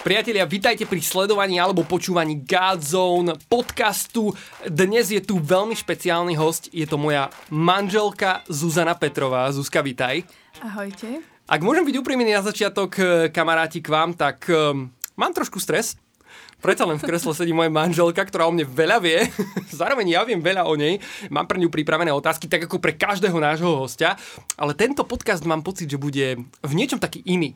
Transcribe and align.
Priatelia, 0.00 0.48
vitajte 0.48 0.88
pri 0.88 0.96
sledovaní 1.04 1.60
alebo 1.60 1.84
počúvaní 1.84 2.40
Godzone 2.48 3.36
podcastu. 3.52 4.32
Dnes 4.64 5.12
je 5.12 5.20
tu 5.20 5.36
veľmi 5.36 5.76
špeciálny 5.76 6.40
host, 6.40 6.72
je 6.72 6.88
to 6.88 6.96
moja 6.96 7.28
manželka 7.52 8.40
Zuzana 8.48 8.96
Petrová. 8.96 9.52
Zuzka, 9.52 9.84
vitaj. 9.84 10.24
Ahojte. 10.64 11.20
Ak 11.44 11.60
môžem 11.60 11.84
byť 11.84 12.00
úprimný 12.00 12.32
na 12.32 12.40
začiatok, 12.40 12.90
eh, 12.96 13.06
kamaráti, 13.28 13.84
k 13.84 13.92
vám, 13.92 14.16
tak 14.16 14.48
um, 14.48 14.88
mám 15.20 15.36
trošku 15.36 15.60
stres. 15.60 16.00
Preto 16.64 16.88
len 16.88 16.96
v 16.96 17.04
kresle 17.04 17.36
sedí 17.36 17.52
moja 17.52 17.68
manželka, 17.68 18.24
ktorá 18.24 18.48
o 18.48 18.56
mne 18.56 18.64
veľa 18.64 19.04
vie. 19.04 19.28
Zároveň 19.84 20.16
ja 20.16 20.24
viem 20.24 20.40
veľa 20.40 20.64
o 20.64 20.80
nej. 20.80 20.96
Mám 21.28 21.44
pre 21.44 21.60
ňu 21.60 21.68
pripravené 21.68 22.08
otázky, 22.08 22.48
tak 22.48 22.64
ako 22.64 22.80
pre 22.80 22.96
každého 22.96 23.36
nášho 23.36 23.76
hostia. 23.76 24.16
Ale 24.56 24.72
tento 24.72 25.04
podcast 25.04 25.44
mám 25.44 25.60
pocit, 25.60 25.92
že 25.92 26.00
bude 26.00 26.40
v 26.40 26.72
niečom 26.72 26.96
taký 26.96 27.20
iný 27.28 27.52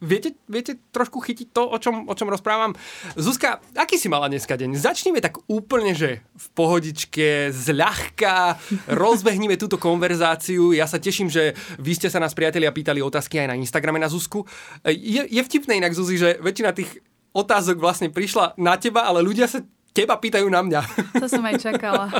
viete, 0.00 0.34
viete 0.46 0.78
trošku 0.90 1.20
chytiť 1.20 1.50
to, 1.50 1.62
o 1.66 1.76
čom, 1.78 2.06
o 2.08 2.14
čom 2.14 2.30
rozprávam? 2.30 2.74
Zuzka, 3.18 3.60
aký 3.74 3.98
si 3.98 4.08
mala 4.08 4.30
dneska 4.30 4.54
deň? 4.54 4.78
Začneme 4.78 5.20
tak 5.20 5.42
úplne, 5.50 5.92
že 5.92 6.22
v 6.34 6.46
pohodičke, 6.54 7.50
zľahka, 7.50 8.58
rozbehníme 8.88 9.58
túto 9.58 9.76
konverzáciu. 9.76 10.72
Ja 10.72 10.86
sa 10.86 11.02
teším, 11.02 11.28
že 11.28 11.58
vy 11.78 11.92
ste 11.98 12.08
sa 12.08 12.22
nás, 12.22 12.32
priatelia, 12.32 12.74
pýtali 12.74 13.02
otázky 13.02 13.42
aj 13.42 13.50
na 13.50 13.58
Instagrame 13.58 13.98
na 14.00 14.10
Zuzku. 14.10 14.46
Je, 14.86 15.26
je 15.26 15.42
vtipné 15.42 15.78
inak, 15.78 15.94
Zuzi, 15.94 16.16
že 16.18 16.38
väčšina 16.40 16.74
tých 16.74 17.02
otázok 17.34 17.82
vlastne 17.82 18.08
prišla 18.14 18.54
na 18.56 18.78
teba, 18.78 19.06
ale 19.06 19.20
ľudia 19.26 19.50
sa 19.50 19.62
teba 19.94 20.18
pýtajú 20.18 20.46
na 20.50 20.62
mňa. 20.62 20.80
To 21.22 21.26
som 21.30 21.42
aj 21.46 21.62
čakala. 21.62 22.10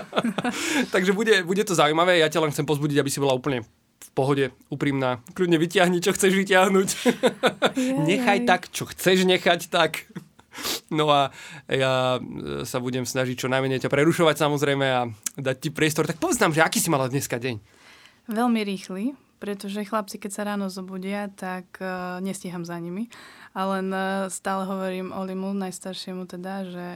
Takže 0.95 1.11
bude, 1.11 1.43
bude 1.43 1.63
to 1.67 1.75
zaujímavé. 1.75 2.23
Ja 2.23 2.31
ťa 2.31 2.43
len 2.47 2.53
chcem 2.55 2.67
pozbudiť, 2.67 3.03
aby 3.03 3.11
si 3.11 3.19
bola 3.19 3.35
úplne 3.35 3.67
pohode, 4.15 4.55
úprimná. 4.71 5.21
Kľudne 5.35 5.59
vyťahni, 5.59 5.99
čo 5.99 6.15
chceš 6.15 6.33
vyťahnuť. 6.39 6.89
Nechaj 8.09 8.47
tak, 8.47 8.71
čo 8.71 8.87
chceš 8.87 9.27
nechať 9.27 9.69
tak. 9.69 10.07
No 10.95 11.11
a 11.11 11.35
ja 11.67 12.23
e, 12.23 12.63
sa 12.63 12.79
budem 12.79 13.03
snažiť 13.03 13.35
čo 13.35 13.51
najmenej 13.51 13.83
ťa 13.83 13.91
prerušovať 13.91 14.39
samozrejme 14.39 14.87
a 14.87 15.11
dať 15.35 15.57
ti 15.59 15.69
priestor. 15.75 16.07
Tak 16.07 16.23
povedz 16.23 16.39
nám, 16.39 16.55
že 16.55 16.63
aký 16.63 16.79
si 16.79 16.89
mala 16.95 17.11
dneska 17.11 17.43
deň? 17.43 17.59
Veľmi 18.31 18.63
rýchly, 18.63 19.19
pretože 19.43 19.83
chlapci, 19.83 20.23
keď 20.23 20.31
sa 20.31 20.47
ráno 20.47 20.71
zobudia, 20.71 21.29
tak 21.35 21.67
uh, 21.83 22.23
nestíham 22.23 22.63
za 22.63 22.79
nimi. 22.79 23.11
A 23.53 23.67
len 23.77 23.91
uh, 23.91 24.31
stále 24.31 24.65
hovorím 24.65 25.11
Olimu, 25.11 25.53
najstaršiemu 25.53 26.25
teda, 26.31 26.65
že 26.71 26.87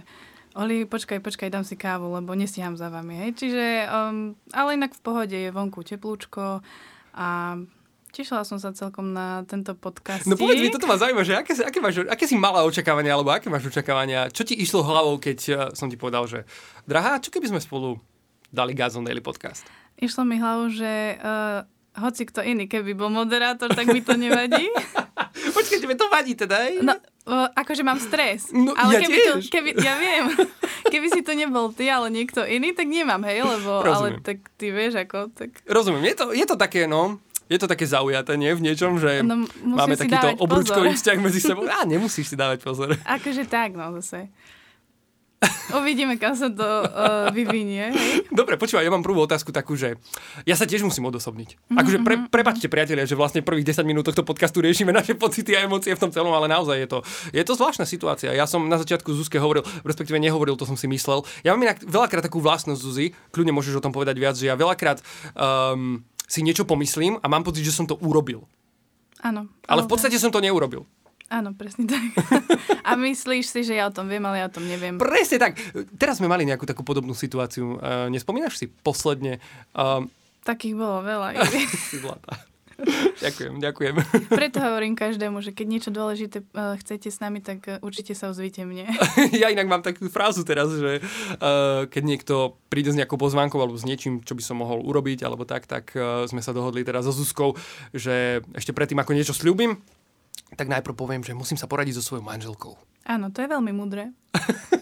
Oli, 0.57 0.89
počkaj, 0.89 1.21
počkaj, 1.21 1.53
dám 1.53 1.63
si 1.63 1.77
kávu, 1.77 2.09
lebo 2.09 2.33
nestíham 2.33 2.75
za 2.75 2.89
vami. 2.89 3.15
Hej. 3.21 3.31
Čiže, 3.37 3.67
um, 3.87 4.33
ale 4.51 4.81
inak 4.81 4.97
v 4.97 5.05
pohode 5.05 5.37
je 5.37 5.55
vonku 5.55 5.85
teplúčko 5.85 6.65
a 7.15 7.57
Tešila 8.09 8.41
som 8.41 8.57
sa 8.57 8.73
celkom 8.73 9.13
na 9.13 9.45
tento 9.45 9.77
podcast. 9.77 10.25
No 10.25 10.35
povedz 10.35 10.65
mi, 10.65 10.73
toto 10.73 10.89
ma 10.89 10.97
zaujíma, 10.97 11.29
že 11.29 11.37
aké, 11.37 11.53
aké, 11.61 11.79
máš, 11.79 12.09
aké 12.09 12.25
si 12.25 12.41
mala 12.41 12.65
očakávania, 12.65 13.13
alebo 13.13 13.29
aké 13.29 13.53
máš 13.53 13.69
očakávania? 13.69 14.33
Čo 14.33 14.49
ti 14.49 14.57
išlo 14.57 14.81
hlavou, 14.81 15.21
keď 15.21 15.39
uh, 15.53 15.57
som 15.77 15.93
ti 15.93 16.01
povedal, 16.01 16.25
že 16.25 16.49
drahá, 16.89 17.21
čo 17.21 17.29
keby 17.29 17.53
sme 17.53 17.61
spolu 17.61 18.01
dali 18.49 18.73
Gazon 18.73 19.05
Daily 19.05 19.21
podcast? 19.21 19.69
Išlo 20.01 20.25
mi 20.25 20.41
hlavou, 20.41 20.73
že 20.73 21.21
uh, 21.21 21.69
hoci 22.01 22.25
kto 22.25 22.41
iný, 22.41 22.65
keby 22.65 22.97
bol 22.97 23.13
moderátor, 23.13 23.69
tak 23.77 23.93
mi 23.93 24.01
to 24.01 24.17
nevadí. 24.17 24.73
Počkaj, 25.57 25.79
tebe 25.79 25.95
to 25.95 26.09
vadí 26.09 26.33
teda, 26.33 26.65
aj? 26.65 26.73
No, 26.81 26.97
akože 27.31 27.83
mám 27.83 27.99
stres. 27.99 28.49
No, 28.49 28.73
ale 28.73 28.97
ja 28.97 29.01
keby 29.03 29.15
tiež. 29.15 29.27
to, 29.27 29.35
keby, 29.51 29.71
ja 29.77 29.95
viem, 29.97 30.25
keby 30.93 31.07
si 31.09 31.21
to 31.21 31.33
nebol 31.33 31.69
ty, 31.69 31.87
ale 31.87 32.09
niekto 32.09 32.43
iný, 32.43 32.73
tak 32.73 32.85
nemám, 32.85 33.21
hej, 33.23 33.41
lebo, 33.41 33.81
Rozumiem. 33.81 34.19
ale 34.19 34.25
tak 34.25 34.39
ty 34.55 34.67
vieš, 34.69 34.99
ako, 34.99 35.29
tak... 35.31 35.61
Rozumiem, 35.65 36.05
je 36.07 36.17
to, 36.17 36.25
je 36.33 36.45
to 36.45 36.57
také, 36.57 36.85
no, 36.85 37.21
je 37.47 37.57
to 37.57 37.65
také 37.65 37.85
zaujaté, 37.85 38.37
nie? 38.37 38.53
V 38.53 38.61
niečom, 38.61 38.97
že 38.97 39.25
No, 39.25 39.49
máme 39.65 39.97
takýto 39.97 40.37
obrúčkový 40.37 40.93
pozor. 40.93 41.01
vzťah 41.01 41.17
medzi 41.17 41.41
sebou. 41.49 41.65
Á, 41.65 41.85
nemusíš 41.85 42.29
si 42.29 42.37
dávať 42.37 42.61
pozor. 42.61 42.93
Akože 43.01 43.45
tak, 43.45 43.73
no 43.73 43.89
zase. 43.97 44.29
Uvidíme, 45.69 46.19
kam 46.19 46.35
sa 46.35 46.51
to 46.51 46.67
uh, 46.67 47.29
vyvinie. 47.31 47.95
Dobre, 48.33 48.59
počúvaj, 48.59 48.83
ja 48.83 48.91
mám 48.91 49.05
prvú 49.07 49.23
otázku 49.23 49.55
takú, 49.55 49.79
že 49.79 49.95
ja 50.49 50.59
sa 50.59 50.67
tiež 50.67 50.83
musím 50.83 51.07
odosobniť. 51.13 51.71
Akože 51.79 51.99
pre, 52.03 52.27
prepačte, 52.27 52.67
priatelia, 52.67 53.07
že 53.07 53.15
vlastne 53.15 53.45
prvých 53.45 53.71
10 53.77 53.87
minút 53.87 54.09
tohto 54.11 54.27
podcastu 54.27 54.59
riešime 54.65 54.91
naše 54.91 55.15
pocity 55.15 55.55
a 55.55 55.63
emócie 55.63 55.95
v 55.95 56.01
tom 56.01 56.11
celom, 56.11 56.35
ale 56.35 56.51
naozaj 56.51 56.77
je 56.83 56.89
to, 56.89 56.99
je 57.31 57.43
to 57.45 57.53
zvláštna 57.55 57.87
situácia. 57.87 58.35
Ja 58.35 58.51
som 58.51 58.67
na 58.67 58.81
začiatku 58.81 59.15
Zuzke 59.15 59.39
hovoril, 59.39 59.63
respektíve 59.87 60.19
nehovoril, 60.19 60.59
to 60.59 60.67
som 60.67 60.75
si 60.75 60.91
myslel. 60.91 61.23
Ja 61.47 61.55
mám 61.55 61.63
inak 61.63 61.85
veľakrát 61.87 62.27
takú 62.27 62.43
vlastnosť, 62.43 62.81
Zuzi, 62.81 63.07
kľudne 63.31 63.55
môžeš 63.55 63.79
o 63.79 63.85
tom 63.85 63.95
povedať 63.95 64.17
viac, 64.19 64.35
že 64.35 64.51
ja 64.51 64.59
veľakrát 64.59 65.05
um, 65.37 66.03
si 66.27 66.43
niečo 66.43 66.67
pomyslím 66.67 67.21
a 67.23 67.27
mám 67.31 67.47
pocit, 67.47 67.63
že 67.63 67.77
som 67.77 67.87
to 67.87 67.95
urobil. 68.03 68.49
Áno. 69.19 69.51
Ale 69.67 69.83
v 69.83 69.91
podstate 69.91 70.15
som 70.15 70.31
to 70.31 70.39
neurobil. 70.39 70.87
Áno, 71.29 71.53
presne 71.53 71.85
tak. 71.85 72.01
A 72.89 72.97
myslíš 72.97 73.53
si, 73.53 73.61
že 73.61 73.77
ja 73.77 73.89
o 73.89 73.93
tom 73.93 74.09
viem, 74.09 74.25
ale 74.25 74.41
ja 74.41 74.49
o 74.49 74.53
tom 74.53 74.65
neviem. 74.65 74.97
Presne 74.97 75.37
tak. 75.37 75.61
Teraz 76.01 76.25
sme 76.25 76.29
mali 76.29 76.49
nejakú 76.49 76.65
takú 76.65 76.81
podobnú 76.81 77.13
situáciu. 77.13 77.77
Uh, 77.77 78.09
nespomínaš 78.09 78.57
si 78.57 78.67
posledne? 78.69 79.37
Uh, 79.77 80.09
Takých 80.49 80.73
bolo 80.73 81.05
veľa. 81.05 81.37
si 81.93 82.01
zlatá. 82.01 82.49
ďakujem, 83.21 83.59
ďakujem. 83.61 83.95
Preto 84.31 84.63
hovorím 84.63 84.95
každému, 84.97 85.43
že 85.45 85.53
keď 85.53 85.67
niečo 85.69 85.91
dôležité 85.93 86.47
uh, 86.57 86.79
chcete 86.81 87.13
s 87.13 87.21
nami, 87.21 87.45
tak 87.45 87.61
uh, 87.69 87.77
určite 87.85 88.17
sa 88.17 88.33
ozvite 88.33 88.65
mne. 88.65 88.89
ja 89.43 89.53
inak 89.53 89.69
mám 89.69 89.85
takú 89.85 90.09
frázu 90.09 90.49
teraz, 90.49 90.73
že 90.73 91.05
uh, 91.05 91.85
keď 91.91 92.03
niekto 92.09 92.57
príde 92.73 92.95
s 92.95 92.97
nejakou 92.97 93.21
pozvánkou 93.21 93.61
alebo 93.61 93.77
s 93.77 93.85
niečím, 93.85 94.25
čo 94.25 94.33
by 94.33 94.41
som 94.41 94.65
mohol 94.65 94.81
urobiť 94.81 95.27
alebo 95.29 95.45
tak, 95.45 95.69
tak 95.69 95.93
uh, 95.93 96.25
sme 96.25 96.41
sa 96.41 96.57
dohodli 96.57 96.87
teraz 96.87 97.05
so 97.05 97.13
Zuzkou, 97.13 97.59
že 97.93 98.41
ešte 98.57 98.73
predtým, 98.73 99.03
ako 99.03 99.13
niečo 99.13 99.35
slúbim, 99.35 99.83
tak 100.57 100.71
najprv 100.71 100.95
poviem, 100.95 101.23
že 101.27 101.37
musím 101.37 101.61
sa 101.61 101.69
poradiť 101.69 102.01
so 102.01 102.15
svojou 102.15 102.25
manželkou. 102.25 102.79
Áno, 103.09 103.33
to 103.33 103.41
je 103.45 103.49
veľmi 103.49 103.73
mudré. 103.73 104.13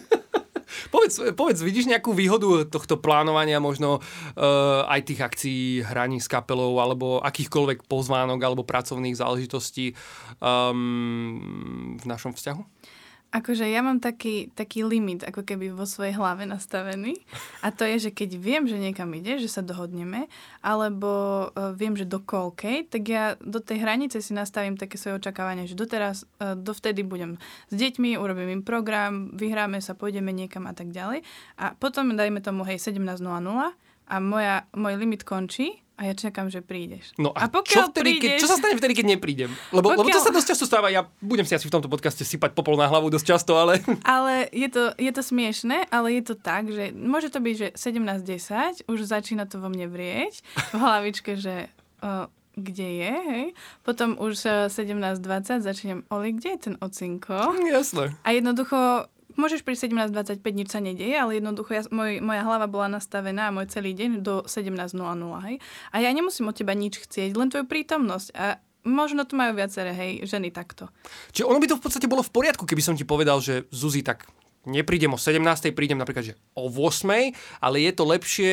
Povedz, 0.87 1.19
povedz, 1.35 1.59
vidíš 1.63 1.89
nejakú 1.89 2.15
výhodu 2.15 2.67
tohto 2.67 2.99
plánovania 2.99 3.59
možno 3.59 3.99
uh, 3.99 4.87
aj 4.87 5.01
tých 5.03 5.19
akcií, 5.23 5.63
hraní 5.83 6.23
s 6.23 6.31
kapelou 6.31 6.79
alebo 6.79 7.19
akýchkoľvek 7.23 7.87
pozvánok 7.87 8.39
alebo 8.39 8.67
pracovných 8.67 9.19
záležitostí 9.19 9.95
um, 10.39 11.97
v 11.99 12.05
našom 12.07 12.31
vzťahu? 12.35 12.61
Akože 13.37 13.69
ja 13.69 13.85
mám 13.85 14.01
taký, 14.01 14.49
taký 14.57 14.81
limit, 14.81 15.21
ako 15.21 15.45
keby 15.45 15.69
vo 15.69 15.85
svojej 15.85 16.17
hlave 16.17 16.49
nastavený. 16.49 17.21
A 17.61 17.69
to 17.69 17.85
je, 17.85 18.09
že 18.09 18.11
keď 18.11 18.29
viem, 18.41 18.65
že 18.65 18.81
niekam 18.81 19.13
ide, 19.13 19.37
že 19.37 19.45
sa 19.45 19.61
dohodneme, 19.61 20.25
alebo 20.65 21.45
uh, 21.53 21.69
viem, 21.77 21.93
že 21.93 22.09
do 22.09 22.17
koľkej, 22.17 22.89
tak 22.89 23.05
ja 23.05 23.37
do 23.37 23.61
tej 23.61 23.85
hranice 23.85 24.25
si 24.25 24.33
nastavím 24.33 24.73
také 24.73 24.97
svoje 24.97 25.21
očakávania, 25.21 25.69
že 25.69 25.77
doteraz, 25.77 26.25
uh, 26.41 26.57
dovtedy 26.57 27.05
budem 27.05 27.37
s 27.69 27.73
deťmi, 27.77 28.17
urobím 28.17 28.57
im 28.57 28.63
program, 28.65 29.29
vyhráme 29.37 29.85
sa, 29.85 29.93
pôjdeme 29.93 30.33
niekam 30.33 30.65
a 30.65 30.73
tak 30.73 30.89
ďalej. 30.89 31.21
A 31.61 31.77
potom 31.77 32.17
dajme 32.17 32.41
tomu, 32.41 32.65
hej, 32.65 32.81
17.00 32.81 33.21
a 34.07 34.15
moja, 34.17 34.65
môj 34.73 34.97
limit 34.97 35.21
končí 35.21 35.85
a 35.97 36.01
ja 36.05 36.13
čakám, 36.13 36.53
že 36.53 36.61
prídeš. 36.61 37.09
No 37.17 37.33
a, 37.33 37.45
a 37.45 37.49
čo, 37.49 37.57
pokiaľ 37.57 37.85
vtedy, 37.89 38.21
keď, 38.21 38.29
prídeš, 38.37 38.41
čo 38.45 38.49
sa 38.53 38.57
stane 38.61 38.77
vtedy, 38.77 38.93
keď 38.93 39.05
neprídem? 39.17 39.49
Lebo, 39.73 39.97
lebo 39.97 40.05
to 40.05 40.13
Pokiaľ- 40.13 40.25
sa 40.29 40.31
dosť 40.31 40.47
často 40.53 40.65
stáva, 40.69 40.93
ja 40.93 41.09
budem 41.25 41.41
si 41.41 41.57
asi 41.57 41.65
v 41.65 41.73
tomto 41.73 41.89
podcaste 41.89 42.21
sypať 42.21 42.53
popol 42.53 42.77
na 42.77 42.85
hlavu 42.85 43.09
dosť 43.09 43.25
často, 43.25 43.57
ale... 43.57 43.81
Ale 44.05 44.45
je 44.53 44.69
to, 44.69 44.93
je 44.95 45.09
to 45.09 45.21
smiešne, 45.25 45.89
ale 45.89 46.21
je 46.21 46.23
to 46.29 46.35
tak, 46.37 46.69
že 46.69 46.93
môže 46.93 47.33
to 47.33 47.41
byť, 47.41 47.55
že 47.57 47.67
17.10, 47.75 48.85
už 48.85 48.99
začína 49.09 49.49
to 49.49 49.57
vo 49.57 49.73
mne 49.73 49.89
vrieť 49.89 50.45
v 50.69 50.77
hlavičke, 50.77 51.33
že 51.33 51.73
uh, 52.05 52.29
kde 52.57 52.87
je, 53.01 53.13
hej. 53.33 53.45
Potom 53.81 54.17
už 54.21 54.33
uh, 54.45 54.53
17.20 54.69 55.65
začnem, 55.65 56.05
Oli, 56.13 56.37
kde 56.37 56.49
je 56.57 56.59
ten 56.71 56.75
ocinko? 56.77 57.57
Jasné. 57.65 58.13
A 58.21 58.29
jednoducho, 58.33 59.09
môžeš 59.37 59.61
pri 59.61 59.77
17.25 59.77 60.41
nič 60.41 60.67
sa 60.73 60.81
nedieje, 60.81 61.15
ale 61.15 61.37
jednoducho 61.39 61.71
ja, 61.71 61.81
môj, 61.93 62.19
moja 62.19 62.41
hlava 62.43 62.65
bola 62.65 62.91
nastavená 62.99 63.53
môj 63.53 63.69
celý 63.69 63.93
deň 63.93 64.25
do 64.25 64.43
17.00, 64.43 64.97
hej. 65.47 65.55
A 65.93 65.95
ja 66.01 66.09
nemusím 66.11 66.49
od 66.49 66.57
teba 66.57 66.73
nič 66.73 66.99
chcieť, 67.05 67.37
len 67.37 67.53
tvoju 67.53 67.69
prítomnosť. 67.69 68.27
A 68.33 68.59
možno 68.87 69.27
to 69.27 69.35
majú 69.35 69.55
viaceré, 69.55 69.93
hej, 69.93 70.25
ženy 70.25 70.49
takto. 70.49 70.89
Čiže 71.35 71.47
ono 71.47 71.61
by 71.61 71.67
to 71.69 71.77
v 71.77 71.83
podstate 71.83 72.07
bolo 72.09 72.23
v 72.23 72.33
poriadku, 72.33 72.63
keby 72.65 72.81
som 72.81 72.95
ti 72.97 73.03
povedal, 73.03 73.37
že 73.43 73.67
Zuzi, 73.69 74.01
tak 74.01 74.25
neprídem 74.67 75.11
o 75.15 75.19
17. 75.19 75.43
prídem 75.71 75.99
napríklad, 75.99 76.33
že 76.33 76.39
o 76.55 76.67
8. 76.67 77.31
ale 77.63 77.77
je 77.83 77.91
to 77.95 78.03
lepšie, 78.03 78.51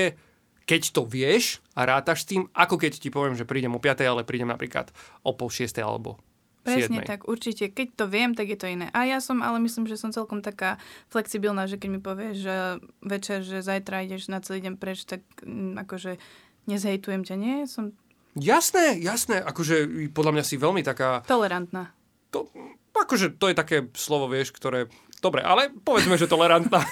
keď 0.65 0.83
to 0.97 1.03
vieš 1.05 1.61
a 1.77 1.85
rátaš 1.85 2.25
s 2.25 2.29
tým, 2.35 2.49
ako 2.55 2.81
keď 2.81 2.99
ti 2.99 3.09
poviem, 3.13 3.37
že 3.37 3.45
prídem 3.45 3.75
o 3.75 3.81
5. 3.81 4.01
ale 4.05 4.27
prídem 4.27 4.49
napríklad 4.49 4.91
o 5.27 5.35
pol 5.35 5.51
6. 5.51 5.75
alebo 5.83 6.17
Presne 6.65 7.05
7. 7.05 7.05
tak, 7.05 7.29
určite. 7.29 7.69
Keď 7.69 7.89
to 7.93 8.05
viem, 8.09 8.33
tak 8.33 8.49
je 8.49 8.57
to 8.57 8.65
iné. 8.65 8.89
A 8.97 9.05
ja 9.05 9.21
som, 9.21 9.45
ale 9.45 9.61
myslím, 9.61 9.85
že 9.85 10.01
som 10.01 10.11
celkom 10.11 10.41
taká 10.41 10.81
flexibilná, 11.13 11.69
že 11.69 11.77
keď 11.77 11.89
mi 11.93 12.01
povieš, 12.01 12.37
že 12.41 12.57
večer, 13.05 13.45
že 13.45 13.61
zajtra 13.61 14.09
ideš 14.09 14.33
na 14.33 14.41
celý 14.41 14.65
deň 14.65 14.75
preč, 14.81 15.05
tak 15.05 15.21
mm, 15.45 15.85
akože 15.85 16.17
nezhejtujem 16.65 17.29
ťa, 17.29 17.37
nie? 17.37 17.69
Som 17.69 17.93
Jasné, 18.35 18.99
jasné, 18.99 19.39
akože 19.39 20.11
podľa 20.11 20.33
mňa 20.35 20.45
si 20.45 20.59
veľmi 20.59 20.83
taká, 20.83 21.23
tolerantná. 21.23 21.95
to, 22.35 22.51
akože 22.91 23.39
to 23.39 23.47
je 23.47 23.55
také 23.55 23.77
slovo, 23.95 24.27
vieš, 24.27 24.51
ktoré, 24.51 24.91
dobre, 25.23 25.39
ale 25.39 25.71
povedzme, 25.71 26.19
že 26.19 26.27
tolerantná. 26.27 26.83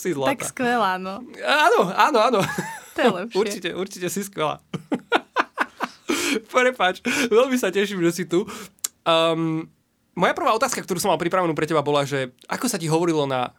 si 0.00 0.16
zlatá. 0.16 0.32
Tak 0.32 0.48
skvelá, 0.48 0.96
no. 0.96 1.20
Áno, 1.44 1.92
áno, 1.92 2.18
áno. 2.24 2.40
To 2.94 2.98
je 3.02 3.10
lepšie. 3.10 3.36
Určite, 3.36 3.68
určite 3.76 4.08
si 4.08 4.24
skvelá. 4.24 4.64
Prepač, 6.54 7.00
veľmi 7.30 7.56
sa 7.58 7.70
teším, 7.70 8.02
že 8.04 8.22
si 8.22 8.24
tu. 8.24 8.46
Um, 9.04 9.68
moja 10.14 10.32
prvá 10.32 10.54
otázka, 10.54 10.82
ktorú 10.82 11.02
som 11.02 11.10
mal 11.10 11.20
pripravenú 11.20 11.52
pre 11.52 11.66
teba, 11.66 11.84
bola, 11.84 12.06
že 12.06 12.30
ako 12.46 12.66
sa 12.70 12.78
ti 12.78 12.86
hovorilo 12.86 13.26
na 13.26 13.52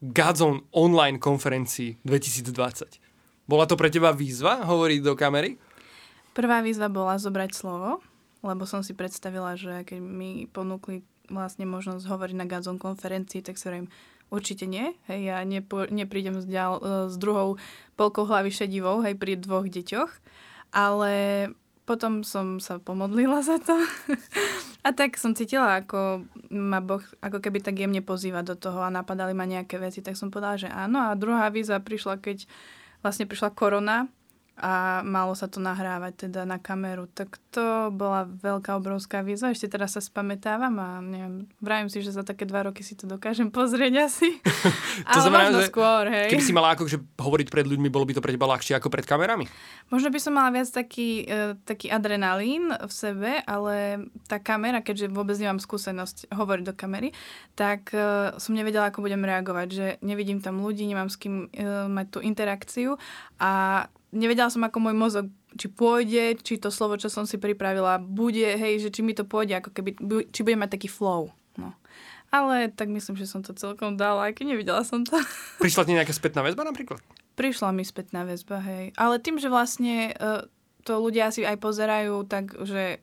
Godzone 0.00 0.64
online 0.72 1.20
konferencii 1.20 2.00
2020? 2.08 2.96
Bola 3.44 3.68
to 3.68 3.76
pre 3.76 3.92
teba 3.92 4.14
výzva 4.14 4.64
hovoriť 4.64 5.00
do 5.04 5.12
kamery? 5.12 5.60
Prvá 6.32 6.64
výzva 6.64 6.88
bola 6.88 7.20
zobrať 7.20 7.50
slovo, 7.52 8.00
lebo 8.40 8.64
som 8.64 8.80
si 8.80 8.96
predstavila, 8.96 9.58
že 9.58 9.84
keď 9.84 9.98
mi 10.00 10.48
ponúkli 10.48 11.04
vlastne 11.28 11.68
možnosť 11.68 12.06
hovoriť 12.06 12.36
na 12.38 12.48
Godzone 12.48 12.80
konferencii, 12.80 13.44
tak 13.44 13.60
sa 13.60 13.70
hovorím, 13.70 13.92
určite 14.30 14.64
nie. 14.64 14.94
Hej, 15.10 15.20
ja 15.34 15.38
nepo, 15.42 15.84
neprídem 15.90 16.38
s, 16.38 16.46
ďal, 16.46 16.80
s 17.10 17.14
druhou 17.18 17.58
polkou 17.98 18.24
hlavy 18.24 18.50
šedivou, 18.54 19.02
hej, 19.02 19.18
pri 19.18 19.36
dvoch 19.36 19.66
deťoch. 19.66 20.10
Ale 20.70 21.12
potom 21.90 22.22
som 22.22 22.62
sa 22.62 22.78
pomodlila 22.78 23.42
za 23.42 23.58
to. 23.58 23.74
a 24.86 24.94
tak 24.94 25.18
som 25.18 25.34
cítila, 25.34 25.82
ako 25.82 26.22
ma 26.54 26.78
Boh 26.78 27.02
ako 27.18 27.42
keby 27.42 27.58
tak 27.58 27.82
jemne 27.82 27.98
pozýva 27.98 28.46
do 28.46 28.54
toho 28.54 28.78
a 28.78 28.94
napadali 28.94 29.34
ma 29.34 29.42
nejaké 29.42 29.74
veci, 29.82 29.98
tak 29.98 30.14
som 30.14 30.30
povedala, 30.30 30.54
že 30.54 30.70
áno. 30.70 31.02
A 31.02 31.18
druhá 31.18 31.50
víza 31.50 31.82
prišla, 31.82 32.22
keď 32.22 32.46
vlastne 33.02 33.26
prišla 33.26 33.50
korona 33.58 34.06
a 34.60 35.00
malo 35.00 35.32
sa 35.32 35.48
to 35.48 35.56
nahrávať 35.56 36.28
teda 36.28 36.44
na 36.44 36.60
kameru. 36.60 37.08
Tak 37.08 37.40
to 37.48 37.88
bola 37.88 38.28
veľká, 38.28 38.76
obrovská 38.76 39.24
výzva. 39.24 39.56
Ešte 39.56 39.72
teraz 39.72 39.96
sa 39.96 40.04
spamätávam 40.04 40.76
a 40.76 41.00
neviem, 41.00 41.48
vravím 41.64 41.88
si, 41.88 42.04
že 42.04 42.12
za 42.12 42.20
také 42.20 42.44
dva 42.44 42.68
roky 42.68 42.84
si 42.84 42.92
to 42.92 43.08
dokážem 43.08 43.48
pozrieť 43.56 44.04
asi. 44.04 44.36
to 45.08 45.16
Ale 45.16 45.24
znamená, 45.24 45.44
možno 45.48 45.60
skôr, 45.64 46.04
hej. 46.12 46.28
Keby 46.28 46.44
si 46.44 46.52
mala 46.52 46.76
akože 46.76 47.00
hovoriť 47.16 47.48
pred 47.48 47.66
ľuďmi, 47.66 47.88
bolo 47.88 48.04
by 48.04 48.20
to 48.20 48.22
pre 48.22 48.36
teba 48.36 48.46
ľahšie 48.52 48.76
ako 48.76 48.92
pred 48.92 49.08
kamerami? 49.08 49.48
Možno 49.88 50.12
by 50.12 50.20
som 50.20 50.36
mala 50.36 50.52
viac 50.52 50.68
taký, 50.68 51.24
uh, 51.24 51.56
taký 51.64 51.88
adrenalín 51.88 52.68
v 52.76 52.92
sebe, 52.92 53.40
ale 53.48 54.04
tá 54.28 54.36
kamera, 54.36 54.84
keďže 54.84 55.08
vôbec 55.08 55.40
nemám 55.40 55.58
skúsenosť 55.58 56.28
hovoriť 56.36 56.64
do 56.68 56.74
kamery, 56.76 57.16
tak 57.56 57.96
uh, 57.96 58.36
som 58.36 58.52
nevedela, 58.52 58.92
ako 58.92 59.00
budem 59.00 59.24
reagovať, 59.24 59.68
že 59.72 59.86
nevidím 60.04 60.44
tam 60.44 60.60
ľudí, 60.60 60.84
nemám 60.84 61.08
s 61.08 61.16
kým 61.16 61.48
uh, 61.48 61.88
mať 61.88 62.06
tú 62.12 62.18
interakciu 62.20 63.00
a 63.40 63.88
nevedela 64.10 64.50
som, 64.50 64.62
ako 64.66 64.78
môj 64.82 64.94
mozog, 64.94 65.26
či 65.54 65.66
pôjde, 65.66 66.38
či 66.42 66.58
to 66.58 66.70
slovo, 66.70 66.98
čo 66.98 67.10
som 67.10 67.26
si 67.26 67.38
pripravila, 67.38 67.98
bude, 67.98 68.46
hej, 68.54 68.82
že 68.82 68.90
či 68.94 69.00
mi 69.02 69.14
to 69.14 69.26
pôjde, 69.26 69.58
ako 69.58 69.70
keby, 69.74 69.90
či 70.30 70.40
bude 70.46 70.58
mať 70.58 70.78
taký 70.78 70.88
flow. 70.90 71.30
No. 71.58 71.74
Ale 72.30 72.70
tak 72.70 72.86
myslím, 72.90 73.18
že 73.18 73.26
som 73.26 73.42
to 73.42 73.50
celkom 73.58 73.98
dala, 73.98 74.30
aj 74.30 74.38
keď 74.38 74.54
nevidela 74.54 74.82
som 74.86 75.02
to. 75.02 75.18
Prišla 75.64 75.86
ti 75.86 75.92
nejaká 75.98 76.14
spätná 76.14 76.46
väzba 76.46 76.62
napríklad? 76.62 77.02
Prišla 77.34 77.74
mi 77.74 77.82
spätná 77.82 78.22
väzba, 78.22 78.62
hej. 78.62 78.94
Ale 78.94 79.18
tým, 79.18 79.42
že 79.42 79.50
vlastne 79.50 80.14
uh, 80.14 80.46
to 80.86 81.02
ľudia 81.02 81.34
si 81.34 81.42
aj 81.42 81.58
pozerajú, 81.58 82.22
takže 82.30 83.02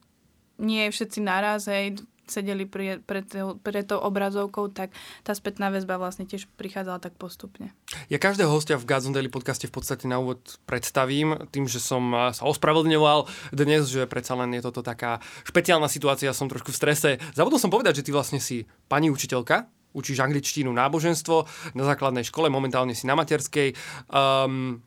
nie 0.57 0.83
všetci 0.89 1.19
naraz, 1.21 1.67
hej, 1.67 1.99
sedeli 2.27 2.67
pri, 2.67 2.99
pre, 3.01 3.23
pre 3.63 3.81
tou 3.83 3.99
obrazovkou, 3.99 4.69
tak 4.69 4.93
tá 5.23 5.33
spätná 5.33 5.71
väzba 5.71 5.97
vlastne 5.97 6.27
tiež 6.27 6.47
prichádzala 6.59 6.99
tak 6.99 7.15
postupne. 7.15 7.71
Ja 8.11 8.19
každého 8.19 8.51
hostia 8.51 8.77
v 8.77 8.87
Godzone 8.87 9.15
Daily 9.15 9.31
podcaste 9.31 9.65
v 9.67 9.73
podstate 9.73 10.05
na 10.05 10.19
úvod 10.19 10.39
predstavím 10.67 11.47
tým, 11.49 11.65
že 11.65 11.79
som 11.79 12.11
sa 12.31 12.43
ospravedlňoval 12.45 13.51
dnes, 13.55 13.87
že 13.89 14.05
predsa 14.05 14.35
len 14.37 14.53
je 14.55 14.61
toto 14.63 14.83
taká 14.83 15.23
špeciálna 15.47 15.87
situácia, 15.87 16.35
som 16.35 16.51
trošku 16.51 16.71
v 16.71 16.79
strese. 16.79 17.09
Zabudol 17.33 17.59
som 17.59 17.71
povedať, 17.73 18.03
že 18.03 18.05
ty 18.07 18.11
vlastne 18.13 18.39
si 18.43 18.67
pani 18.91 19.09
učiteľka, 19.09 19.67
učíš 19.97 20.21
angličtínu 20.21 20.69
náboženstvo 20.69 21.35
na 21.73 21.83
základnej 21.83 22.27
škole, 22.27 22.53
momentálne 22.53 22.93
si 22.93 23.09
na 23.09 23.17
materskej. 23.17 23.73
Um, 24.11 24.85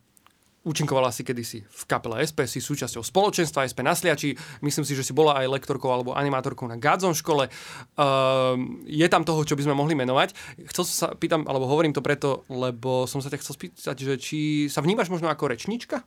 Účinkovala 0.61 1.09
si 1.09 1.25
kedysi 1.25 1.65
v 1.65 1.83
kapele 1.89 2.21
SP, 2.21 2.45
si 2.45 2.61
súčasťou 2.61 3.01
spoločenstva 3.01 3.65
SP 3.65 3.81
na 3.81 3.97
Sliači. 3.97 4.37
Myslím 4.61 4.85
si, 4.85 4.93
že 4.93 5.01
si 5.01 5.09
bola 5.09 5.41
aj 5.41 5.49
lektorkou 5.57 5.89
alebo 5.89 6.13
animátorkou 6.13 6.69
na 6.69 6.77
Gadzon 6.77 7.17
škole. 7.17 7.49
Uh, 7.97 8.53
je 8.85 9.01
tam 9.09 9.25
toho, 9.25 9.41
čo 9.41 9.57
by 9.57 9.65
sme 9.65 9.73
mohli 9.73 9.97
menovať. 9.97 10.37
Chcel 10.69 10.85
som 10.85 10.93
sa, 10.93 11.07
pýtam, 11.17 11.49
alebo 11.49 11.65
hovorím 11.65 11.97
to 11.97 12.05
preto, 12.05 12.45
lebo 12.45 13.09
som 13.09 13.25
sa 13.25 13.33
ťa 13.33 13.41
chcel 13.41 13.57
spýtať, 13.57 13.97
že 14.05 14.13
či 14.21 14.39
sa 14.69 14.85
vnímaš 14.85 15.09
možno 15.09 15.33
ako 15.33 15.49
rečnička? 15.49 16.05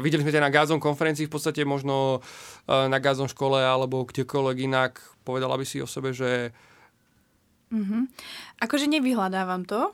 Videli 0.00 0.24
sme 0.24 0.32
ťa 0.32 0.40
na 0.40 0.48
Gazon 0.48 0.80
konferencii, 0.80 1.28
v 1.28 1.34
podstate 1.36 1.60
možno 1.68 2.24
uh, 2.24 2.88
na 2.88 2.96
Gazon 3.04 3.28
škole 3.28 3.60
alebo 3.60 4.08
kdekoľvek 4.08 4.64
inak. 4.64 4.96
Povedala 5.28 5.60
by 5.60 5.64
si 5.68 5.84
o 5.84 5.86
sebe, 5.86 6.16
že... 6.16 6.56
Mm-hmm. 7.68 8.02
Akože 8.64 8.88
nevyhľadávam 8.88 9.68
to, 9.68 9.92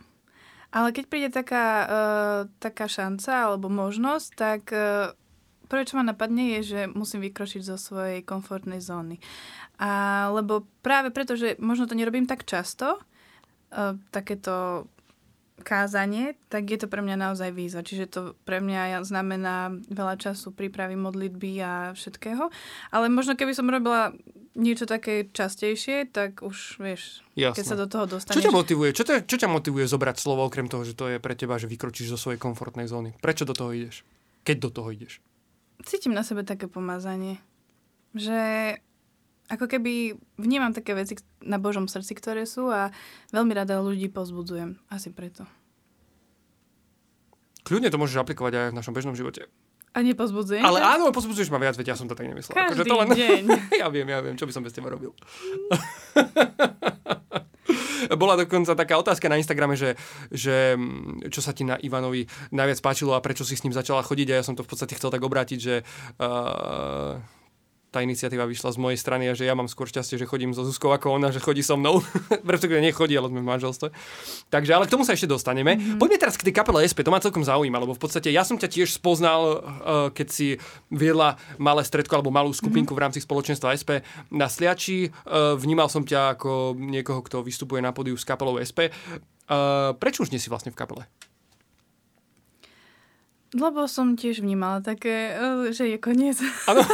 ale 0.71 0.95
keď 0.95 1.05
príde 1.11 1.29
taká, 1.35 1.67
uh, 1.83 2.41
taká 2.63 2.87
šanca 2.87 3.51
alebo 3.51 3.67
možnosť, 3.67 4.29
tak 4.39 4.63
uh, 4.71 5.15
prvé, 5.67 5.83
čo 5.87 5.99
ma 5.99 6.07
napadne, 6.07 6.59
je, 6.59 6.61
že 6.63 6.81
musím 6.91 7.27
vykročiť 7.27 7.63
zo 7.63 7.79
svojej 7.79 8.23
komfortnej 8.23 8.83
zóny. 8.83 9.23
A, 9.81 10.29
lebo 10.35 10.67
práve 10.83 11.11
preto, 11.15 11.35
že 11.35 11.59
možno 11.63 11.91
to 11.91 11.99
nerobím 11.99 12.27
tak 12.31 12.47
často, 12.47 12.99
uh, 12.99 13.99
takéto 14.15 14.87
kázanie, 15.63 16.35
tak 16.49 16.69
je 16.69 16.79
to 16.81 16.89
pre 16.89 17.05
mňa 17.05 17.17
naozaj 17.17 17.55
výzva. 17.55 17.85
Čiže 17.85 18.05
to 18.11 18.21
pre 18.49 18.59
mňa 18.59 19.05
znamená 19.07 19.73
veľa 19.89 20.17
času 20.19 20.51
prípravy 20.51 20.97
modlitby 20.97 21.53
a 21.63 21.73
všetkého. 21.95 22.49
Ale 22.91 23.07
možno 23.13 23.37
keby 23.39 23.53
som 23.55 23.71
robila 23.71 24.17
niečo 24.59 24.85
také 24.85 25.31
častejšie, 25.31 26.11
tak 26.11 26.43
už 26.43 26.83
vieš, 26.83 27.23
Jasne. 27.39 27.57
keď 27.57 27.65
sa 27.65 27.77
do 27.79 27.87
toho 27.87 28.05
dostane. 28.11 28.35
Čo 28.35 28.45
ťa 28.51 28.55
motivuje? 28.55 28.91
Čo, 28.91 29.05
ťa, 29.07 29.17
čo 29.25 29.37
ťa 29.39 29.49
motivuje 29.49 29.87
zobrať 29.87 30.17
slovo, 30.19 30.43
okrem 30.43 30.67
toho, 30.67 30.83
že 30.83 30.99
to 30.99 31.07
je 31.07 31.23
pre 31.23 31.39
teba, 31.39 31.57
že 31.57 31.71
vykročíš 31.71 32.11
zo 32.11 32.19
svojej 32.19 32.43
komfortnej 32.43 32.91
zóny? 32.91 33.15
Prečo 33.23 33.47
do 33.47 33.55
toho 33.55 33.71
ideš? 33.71 34.03
Keď 34.43 34.57
do 34.59 34.71
toho 34.75 34.89
ideš? 34.91 35.23
Cítim 35.87 36.13
na 36.13 36.27
sebe 36.27 36.43
také 36.43 36.67
pomazanie. 36.67 37.39
Že 38.13 38.41
ako 39.51 39.67
keby 39.67 40.15
vnímam 40.39 40.71
také 40.71 40.95
veci 40.95 41.19
na 41.43 41.59
Božom 41.59 41.91
srdci, 41.91 42.15
ktoré 42.15 42.47
sú 42.47 42.71
a 42.71 42.95
veľmi 43.35 43.51
rada 43.51 43.83
ľudí 43.83 44.07
pozbudzujem. 44.07 44.79
Asi 44.87 45.11
preto. 45.11 45.43
Kľudne 47.67 47.91
to 47.91 47.99
môžeš 47.99 48.23
aplikovať 48.23 48.53
aj 48.55 48.67
v 48.71 48.79
našom 48.79 48.95
bežnom 48.95 49.19
živote. 49.19 49.51
A 49.91 50.07
nepozbudzujem 50.07 50.63
Ale 50.63 50.79
áno, 50.79 51.11
pozbudzuješ 51.11 51.51
ma 51.51 51.59
viac, 51.59 51.75
veď 51.75 51.93
ja 51.93 51.97
som 51.99 52.07
to 52.07 52.15
tak 52.15 52.31
nemyslel. 52.31 52.55
Každý 52.55 52.79
akože 52.79 52.85
to 52.87 52.95
len... 52.95 53.09
deň. 53.11 53.43
ja 53.83 53.91
viem, 53.91 54.07
ja 54.07 54.23
viem, 54.23 54.39
čo 54.39 54.47
by 54.47 54.55
som 54.55 54.63
bez 54.63 54.71
teba 54.71 54.87
robil. 54.87 55.11
Bola 58.21 58.35
dokonca 58.39 58.75
taká 58.75 58.99
otázka 58.99 59.29
na 59.31 59.39
Instagrame, 59.39 59.75
že, 59.75 59.99
že 60.31 60.75
mm, 60.79 61.31
čo 61.31 61.43
sa 61.43 61.51
ti 61.55 61.67
na 61.67 61.79
Ivanovi 61.79 62.27
najviac 62.55 62.79
páčilo 62.83 63.15
a 63.15 63.23
prečo 63.23 63.43
si 63.43 63.59
s 63.59 63.63
ním 63.67 63.75
začala 63.75 64.07
chodiť 64.07 64.29
a 64.31 64.39
ja 64.41 64.47
som 64.47 64.55
to 64.55 64.63
v 64.63 64.71
podstate 64.71 64.95
chcel 64.95 65.11
tak 65.11 65.23
obrátiť, 65.23 65.59
že 65.59 65.75
uh, 66.23 67.19
tá 67.91 68.07
iniciatíva 68.07 68.47
vyšla 68.47 68.71
z 68.71 68.79
mojej 68.79 68.99
strany 68.99 69.27
a 69.27 69.35
že 69.35 69.45
ja 69.45 69.59
mám 69.59 69.67
skôr 69.67 69.91
šťastie, 69.91 70.15
že 70.15 70.27
chodím 70.31 70.55
so 70.55 70.63
Zuzkou 70.63 70.95
ako 70.95 71.19
ona, 71.19 71.35
že 71.35 71.43
chodí 71.43 71.61
so 71.61 71.75
mnou. 71.75 71.99
Pretože 72.49 72.79
nechodí, 72.79 73.19
ale 73.19 73.27
sme 73.27 73.43
v 73.43 73.51
manželstve. 73.51 73.91
Takže, 74.47 74.71
ale 74.79 74.87
k 74.87 74.95
tomu 74.95 75.03
sa 75.03 75.19
ešte 75.19 75.27
dostaneme. 75.27 75.75
Mm-hmm. 75.75 75.99
Poďme 75.99 76.19
teraz 76.23 76.39
k 76.39 76.47
tej 76.47 76.55
kapele 76.55 76.87
SP, 76.87 77.03
to 77.03 77.11
ma 77.11 77.19
celkom 77.19 77.43
zaujíma, 77.43 77.83
lebo 77.83 77.99
v 77.99 78.01
podstate 78.01 78.31
ja 78.31 78.47
som 78.47 78.55
ťa 78.55 78.71
tiež 78.71 78.95
spoznal, 78.95 79.43
uh, 79.43 79.61
keď 80.15 80.29
si 80.31 80.49
viedla 80.89 81.35
malé 81.59 81.83
stredko 81.83 82.15
alebo 82.15 82.31
malú 82.31 82.55
skupinku 82.55 82.95
mm-hmm. 82.95 82.97
v 82.97 83.03
rámci 83.03 83.19
spoločenstva 83.19 83.75
SP 83.75 84.07
na 84.31 84.47
Sliači. 84.47 85.11
Uh, 85.27 85.59
vnímal 85.59 85.91
som 85.91 86.07
ťa 86.07 86.39
ako 86.39 86.79
niekoho, 86.79 87.27
kto 87.27 87.43
vystupuje 87.43 87.83
na 87.83 87.91
podiu 87.91 88.15
s 88.15 88.23
kapelou 88.23 88.63
SP. 88.63 88.95
Uh, 89.51 89.99
prečo 89.99 90.23
už 90.23 90.31
nie 90.31 90.39
si 90.39 90.47
vlastne 90.47 90.71
v 90.71 90.79
kapele? 90.79 91.11
Lebo 93.51 93.91
som 93.91 94.15
tiež 94.15 94.47
vnímala 94.47 94.79
také, 94.79 95.35
eh, 95.35 95.75
že 95.75 95.91
je 95.91 95.99
koniec. 95.99 96.39
Áno, 96.71 96.87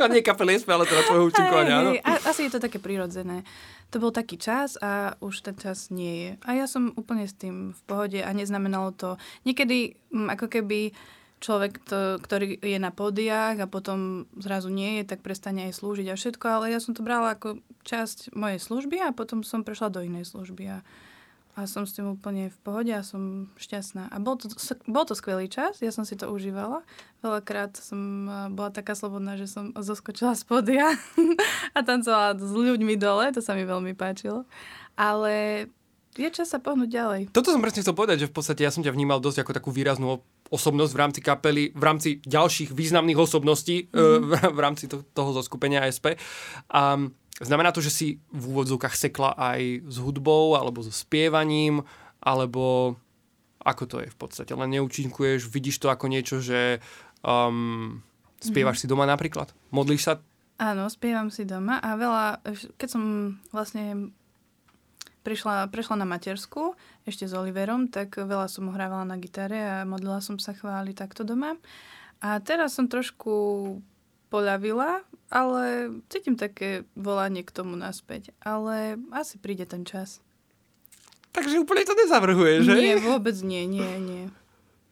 a 0.00 0.08
nie 0.08 0.24
kapely 0.24 0.56
ale 0.64 0.88
teda 0.88 1.02
tvojho 1.04 1.28
účinkovania, 1.28 1.74
áno. 1.84 1.90
Asi 2.24 2.48
je 2.48 2.52
to 2.56 2.60
také 2.60 2.80
prirodzené. 2.80 3.44
To 3.92 4.00
bol 4.00 4.14
taký 4.14 4.40
čas 4.40 4.80
a 4.80 5.18
už 5.20 5.44
ten 5.44 5.56
čas 5.60 5.92
nie 5.92 6.14
je. 6.24 6.30
A 6.46 6.56
ja 6.56 6.64
som 6.70 6.94
úplne 6.96 7.26
s 7.28 7.36
tým 7.36 7.76
v 7.76 7.80
pohode 7.84 8.22
a 8.22 8.30
neznamenalo 8.32 8.96
to... 8.96 9.20
Niekedy 9.44 9.98
mm, 10.14 10.28
ako 10.38 10.46
keby 10.46 10.94
človek, 11.40 11.80
to, 11.88 12.20
ktorý 12.20 12.60
je 12.60 12.78
na 12.78 12.92
pódiách 12.92 13.64
a 13.64 13.66
potom 13.66 14.28
zrazu 14.36 14.68
nie 14.68 15.00
je, 15.00 15.16
tak 15.16 15.24
prestane 15.24 15.68
aj 15.68 15.80
slúžiť 15.80 16.12
a 16.12 16.14
všetko, 16.14 16.46
ale 16.46 16.72
ja 16.72 16.78
som 16.78 16.92
to 16.92 17.00
brala 17.00 17.34
ako 17.34 17.58
časť 17.82 18.36
mojej 18.36 18.60
služby 18.60 19.00
a 19.00 19.16
potom 19.16 19.40
som 19.40 19.64
prešla 19.64 19.88
do 19.88 20.04
inej 20.04 20.28
služby 20.28 20.64
a 20.68 20.84
a 21.58 21.66
som 21.66 21.82
s 21.82 21.98
tým 21.98 22.14
úplne 22.14 22.48
v 22.48 22.58
pohode 22.62 22.92
a 22.94 23.02
som 23.02 23.50
šťastná. 23.58 24.08
A 24.08 24.16
bol 24.22 24.38
to, 24.38 24.46
bol 24.86 25.02
to 25.02 25.18
skvelý 25.18 25.50
čas, 25.50 25.82
ja 25.82 25.90
som 25.90 26.06
si 26.06 26.14
to 26.14 26.30
užívala. 26.30 26.86
Veľakrát 27.20 27.74
som 27.76 28.26
bola 28.54 28.70
taká 28.70 28.94
slobodná, 28.94 29.34
že 29.34 29.50
som 29.50 29.74
zoskočila 29.74 30.38
z 30.38 30.46
podia 30.46 30.94
a 31.76 31.78
tancovala 31.82 32.38
s 32.38 32.52
ľuďmi 32.54 32.94
dole, 32.94 33.34
to 33.34 33.42
sa 33.42 33.58
mi 33.58 33.66
veľmi 33.66 33.98
páčilo. 33.98 34.46
Ale 34.94 35.66
je 36.18 36.26
čas 36.34 36.50
sa 36.50 36.58
pohnúť 36.58 36.90
ďalej. 36.90 37.20
Toto 37.30 37.54
som 37.54 37.62
presne 37.62 37.86
chcel 37.86 37.94
povedať, 37.94 38.26
že 38.26 38.30
v 38.30 38.34
podstate 38.34 38.66
ja 38.66 38.74
som 38.74 38.82
ťa 38.82 38.90
vnímal 38.90 39.22
dosť 39.22 39.46
ako 39.46 39.52
takú 39.54 39.70
výraznú 39.70 40.22
osobnosť 40.50 40.92
v 40.92 41.00
rámci 41.00 41.20
kapely, 41.22 41.64
v 41.70 41.82
rámci 41.86 42.10
ďalších 42.26 42.74
významných 42.74 43.18
osobností 43.18 43.86
mm-hmm. 43.86 44.50
v 44.58 44.60
rámci 44.60 44.90
to, 44.90 45.06
toho 45.14 45.30
zoskupenia 45.30 45.86
ASP. 45.86 46.18
A 46.74 46.98
Znamená 47.38 47.70
to, 47.70 47.80
že 47.80 47.94
si 47.94 48.06
v 48.34 48.44
úvodzovkách 48.50 48.96
sekla 48.98 49.38
aj 49.38 49.86
s 49.86 49.96
hudbou, 50.02 50.58
alebo 50.58 50.82
so 50.82 50.90
spievaním, 50.90 51.86
alebo 52.18 52.96
ako 53.60 53.84
to 53.86 53.96
je 54.02 54.08
v 54.08 54.18
podstate? 54.18 54.52
Len 54.52 54.72
neúčinkuješ, 54.76 55.48
vidíš 55.48 55.80
to 55.80 55.92
ako 55.92 56.08
niečo, 56.08 56.40
že 56.40 56.80
um, 57.24 58.00
spievaš 58.40 58.80
mm-hmm. 58.80 58.88
si 58.88 58.92
doma 58.92 59.04
napríklad? 59.08 59.52
Modlíš 59.72 60.02
sa 60.04 60.14
Áno, 60.60 60.92
spievam 60.92 61.32
si 61.32 61.48
doma 61.48 61.80
a 61.80 61.96
veľa, 61.96 62.44
keď 62.76 62.88
som 62.92 63.04
vlastne 63.48 64.12
prišla, 65.24 65.72
prešla 65.72 66.04
na 66.04 66.04
matersku 66.04 66.76
ešte 67.08 67.24
s 67.24 67.32
Oliverom, 67.32 67.88
tak 67.88 68.20
veľa 68.20 68.44
som 68.44 68.68
hrávala 68.68 69.08
na 69.08 69.16
gitare 69.16 69.56
a 69.56 69.88
modlila 69.88 70.20
som 70.20 70.36
sa 70.36 70.52
chváli 70.52 70.92
takto 70.92 71.24
doma. 71.24 71.56
A 72.20 72.44
teraz 72.44 72.76
som 72.76 72.92
trošku 72.92 73.32
poľavila, 74.30 75.02
ale 75.28 75.90
cítim 76.06 76.38
také 76.38 76.86
volanie 76.94 77.42
k 77.42 77.50
tomu 77.50 77.74
naspäť. 77.74 78.30
Ale 78.40 78.96
asi 79.10 79.36
príde 79.36 79.66
ten 79.66 79.82
čas. 79.82 80.22
Takže 81.30 81.62
úplne 81.62 81.86
to 81.86 81.94
nezavrhuje, 81.94 82.66
že? 82.66 82.74
Nie, 82.74 82.96
vôbec 82.98 83.34
nie, 83.42 83.66
nie, 83.66 83.92
nie. 84.02 84.24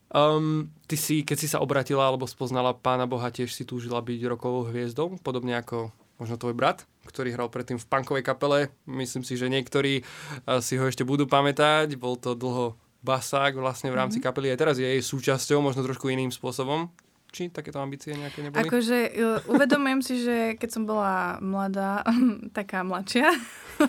Um, 0.09 0.71
ty 0.89 0.97
si, 0.97 1.21
keď 1.27 1.37
si 1.37 1.49
sa 1.51 1.59
obratila 1.61 2.07
alebo 2.07 2.25
spoznala 2.25 2.73
Pána 2.73 3.05
Boha, 3.05 3.29
tiež 3.29 3.53
si 3.53 3.67
túžila 3.67 4.01
byť 4.01 4.21
rokovou 4.25 4.65
hviezdou, 4.71 5.19
podobne 5.21 5.59
ako 5.59 5.93
možno 6.17 6.41
tvoj 6.41 6.55
brat, 6.57 6.89
ktorý 7.05 7.35
hral 7.35 7.51
predtým 7.51 7.79
v 7.79 7.87
punkovej 7.87 8.25
kapele. 8.25 8.73
Myslím 8.87 9.23
si, 9.23 9.39
že 9.39 9.51
niektorí 9.51 10.03
uh, 10.03 10.63
si 10.63 10.79
ho 10.79 10.87
ešte 10.87 11.03
budú 11.03 11.27
pamätať. 11.27 11.99
Bol 11.99 12.17
to 12.17 12.39
dlho 12.39 12.79
basák 13.03 13.55
vlastne 13.59 13.91
v 13.95 13.99
rámci 13.99 14.19
mm-hmm. 14.19 14.27
kapely. 14.27 14.51
Aj 14.51 14.59
teraz 14.59 14.79
je 14.79 14.87
jej 14.87 15.03
súčasťou, 15.03 15.63
možno 15.63 15.87
trošku 15.87 16.11
iným 16.11 16.31
spôsobom. 16.35 16.91
Či 17.29 17.53
takéto 17.53 17.77
ambície 17.79 18.17
nejaké 18.17 18.41
neboli? 18.41 18.65
Akože 18.65 19.13
uvedomujem 19.53 20.01
si, 20.01 20.25
že 20.25 20.57
keď 20.57 20.71
som 20.73 20.89
bola 20.89 21.37
mladá, 21.45 22.01
taká 22.59 22.81
mladšia, 22.81 23.29
uh, 23.79 23.85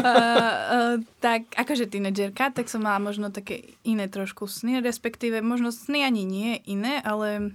uh, 0.00 0.94
tak 1.20 1.50
akože 1.52 1.90
tínedžerka, 1.90 2.54
tak 2.54 2.70
som 2.70 2.86
mala 2.86 3.02
možno 3.02 3.28
také 3.34 3.76
iné 3.84 4.08
trošku 4.08 4.48
sny, 4.48 4.80
respektíve 4.80 5.42
možno 5.44 5.74
sny 5.74 6.06
ani 6.06 6.22
nie 6.24 6.62
iné, 6.64 7.02
ale 7.04 7.52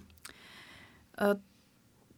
uh, 1.18 1.40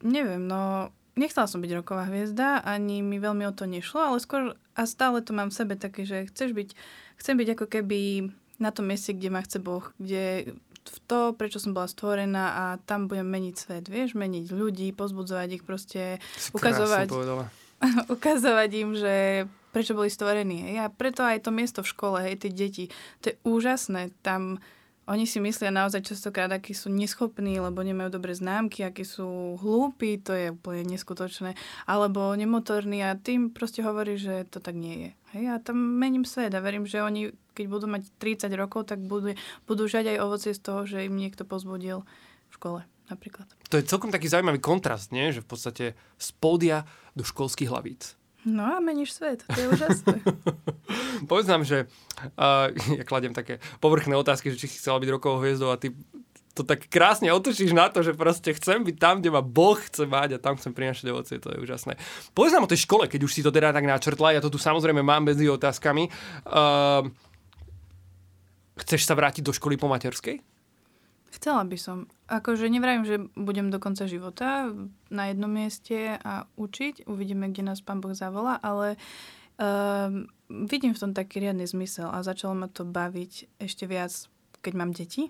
neviem, 0.02 0.42
no 0.44 0.92
nechcela 1.18 1.50
som 1.50 1.58
byť 1.58 1.72
roková 1.82 2.06
hviezda, 2.06 2.62
ani 2.62 3.02
mi 3.02 3.18
veľmi 3.18 3.46
o 3.50 3.52
to 3.54 3.66
nešlo, 3.66 4.14
ale 4.14 4.18
skôr 4.22 4.54
a 4.78 4.82
stále 4.86 5.18
to 5.26 5.34
mám 5.34 5.50
v 5.50 5.58
sebe 5.58 5.74
také, 5.74 6.06
že 6.06 6.30
chceš 6.30 6.54
byť, 6.54 6.68
chcem 7.18 7.34
byť 7.34 7.48
ako 7.58 7.66
keby 7.66 8.30
na 8.62 8.70
tom 8.70 8.90
mieste, 8.90 9.14
kde 9.14 9.30
ma 9.30 9.42
chce 9.42 9.58
Boh, 9.58 9.90
kde 9.98 10.54
v 10.88 10.98
to, 11.04 11.20
prečo 11.36 11.60
som 11.60 11.76
bola 11.76 11.88
stvorená 11.88 12.44
a 12.56 12.64
tam 12.82 13.06
budem 13.06 13.28
meniť 13.28 13.54
svet, 13.54 13.84
vieš, 13.88 14.16
meniť 14.16 14.48
ľudí, 14.52 14.90
pozbudzovať 14.96 15.48
ich 15.60 15.64
proste, 15.64 16.20
Si 16.36 16.50
ukazovať, 16.52 17.08
ukazovať 18.14 18.70
im, 18.80 18.90
že 18.96 19.14
prečo 19.70 19.94
boli 19.94 20.10
stvorení. 20.10 20.72
Hej. 20.72 20.76
A 20.82 20.86
preto 20.90 21.22
aj 21.22 21.44
to 21.44 21.50
miesto 21.52 21.84
v 21.84 21.90
škole, 21.92 22.18
hej, 22.24 22.40
tie 22.40 22.50
deti, 22.50 22.84
to 23.22 23.30
je 23.30 23.36
úžasné. 23.44 24.10
Tam 24.24 24.58
oni 25.08 25.24
si 25.24 25.40
myslia 25.40 25.72
naozaj 25.72 26.04
častokrát, 26.04 26.52
akí 26.52 26.76
sú 26.76 26.92
neschopní, 26.92 27.56
lebo 27.56 27.80
nemajú 27.80 28.12
dobré 28.12 28.36
známky, 28.36 28.84
akí 28.84 29.08
sú 29.08 29.56
hlúpi, 29.56 30.20
to 30.20 30.36
je 30.36 30.52
úplne 30.52 30.84
neskutočné. 30.84 31.56
Alebo 31.88 32.36
nemotorní 32.36 33.00
a 33.00 33.16
tým 33.16 33.48
proste 33.48 33.80
hovorí, 33.80 34.20
že 34.20 34.44
to 34.52 34.60
tak 34.60 34.76
nie 34.76 35.08
je. 35.08 35.10
Hej, 35.32 35.44
a 35.48 35.54
tam 35.64 35.80
mením 35.80 36.28
svet 36.28 36.52
a 36.52 36.60
verím, 36.60 36.84
že 36.84 37.00
oni, 37.00 37.32
keď 37.58 37.66
budú 37.66 37.90
mať 37.90 38.06
30 38.22 38.54
rokov, 38.54 38.86
tak 38.86 39.02
budú, 39.02 39.34
budú 39.66 39.84
žať 39.90 40.14
aj 40.14 40.22
ovocie 40.22 40.52
z 40.54 40.62
toho, 40.62 40.86
že 40.86 41.10
im 41.10 41.18
niekto 41.18 41.42
pozbudil 41.42 42.06
v 42.48 42.52
škole 42.54 42.86
napríklad. 43.10 43.50
To 43.74 43.82
je 43.82 43.88
celkom 43.88 44.14
taký 44.14 44.30
zaujímavý 44.30 44.62
kontrast, 44.62 45.10
nie? 45.10 45.34
že 45.34 45.42
v 45.42 45.48
podstate 45.50 45.84
z 46.14 46.28
pódia 46.38 46.86
do 47.18 47.26
školských 47.26 47.66
hlavíc. 47.66 48.14
No 48.46 48.62
a 48.62 48.78
meníš 48.78 49.18
svet, 49.18 49.42
to 49.50 49.58
je 49.58 49.66
úžasné. 49.66 50.22
Povedz 51.30 51.50
nám, 51.50 51.66
že 51.66 51.90
uh, 52.38 52.70
ja 52.94 53.02
kladiem 53.02 53.34
také 53.34 53.58
povrchné 53.82 54.14
otázky, 54.14 54.54
že 54.54 54.62
či 54.62 54.70
si 54.70 54.78
chcela 54.78 55.02
byť 55.02 55.10
rokovou 55.10 55.42
hviezdou 55.42 55.74
a 55.74 55.80
ty 55.80 55.90
to 56.54 56.66
tak 56.66 56.90
krásne 56.90 57.30
otočíš 57.30 57.70
na 57.70 57.86
to, 57.86 58.02
že 58.02 58.18
proste 58.18 58.50
chcem 58.50 58.82
byť 58.82 58.96
tam, 58.98 59.22
kde 59.22 59.30
ma 59.30 59.42
Boh 59.46 59.78
chce 59.78 60.10
mať 60.10 60.38
a 60.38 60.42
tam 60.42 60.58
chcem 60.58 60.74
prinašať 60.74 61.06
ovocie, 61.14 61.38
to 61.38 61.54
je 61.54 61.62
úžasné. 61.62 61.94
Povedz 62.34 62.50
nám 62.50 62.66
o 62.66 62.72
tej 62.72 62.82
škole, 62.82 63.06
keď 63.06 63.20
už 63.22 63.34
si 63.34 63.46
to 63.46 63.54
teda 63.54 63.70
tak 63.70 63.86
načrtla, 63.86 64.34
ja 64.34 64.42
to 64.42 64.50
tu 64.50 64.58
samozrejme 64.58 64.98
mám 64.98 65.22
medzi 65.22 65.46
otázkami. 65.46 66.10
Uh, 66.42 67.06
chceš 68.82 69.06
sa 69.06 69.14
vrátiť 69.18 69.42
do 69.44 69.52
školy 69.52 69.76
po 69.76 69.90
materskej? 69.90 70.40
Chcela 71.28 71.62
by 71.68 71.76
som. 71.76 72.08
Akože 72.24 72.72
nevrajím, 72.72 73.04
že 73.04 73.16
budem 73.36 73.68
do 73.68 73.76
konca 73.76 74.08
života 74.08 74.72
na 75.12 75.28
jednom 75.28 75.52
mieste 75.52 76.16
a 76.16 76.48
učiť. 76.56 77.04
Uvidíme, 77.04 77.52
kde 77.52 77.68
nás 77.68 77.84
pán 77.84 78.00
Boh 78.00 78.16
zavolá, 78.16 78.56
ale 78.64 78.96
um, 79.60 80.24
vidím 80.48 80.96
v 80.96 81.00
tom 81.04 81.12
taký 81.12 81.44
riadny 81.44 81.68
zmysel 81.68 82.08
a 82.08 82.24
začalo 82.24 82.56
ma 82.56 82.68
to 82.72 82.88
baviť 82.88 83.60
ešte 83.60 83.84
viac, 83.84 84.10
keď 84.64 84.72
mám 84.72 84.96
deti. 84.96 85.28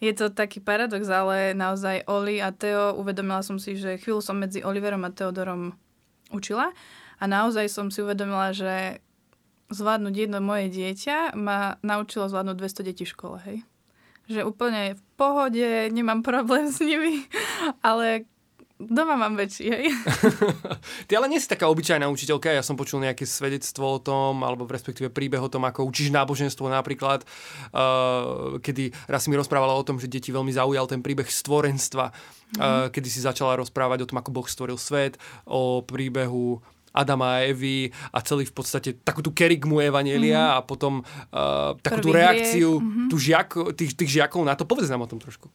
Je 0.00 0.12
to 0.16 0.32
taký 0.32 0.60
paradox, 0.60 1.08
ale 1.08 1.56
naozaj 1.56 2.08
Oli 2.08 2.40
a 2.40 2.52
Teo, 2.52 2.96
uvedomila 2.96 3.44
som 3.44 3.60
si, 3.60 3.76
že 3.76 4.00
chvíľu 4.00 4.20
som 4.24 4.36
medzi 4.36 4.64
Oliverom 4.64 5.04
a 5.04 5.12
Teodorom 5.12 5.76
učila 6.32 6.72
a 7.20 7.24
naozaj 7.28 7.68
som 7.68 7.92
si 7.92 8.00
uvedomila, 8.00 8.52
že 8.56 9.04
zvládnuť 9.70 10.14
jedno 10.14 10.38
moje 10.42 10.68
dieťa 10.68 11.38
ma 11.38 11.78
naučilo 11.80 12.26
zvládnuť 12.26 12.56
200 12.58 12.88
detí 12.90 13.04
v 13.06 13.14
škole, 13.14 13.38
hej 13.46 13.58
že 14.30 14.46
úplne 14.46 14.94
v 14.94 15.02
pohode, 15.18 15.90
nemám 15.90 16.22
problém 16.22 16.70
s 16.70 16.78
nimi, 16.78 17.26
ale 17.82 18.30
doma 18.80 19.18
mám 19.18 19.34
väčší, 19.36 19.66
hej. 19.68 19.84
Ty 21.10 21.12
ale 21.20 21.26
nie 21.28 21.42
si 21.42 21.50
taká 21.50 21.68
obyčajná 21.68 22.06
učiteľka, 22.08 22.48
ja 22.48 22.64
som 22.64 22.78
počul 22.78 23.02
nejaké 23.02 23.26
svedectvo 23.26 23.98
o 23.98 24.00
tom, 24.00 24.46
alebo 24.46 24.64
v 24.64 24.78
respektíve 24.78 25.10
príbeh 25.12 25.42
o 25.42 25.52
tom, 25.52 25.66
ako 25.66 25.84
učíš 25.84 26.14
náboženstvo 26.14 26.70
napríklad, 26.70 27.26
uh, 27.74 28.56
kedy 28.62 28.94
raz 29.10 29.26
si 29.26 29.28
mi 29.28 29.36
rozprávala 29.36 29.74
o 29.74 29.84
tom, 29.84 29.98
že 29.98 30.08
deti 30.08 30.30
veľmi 30.30 30.54
zaujal 30.54 30.88
ten 30.88 31.02
príbeh 31.04 31.28
stvorenstva, 31.28 32.08
mm. 32.08 32.60
uh, 32.62 32.86
kedy 32.88 33.08
si 33.10 33.20
začala 33.20 33.58
rozprávať 33.60 34.06
o 34.06 34.08
tom, 34.08 34.22
ako 34.22 34.30
Boh 34.32 34.48
stvoril 34.48 34.78
svet, 34.80 35.20
o 35.44 35.82
príbehu 35.84 36.62
Adama 36.90 37.38
a 37.38 37.46
Evy 37.46 37.90
a 38.10 38.18
celý 38.20 38.46
v 38.46 38.54
podstate 38.54 38.98
takú 39.00 39.22
tú 39.22 39.30
kerigmu 39.30 39.78
Evanelia 39.78 40.54
mm-hmm. 40.54 40.58
a 40.58 40.66
potom 40.66 40.92
uh, 41.00 41.74
takú 41.78 42.02
Prvý 42.02 42.06
tú 42.06 42.10
reakciu 42.10 42.70
mm-hmm. 42.78 43.08
tú 43.08 43.16
žiako, 43.16 43.60
tých, 43.74 43.94
tých 43.94 44.20
žiakov 44.20 44.42
na 44.42 44.58
to. 44.58 44.66
Povedz 44.66 44.90
nám 44.90 45.06
o 45.06 45.10
tom 45.10 45.22
trošku. 45.22 45.46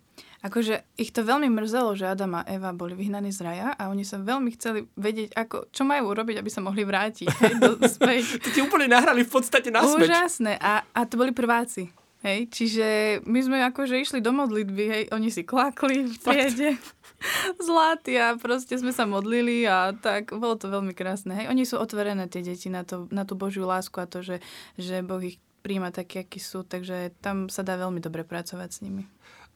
Akože 0.46 0.86
ich 1.02 1.10
to 1.10 1.26
veľmi 1.26 1.50
mrzelo, 1.50 1.98
že 1.98 2.06
Adam 2.06 2.38
a 2.38 2.46
Eva 2.46 2.70
boli 2.70 2.94
vyhnaní 2.94 3.34
z 3.34 3.42
raja 3.42 3.68
a 3.74 3.90
oni 3.90 4.06
sa 4.06 4.22
veľmi 4.22 4.54
chceli 4.54 4.86
vedieť, 4.94 5.34
ako, 5.34 5.74
čo 5.74 5.82
majú 5.82 6.14
urobiť, 6.14 6.38
aby 6.38 6.50
sa 6.54 6.62
mohli 6.62 6.86
vrátiť. 6.86 7.26
Hej, 7.26 7.54
do, 7.58 7.82
to 8.46 8.50
ti 8.54 8.60
úplne 8.62 8.86
nahrali 8.86 9.26
v 9.26 9.32
podstate 9.34 9.74
naspäť. 9.74 10.06
Úžasné. 10.06 10.62
A, 10.62 10.86
a 10.86 11.02
to 11.10 11.18
boli 11.18 11.34
prváci. 11.34 11.90
Hej, 12.26 12.50
čiže 12.50 12.88
my 13.30 13.38
sme 13.38 13.62
akože 13.70 14.02
išli 14.02 14.18
do 14.18 14.34
modlitby, 14.34 14.84
hej, 14.90 15.04
oni 15.14 15.30
si 15.30 15.46
klakli 15.46 16.10
v 16.10 16.18
triede, 16.18 16.74
zlatí 17.70 18.18
a 18.18 18.34
proste 18.34 18.82
sme 18.82 18.90
sa 18.90 19.06
modlili 19.06 19.62
a 19.70 19.94
tak 19.94 20.34
bolo 20.34 20.58
to 20.58 20.66
veľmi 20.66 20.98
krásne. 20.98 21.38
Hej, 21.38 21.54
oni 21.54 21.70
sú 21.70 21.78
otvorené 21.78 22.26
tie 22.26 22.42
deti 22.42 22.74
na, 22.74 22.82
to, 22.82 23.06
na 23.14 23.30
tú 23.30 23.38
Božiu 23.38 23.70
lásku 23.70 23.94
a 24.02 24.10
to, 24.10 24.26
že, 24.26 24.42
že 24.74 25.06
Boh 25.06 25.22
ich 25.22 25.38
príjma 25.62 25.94
taký, 25.94 26.26
akí 26.26 26.42
sú, 26.42 26.66
takže 26.66 27.14
tam 27.22 27.46
sa 27.46 27.62
dá 27.62 27.78
veľmi 27.78 28.02
dobre 28.02 28.26
pracovať 28.26 28.70
s 28.74 28.82
nimi. 28.82 29.06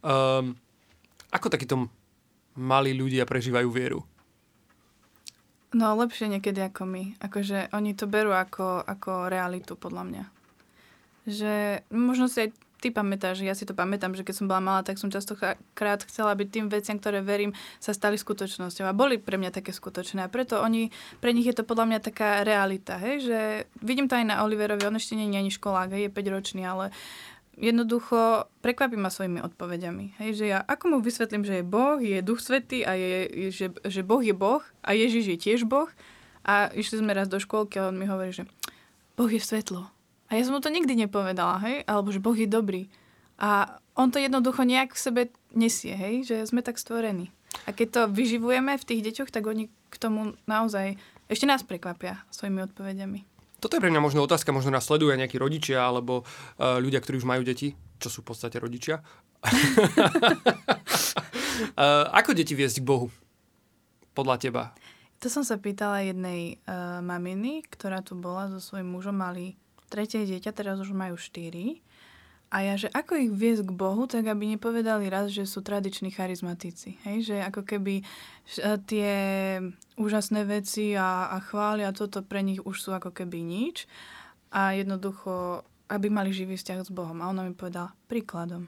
Um, 0.06 0.54
ako 1.34 1.50
takíto 1.50 1.90
malí 2.54 2.94
ľudia 2.94 3.26
prežívajú 3.26 3.66
vieru? 3.74 4.06
No 5.74 5.98
lepšie 5.98 6.30
niekedy 6.30 6.70
ako 6.70 6.86
my. 6.86 7.18
Akože 7.18 7.74
oni 7.74 7.98
to 7.98 8.06
berú 8.06 8.30
ako, 8.30 8.86
ako 8.86 9.26
realitu, 9.26 9.74
podľa 9.74 10.06
mňa 10.06 10.24
že 11.30 11.86
možno 11.94 12.26
si 12.26 12.48
aj 12.48 12.50
ty 12.80 12.96
pamätáš, 12.96 13.44
ja 13.44 13.52
si 13.52 13.68
to 13.68 13.76
pamätám, 13.76 14.16
že 14.16 14.24
keď 14.24 14.36
som 14.40 14.48
bola 14.48 14.64
malá, 14.64 14.82
tak 14.88 14.96
som 14.96 15.12
častokrát 15.12 16.00
chcela, 16.08 16.32
aby 16.32 16.48
tým 16.48 16.72
veciam, 16.72 16.96
ktoré 16.96 17.20
verím, 17.20 17.52
sa 17.78 17.92
stali 17.92 18.16
skutočnosťou. 18.16 18.88
A 18.88 18.96
boli 18.96 19.20
pre 19.20 19.36
mňa 19.36 19.52
také 19.52 19.76
skutočné. 19.76 20.24
A 20.24 20.32
preto 20.32 20.64
oni, 20.64 20.88
pre 21.20 21.36
nich 21.36 21.46
je 21.46 21.54
to 21.60 21.68
podľa 21.68 21.86
mňa 21.92 22.00
taká 22.00 22.42
realita, 22.48 22.96
hej? 22.96 23.28
že 23.28 23.40
vidím 23.84 24.08
to 24.08 24.16
aj 24.16 24.26
na 24.26 24.48
Oliverovi, 24.48 24.88
on 24.88 24.96
ešte 24.96 25.20
nie 25.20 25.28
je 25.28 25.40
ani 25.44 25.52
školák, 25.52 25.92
hej? 25.92 26.08
je 26.08 26.16
5 26.16 26.36
ročný, 26.36 26.64
ale 26.64 26.96
jednoducho 27.60 28.48
prekvapí 28.64 28.96
ma 28.96 29.12
svojimi 29.12 29.44
odpovediami. 29.44 30.16
Hej, 30.24 30.40
že 30.40 30.46
ja 30.56 30.64
ako 30.64 30.96
mu 30.96 30.98
vysvetlím, 31.04 31.44
že 31.44 31.60
je 31.60 31.68
Boh, 31.68 32.00
je 32.00 32.24
Duch 32.24 32.40
Svetý 32.40 32.88
a 32.88 32.96
je, 32.96 33.52
že, 33.52 33.76
že 33.84 34.02
Boh 34.08 34.24
je 34.24 34.32
Boh 34.32 34.64
a 34.80 34.96
Ježiš 34.96 35.36
je 35.36 35.38
tiež 35.38 35.68
Boh. 35.68 35.92
A 36.48 36.72
išli 36.72 37.04
sme 37.04 37.12
raz 37.12 37.28
do 37.28 37.36
školky 37.36 37.78
a 37.84 37.92
on 37.92 38.00
mi 38.00 38.08
hovorí, 38.08 38.32
že 38.32 38.48
Boh 39.20 39.28
je 39.28 39.44
svetlo. 39.44 39.92
A 40.30 40.38
ja 40.38 40.46
som 40.46 40.54
mu 40.54 40.62
to 40.62 40.70
nikdy 40.70 40.94
nepovedala, 40.94 41.58
hej? 41.66 41.82
Alebo 41.90 42.14
že 42.14 42.22
Boh 42.22 42.38
je 42.38 42.46
dobrý. 42.46 42.86
A 43.42 43.82
on 43.98 44.14
to 44.14 44.22
jednoducho 44.22 44.62
nejak 44.62 44.94
v 44.94 45.02
sebe 45.02 45.22
nesie, 45.58 45.98
hej? 45.98 46.30
Že 46.30 46.54
sme 46.54 46.62
tak 46.62 46.78
stvorení. 46.78 47.34
A 47.66 47.74
keď 47.74 47.88
to 47.90 48.02
vyživujeme 48.14 48.78
v 48.78 48.88
tých 48.88 49.02
deťoch, 49.10 49.34
tak 49.34 49.50
oni 49.50 49.74
k 49.90 49.96
tomu 49.98 50.38
naozaj 50.46 51.02
ešte 51.26 51.50
nás 51.50 51.66
prekvapia 51.66 52.22
svojimi 52.30 52.62
odpovediami. 52.70 53.26
Toto 53.60 53.76
je 53.76 53.84
pre 53.84 53.92
mňa 53.92 54.00
možno 54.00 54.24
otázka, 54.24 54.56
možno 54.56 54.72
nás 54.72 54.88
sledujú 54.88 55.12
nejakí 55.12 55.36
rodičia 55.36 55.84
alebo 55.84 56.24
uh, 56.24 56.80
ľudia, 56.80 57.04
ktorí 57.04 57.20
už 57.20 57.28
majú 57.28 57.44
deti, 57.44 57.76
čo 58.00 58.08
sú 58.08 58.24
v 58.24 58.32
podstate 58.32 58.56
rodičia. 58.56 59.04
uh, 59.04 59.44
ako 62.24 62.32
deti 62.32 62.56
viesť 62.56 62.80
k 62.80 62.88
Bohu? 62.88 63.12
Podľa 64.16 64.36
teba? 64.40 64.72
To 65.20 65.28
som 65.28 65.44
sa 65.44 65.60
pýtala 65.60 66.08
jednej 66.08 66.56
uh, 66.64 67.04
maminy, 67.04 67.68
ktorá 67.68 68.00
tu 68.00 68.16
bola 68.16 68.48
so 68.48 68.64
svojím 68.64 68.96
mužom, 68.96 69.20
mali 69.20 69.60
tretie 69.90 70.24
dieťa, 70.30 70.54
teraz 70.54 70.78
už 70.78 70.94
majú 70.94 71.18
štyri. 71.18 71.82
a 72.50 72.66
ja, 72.66 72.74
že 72.78 72.90
ako 72.90 73.14
ich 73.14 73.34
viesť 73.34 73.70
k 73.70 73.78
Bohu, 73.78 74.10
tak 74.10 74.26
aby 74.26 74.58
nepovedali 74.58 75.06
raz, 75.06 75.30
že 75.30 75.46
sú 75.46 75.62
tradiční 75.62 76.10
charizmatici. 76.10 76.98
Hej? 77.06 77.30
Že 77.30 77.36
ako 77.46 77.62
keby 77.62 78.02
e, 78.02 78.04
tie 78.90 79.14
úžasné 80.02 80.50
veci 80.50 80.98
a, 80.98 81.30
a 81.30 81.38
chvály 81.46 81.86
a 81.86 81.94
toto 81.94 82.26
pre 82.26 82.42
nich 82.42 82.58
už 82.66 82.78
sú 82.82 82.90
ako 82.90 83.14
keby 83.14 83.46
nič. 83.46 83.86
A 84.50 84.74
jednoducho, 84.74 85.62
aby 85.94 86.10
mali 86.10 86.34
živý 86.34 86.58
vzťah 86.58 86.90
s 86.90 86.90
Bohom. 86.90 87.22
A 87.22 87.30
ona 87.30 87.46
mi 87.46 87.54
povedala, 87.54 87.94
príkladom. 88.10 88.66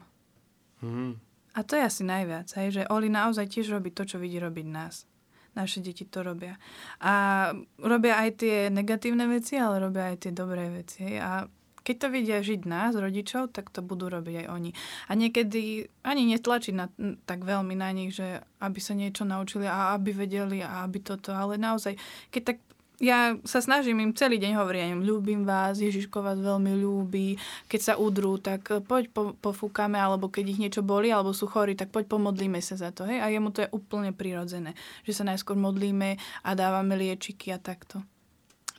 Hmm. 0.78 1.18
A 1.52 1.66
to 1.66 1.74
je 1.74 1.82
asi 1.82 2.06
najviac, 2.06 2.54
hej? 2.54 2.70
že 2.70 2.82
Oli 2.86 3.10
naozaj 3.10 3.50
tiež 3.50 3.74
robí 3.74 3.90
to, 3.90 4.06
čo 4.06 4.22
vidí 4.22 4.38
robiť 4.38 4.66
nás. 4.70 5.10
Naše 5.52 5.84
deti 5.84 6.08
to 6.08 6.24
robia. 6.24 6.56
A 7.04 7.52
robia 7.76 8.16
aj 8.24 8.40
tie 8.40 8.56
negatívne 8.72 9.28
veci, 9.28 9.60
ale 9.60 9.84
robia 9.84 10.12
aj 10.12 10.16
tie 10.24 10.32
dobré 10.32 10.72
veci. 10.72 11.20
A 11.20 11.44
keď 11.82 11.96
to 11.98 12.08
vidia 12.14 12.38
žiť 12.38 12.62
nás, 12.64 12.94
rodičov, 12.94 13.50
tak 13.50 13.68
to 13.74 13.82
budú 13.82 14.06
robiť 14.06 14.46
aj 14.46 14.46
oni. 14.48 14.70
A 15.10 15.12
niekedy 15.18 15.90
ani 16.06 16.22
netlačiť 16.30 16.74
na, 16.78 16.86
tak 17.26 17.42
veľmi 17.42 17.74
na 17.74 17.90
nich, 17.90 18.14
že 18.14 18.40
aby 18.62 18.78
sa 18.78 18.94
niečo 18.94 19.26
naučili 19.26 19.66
a 19.66 19.98
aby 19.98 20.14
vedeli 20.14 20.62
a 20.62 20.86
aby 20.86 21.02
toto, 21.02 21.34
ale 21.34 21.58
naozaj, 21.58 21.98
keď 22.30 22.42
tak 22.54 22.58
ja 23.00 23.34
sa 23.42 23.64
snažím 23.64 24.04
im 24.04 24.12
celý 24.12 24.36
deň 24.36 24.52
hovoriť, 24.58 24.80
ja 24.80 24.88
im 24.92 25.02
ľúbim 25.02 25.42
vás, 25.48 25.80
Ježiško 25.80 26.20
vás 26.20 26.38
veľmi 26.38 26.76
ľúbi, 26.76 27.40
keď 27.66 27.80
sa 27.80 27.94
udrú, 27.96 28.36
tak 28.36 28.68
poď 28.84 29.08
po, 29.10 29.22
pofúkame, 29.40 29.96
alebo 29.96 30.28
keď 30.28 30.44
ich 30.52 30.60
niečo 30.60 30.82
boli, 30.84 31.08
alebo 31.08 31.32
sú 31.32 31.48
chorí, 31.48 31.72
tak 31.74 31.90
poď 31.90 32.06
pomodlíme 32.12 32.60
sa 32.60 32.76
za 32.76 32.92
to. 32.92 33.08
Hej? 33.08 33.18
A 33.24 33.26
jemu 33.32 33.50
to 33.50 33.64
je 33.64 33.72
úplne 33.72 34.12
prirodzené, 34.12 34.76
že 35.02 35.16
sa 35.16 35.24
najskôr 35.24 35.56
modlíme 35.56 36.20
a 36.44 36.50
dávame 36.52 36.94
liečiky 36.94 37.50
a 37.50 37.58
takto. 37.58 38.04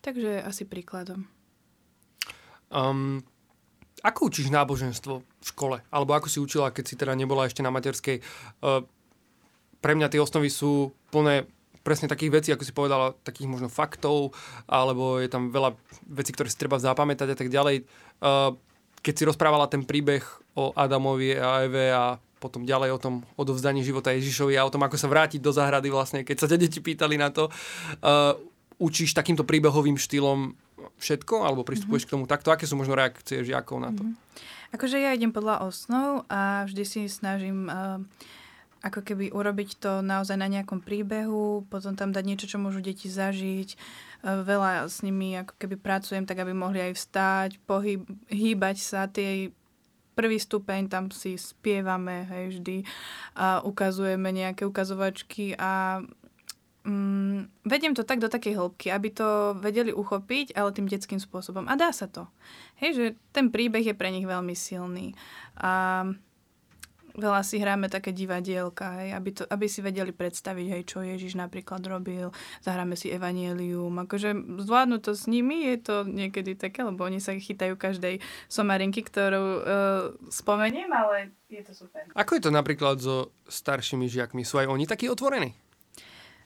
Takže 0.03 0.43
asi 0.43 0.67
príkladom. 0.67 1.27
Um, 2.73 3.23
ako 4.03 4.27
učíš 4.27 4.51
náboženstvo 4.51 5.13
v 5.23 5.45
škole? 5.47 5.79
Alebo 5.87 6.11
ako 6.11 6.27
si 6.27 6.43
učila, 6.43 6.75
keď 6.75 6.83
si 6.83 6.95
teda 6.99 7.15
nebola 7.15 7.47
ešte 7.47 7.63
na 7.63 7.71
materskej? 7.71 8.19
Uh, 8.59 8.83
pre 9.83 9.95
mňa 9.95 10.11
tie 10.11 10.23
osnovy 10.23 10.47
sú 10.47 10.95
plné 11.11 11.47
presne 11.83 12.07
takých 12.07 12.31
vecí, 12.31 12.49
ako 12.49 12.63
si 12.63 12.73
povedala, 12.73 13.13
takých 13.27 13.51
možno 13.51 13.67
faktov, 13.67 14.31
alebo 14.65 15.19
je 15.19 15.27
tam 15.27 15.51
veľa 15.51 15.75
vecí, 16.07 16.31
ktoré 16.31 16.47
si 16.47 16.57
treba 16.57 16.79
zapamätať 16.79 17.35
a 17.35 17.37
tak 17.37 17.51
ďalej. 17.51 17.83
Uh, 18.23 18.55
keď 19.03 19.13
si 19.19 19.23
rozprávala 19.27 19.67
ten 19.67 19.83
príbeh 19.83 20.23
o 20.55 20.71
Adamovi 20.71 21.35
a 21.35 21.67
Eve 21.67 21.91
a 21.91 22.15
potom 22.39 22.63
ďalej 22.63 22.95
o 22.95 22.99
tom 22.99 23.15
odovzdaní 23.35 23.83
života 23.83 24.15
Ježišovi 24.15 24.55
a 24.55 24.67
o 24.67 24.71
tom, 24.71 24.83
ako 24.83 24.95
sa 24.95 25.11
vrátiť 25.11 25.43
do 25.43 25.51
záhrady 25.51 25.91
vlastne, 25.91 26.23
keď 26.23 26.37
sa 26.39 26.47
ťa 26.47 26.57
deti 26.59 26.79
pýtali 26.79 27.19
na 27.19 27.31
to. 27.31 27.51
Uh, 27.99 28.39
učíš 28.79 29.11
takýmto 29.11 29.43
príbehovým 29.43 29.99
štýlom 29.99 30.55
všetko, 30.99 31.43
alebo 31.43 31.67
pristupuješ 31.67 32.07
mm-hmm. 32.07 32.19
k 32.19 32.23
tomu 32.23 32.31
takto? 32.31 32.51
Aké 32.51 32.67
sú 32.67 32.79
možno 32.79 32.95
reakcie 32.95 33.43
žiakov 33.43 33.79
na 33.79 33.91
to? 33.91 34.03
Mm-hmm. 34.03 34.75
Akože 34.75 34.97
ja 34.97 35.13
idem 35.13 35.29
podľa 35.29 35.69
osnov 35.69 36.25
a 36.27 36.65
vždy 36.65 36.83
si 36.83 37.01
snažím 37.05 37.69
uh, 37.69 38.01
ako 38.83 38.99
keby 38.99 39.31
urobiť 39.31 39.79
to 39.79 39.91
naozaj 40.03 40.35
na 40.35 40.51
nejakom 40.51 40.83
príbehu, 40.83 41.63
potom 41.71 41.95
tam 41.95 42.11
dať 42.11 42.23
niečo, 42.27 42.51
čo 42.51 42.59
môžu 42.59 42.83
deti 42.83 43.07
zažiť. 43.07 43.69
Uh, 44.19 44.43
veľa 44.43 44.87
s 44.91 44.99
nimi 45.03 45.39
ako 45.39 45.55
keby 45.55 45.79
pracujem, 45.79 46.27
tak 46.27 46.43
aby 46.43 46.51
mohli 46.51 46.79
aj 46.79 46.93
vstať, 46.99 47.49
pohyb, 47.63 48.03
hýbať 48.27 48.77
sa, 48.83 49.07
tie 49.07 49.55
prvý 50.13 50.37
stupeň, 50.37 50.87
tam 50.87 51.09
si 51.09 51.35
spievame, 51.35 52.29
hej, 52.29 52.57
vždy 52.57 52.77
a 53.33 53.65
ukazujeme 53.65 54.29
nejaké 54.29 54.63
ukazovačky 54.63 55.57
a 55.57 56.01
mm, 56.85 57.65
vediem 57.65 57.97
to 57.97 58.05
tak 58.05 58.21
do 58.21 58.29
takej 58.29 58.53
hĺbky, 58.53 58.93
aby 58.93 59.09
to 59.09 59.57
vedeli 59.57 59.89
uchopiť, 59.89 60.53
ale 60.53 60.71
tým 60.71 60.85
detským 60.85 61.17
spôsobom. 61.17 61.65
A 61.65 61.73
dá 61.73 61.89
sa 61.89 62.05
to. 62.05 62.29
Hej, 62.77 62.91
že 62.93 63.05
ten 63.33 63.49
príbeh 63.49 63.83
je 63.83 63.97
pre 63.97 64.13
nich 64.13 64.29
veľmi 64.29 64.53
silný. 64.53 65.17
A 65.57 66.05
veľa 67.13 67.41
si 67.45 67.61
hráme 67.61 67.89
také 67.89 68.09
divadielka, 68.09 69.01
hej, 69.01 69.09
aby, 69.13 69.29
to, 69.33 69.43
aby 69.49 69.65
si 69.69 69.85
vedeli 69.85 70.09
predstaviť, 70.09 70.65
hej, 70.69 70.81
čo 70.85 71.05
Ježiš 71.05 71.37
napríklad 71.37 71.85
robil. 71.85 72.33
Zahráme 72.65 72.97
si 72.97 73.13
evanielium. 73.13 73.93
Akože 74.03 74.33
zvládnuť 74.37 75.01
to 75.01 75.11
s 75.13 75.25
nimi 75.29 75.69
je 75.73 75.77
to 75.81 75.95
niekedy 76.09 76.57
také, 76.57 76.81
lebo 76.81 77.05
oni 77.05 77.21
sa 77.21 77.37
chytajú 77.37 77.77
každej 77.77 78.17
somarinky, 78.49 79.05
ktorú 79.05 79.45
uh, 79.45 79.63
spomeniem, 80.33 80.89
ale 80.89 81.33
je 81.49 81.61
to 81.61 81.73
super. 81.73 82.01
Ako 82.17 82.37
je 82.37 82.43
to 82.49 82.51
napríklad 82.51 82.97
so 82.97 83.29
staršími 83.45 84.09
žiakmi? 84.09 84.41
Sú 84.41 84.57
aj 84.57 84.69
oni 84.69 84.89
takí 84.89 85.05
otvorení? 85.05 85.53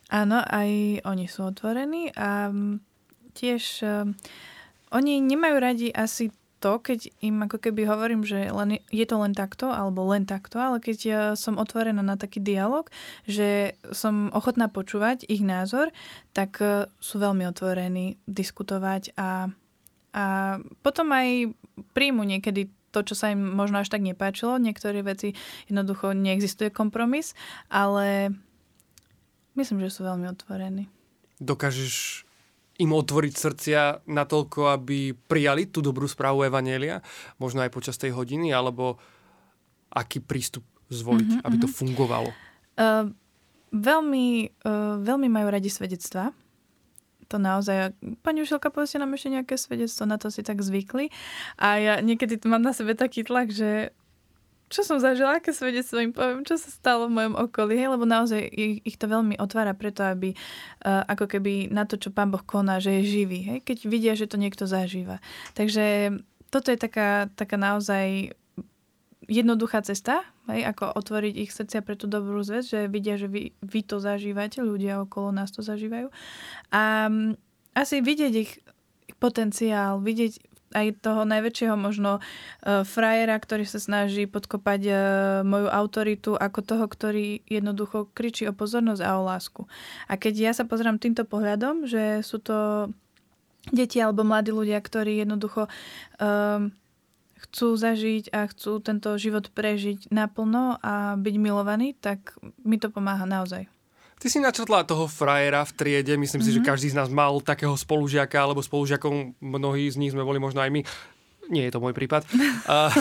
Áno, 0.08 0.40
aj 0.40 1.04
oni 1.04 1.28
sú 1.28 1.44
otvorení 1.48 2.12
a 2.16 2.48
tiež 3.36 3.84
um, 3.84 4.16
oni 4.88 5.20
nemajú 5.20 5.56
radi 5.60 5.88
asi 5.92 6.32
to, 6.58 6.82
keď 6.82 7.10
im 7.22 7.46
ako 7.46 7.58
keby 7.58 7.86
hovorím, 7.86 8.22
že 8.26 8.50
len, 8.50 8.82
je 8.90 9.06
to 9.06 9.16
len 9.18 9.32
takto, 9.32 9.70
alebo 9.70 10.06
len 10.10 10.26
takto, 10.26 10.58
ale 10.58 10.82
keď 10.82 10.96
ja 11.02 11.22
som 11.38 11.56
otvorená 11.56 12.02
na 12.02 12.18
taký 12.18 12.42
dialog, 12.42 12.90
že 13.24 13.78
som 13.94 14.30
ochotná 14.34 14.66
počúvať 14.68 15.24
ich 15.30 15.42
názor, 15.42 15.94
tak 16.34 16.58
uh, 16.58 16.90
sú 16.98 17.22
veľmi 17.22 17.46
otvorení 17.48 18.18
diskutovať 18.26 19.14
a, 19.14 19.48
a 20.12 20.24
potom 20.82 21.08
aj 21.14 21.54
príjmu 21.94 22.26
niekedy 22.26 22.70
to, 22.90 23.04
čo 23.04 23.14
sa 23.14 23.30
im 23.30 23.40
možno 23.40 23.84
až 23.84 23.92
tak 23.92 24.00
nepáčilo. 24.00 24.56
Niektoré 24.56 25.04
veci 25.04 25.36
jednoducho 25.68 26.16
neexistuje 26.16 26.72
kompromis, 26.72 27.36
ale 27.68 28.32
Myslím, 29.58 29.82
že 29.82 29.90
sú 29.90 30.06
veľmi 30.06 30.30
otvorení. 30.30 30.86
Dokážeš 31.42 32.22
im 32.78 32.90
otvoriť 32.94 33.34
srdcia 33.34 33.80
natoľko, 34.06 34.70
aby 34.70 35.10
prijali 35.14 35.66
tú 35.66 35.82
dobrú 35.82 36.06
správu 36.06 36.46
Evanielia, 36.46 37.02
možno 37.42 37.66
aj 37.66 37.74
počas 37.74 37.98
tej 37.98 38.14
hodiny, 38.14 38.54
alebo 38.54 39.02
aký 39.90 40.22
prístup 40.22 40.62
zvoliť, 40.88 41.42
mm-hmm, 41.42 41.46
aby 41.46 41.56
to 41.58 41.68
mhm. 41.68 41.74
fungovalo? 41.74 42.30
Uh, 42.78 43.10
veľmi, 43.74 44.26
uh, 44.62 45.02
veľmi 45.02 45.28
majú 45.28 45.48
radi 45.50 45.68
svedectva. 45.68 46.30
To 47.28 47.36
naozaj, 47.36 47.92
pani 48.24 48.40
Ušelka, 48.40 48.72
povedzte 48.72 48.96
nám 48.96 49.12
ešte 49.12 49.28
nejaké 49.28 49.54
svedectvo, 49.60 50.08
na 50.08 50.16
to 50.16 50.32
si 50.32 50.40
tak 50.40 50.64
zvykli. 50.64 51.12
A 51.60 51.76
ja 51.76 51.94
niekedy 52.00 52.40
mám 52.48 52.64
na 52.64 52.72
sebe 52.72 52.96
taký 52.96 53.20
tlak, 53.20 53.52
že 53.52 53.92
čo 54.68 54.84
som 54.84 55.00
zažila, 55.00 55.40
aké 55.40 55.52
svedectvo 55.56 55.98
im 56.00 56.12
poviem, 56.12 56.44
čo 56.44 56.60
sa 56.60 56.68
stalo 56.68 57.08
v 57.08 57.16
mojom 57.16 57.34
okolí, 57.48 57.74
hej, 57.80 57.88
lebo 57.88 58.04
naozaj 58.04 58.40
ich, 58.52 58.84
ich 58.84 58.96
to 59.00 59.08
veľmi 59.08 59.40
otvára 59.40 59.72
preto, 59.72 60.04
aby 60.04 60.36
uh, 60.36 61.04
ako 61.08 61.24
keby 61.24 61.72
na 61.72 61.88
to, 61.88 61.96
čo 61.96 62.12
Pán 62.12 62.28
Boh 62.28 62.44
koná, 62.44 62.76
že 62.76 63.00
je 63.00 63.24
živý, 63.24 63.40
hej, 63.48 63.58
keď 63.64 63.78
vidia, 63.88 64.12
že 64.12 64.28
to 64.28 64.36
niekto 64.36 64.68
zažíva. 64.68 65.24
Takže 65.56 66.16
toto 66.52 66.68
je 66.68 66.78
taká, 66.78 67.32
taká 67.32 67.56
naozaj 67.56 68.36
jednoduchá 69.28 69.84
cesta, 69.84 70.24
hej, 70.48 70.64
ako 70.64 70.96
otvoriť 70.96 71.34
ich 71.36 71.50
srdcia 71.52 71.84
pre 71.84 71.96
tú 71.96 72.08
dobrú 72.08 72.40
zväz, 72.40 72.68
že 72.68 72.80
vidia, 72.88 73.20
že 73.20 73.28
vy, 73.28 73.52
vy 73.60 73.80
to 73.84 74.00
zažívate, 74.00 74.64
ľudia 74.64 75.04
okolo 75.04 75.32
nás 75.32 75.52
to 75.52 75.60
zažívajú. 75.60 76.08
A 76.72 77.08
um, 77.12 77.36
asi 77.76 78.00
vidieť 78.00 78.32
ich 78.36 78.60
potenciál, 79.20 80.00
vidieť 80.00 80.57
aj 80.74 81.00
toho 81.00 81.24
najväčšieho 81.24 81.76
možno 81.78 82.20
uh, 82.20 82.84
frajera, 82.84 83.36
ktorý 83.38 83.64
sa 83.64 83.80
snaží 83.80 84.28
podkopať 84.28 84.80
uh, 84.88 84.96
moju 85.44 85.68
autoritu, 85.72 86.36
ako 86.36 86.60
toho, 86.60 86.84
ktorý 86.84 87.40
jednoducho 87.48 88.10
kričí 88.12 88.44
o 88.48 88.56
pozornosť 88.56 89.02
a 89.04 89.10
o 89.16 89.22
lásku. 89.24 89.62
A 90.10 90.20
keď 90.20 90.34
ja 90.50 90.52
sa 90.52 90.68
pozerám 90.68 91.00
týmto 91.00 91.24
pohľadom, 91.24 91.88
že 91.88 92.20
sú 92.20 92.42
to 92.42 92.90
deti 93.72 94.00
alebo 94.00 94.24
mladí 94.24 94.52
ľudia, 94.52 94.80
ktorí 94.80 95.20
jednoducho 95.22 95.68
uh, 95.68 96.60
chcú 97.38 97.68
zažiť 97.78 98.34
a 98.34 98.50
chcú 98.50 98.82
tento 98.82 99.14
život 99.14 99.48
prežiť 99.54 100.10
naplno 100.10 100.82
a 100.82 101.14
byť 101.14 101.34
milovaní, 101.38 101.94
tak 101.94 102.34
mi 102.66 102.76
to 102.82 102.90
pomáha 102.90 103.24
naozaj. 103.24 103.70
Ty 104.18 104.26
si 104.26 104.38
načrtla 104.42 104.82
toho 104.82 105.06
frajera 105.06 105.62
v 105.62 105.72
triede, 105.78 106.14
myslím 106.18 106.42
mm-hmm. 106.42 106.46
si, 106.46 106.56
že 106.58 106.62
mhm. 106.62 106.66
každý 106.66 106.88
z 106.90 106.98
nás 106.98 107.08
mal 107.10 107.38
takého 107.38 107.74
spolužiaka 107.78 108.34
alebo 108.38 108.62
spolužiakov, 108.62 109.38
mnohí 109.38 109.86
z 109.86 109.96
nich 110.02 110.12
sme 110.12 110.26
boli 110.26 110.42
možno 110.42 110.58
aj 110.58 110.70
my. 110.74 110.82
Nie 111.48 111.64
je 111.64 111.72
to 111.72 111.80
môj 111.80 111.96
prípad. 111.96 112.28
uh, 112.68 112.92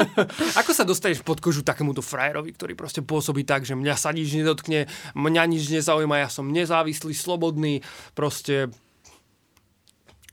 ako 0.60 0.72
sa 0.72 0.88
dostaneš 0.88 1.20
pod 1.20 1.36
kožu 1.36 1.60
takémuto 1.60 2.00
frajerovi, 2.00 2.56
ktorý 2.56 2.72
proste 2.72 3.04
pôsobí 3.04 3.44
tak, 3.44 3.68
že 3.68 3.76
mňa 3.76 3.92
sa 3.92 4.08
nič 4.16 4.32
nedotkne, 4.32 4.88
mňa 5.12 5.42
nič 5.44 5.68
nezaujíma, 5.68 6.24
ja 6.24 6.32
som 6.32 6.48
nezávislý, 6.48 7.12
slobodný, 7.12 7.84
proste... 8.16 8.72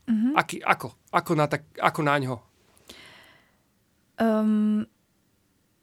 Mm-hmm. 0.08 0.32
Aký, 0.32 0.64
ako? 0.64 0.96
Ako 1.12 1.36
na, 1.36 1.44
tak, 1.44 1.68
ako 1.76 2.00
na 2.00 2.16
ňo? 2.16 2.34
Um, 4.16 4.88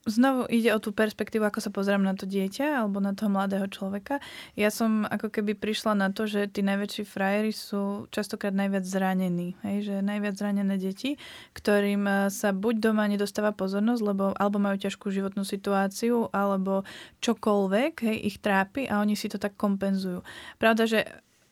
znovu 0.05 0.45
ide 0.53 0.69
o 0.71 0.79
tú 0.79 0.93
perspektívu, 0.93 1.41
ako 1.41 1.59
sa 1.59 1.73
pozerám 1.73 2.05
na 2.05 2.13
to 2.13 2.29
dieťa 2.29 2.85
alebo 2.85 3.01
na 3.01 3.17
toho 3.17 3.33
mladého 3.33 3.65
človeka. 3.65 4.21
Ja 4.53 4.69
som 4.69 5.03
ako 5.09 5.33
keby 5.33 5.57
prišla 5.57 5.97
na 5.97 6.13
to, 6.13 6.29
že 6.29 6.45
tí 6.47 6.61
najväčší 6.61 7.03
frajeri 7.09 7.49
sú 7.49 8.05
častokrát 8.13 8.53
najviac 8.53 8.85
zranení. 8.85 9.57
Hej? 9.65 9.89
Že 9.89 9.95
najviac 10.05 10.35
zranené 10.37 10.75
deti, 10.77 11.17
ktorým 11.57 12.05
eh, 12.05 12.17
sa 12.29 12.53
buď 12.53 12.75
doma 12.93 13.09
nedostáva 13.09 13.51
pozornosť, 13.51 14.01
lebo 14.05 14.25
alebo 14.37 14.57
majú 14.61 14.77
ťažkú 14.77 15.09
životnú 15.09 15.41
situáciu, 15.41 16.29
alebo 16.29 16.85
čokoľvek 17.25 17.93
hej, 18.05 18.17
ich 18.29 18.37
trápi 18.37 18.85
a 18.85 19.01
oni 19.01 19.17
si 19.17 19.25
to 19.25 19.41
tak 19.41 19.57
kompenzujú. 19.57 20.21
Pravda, 20.61 20.85
že 20.85 20.99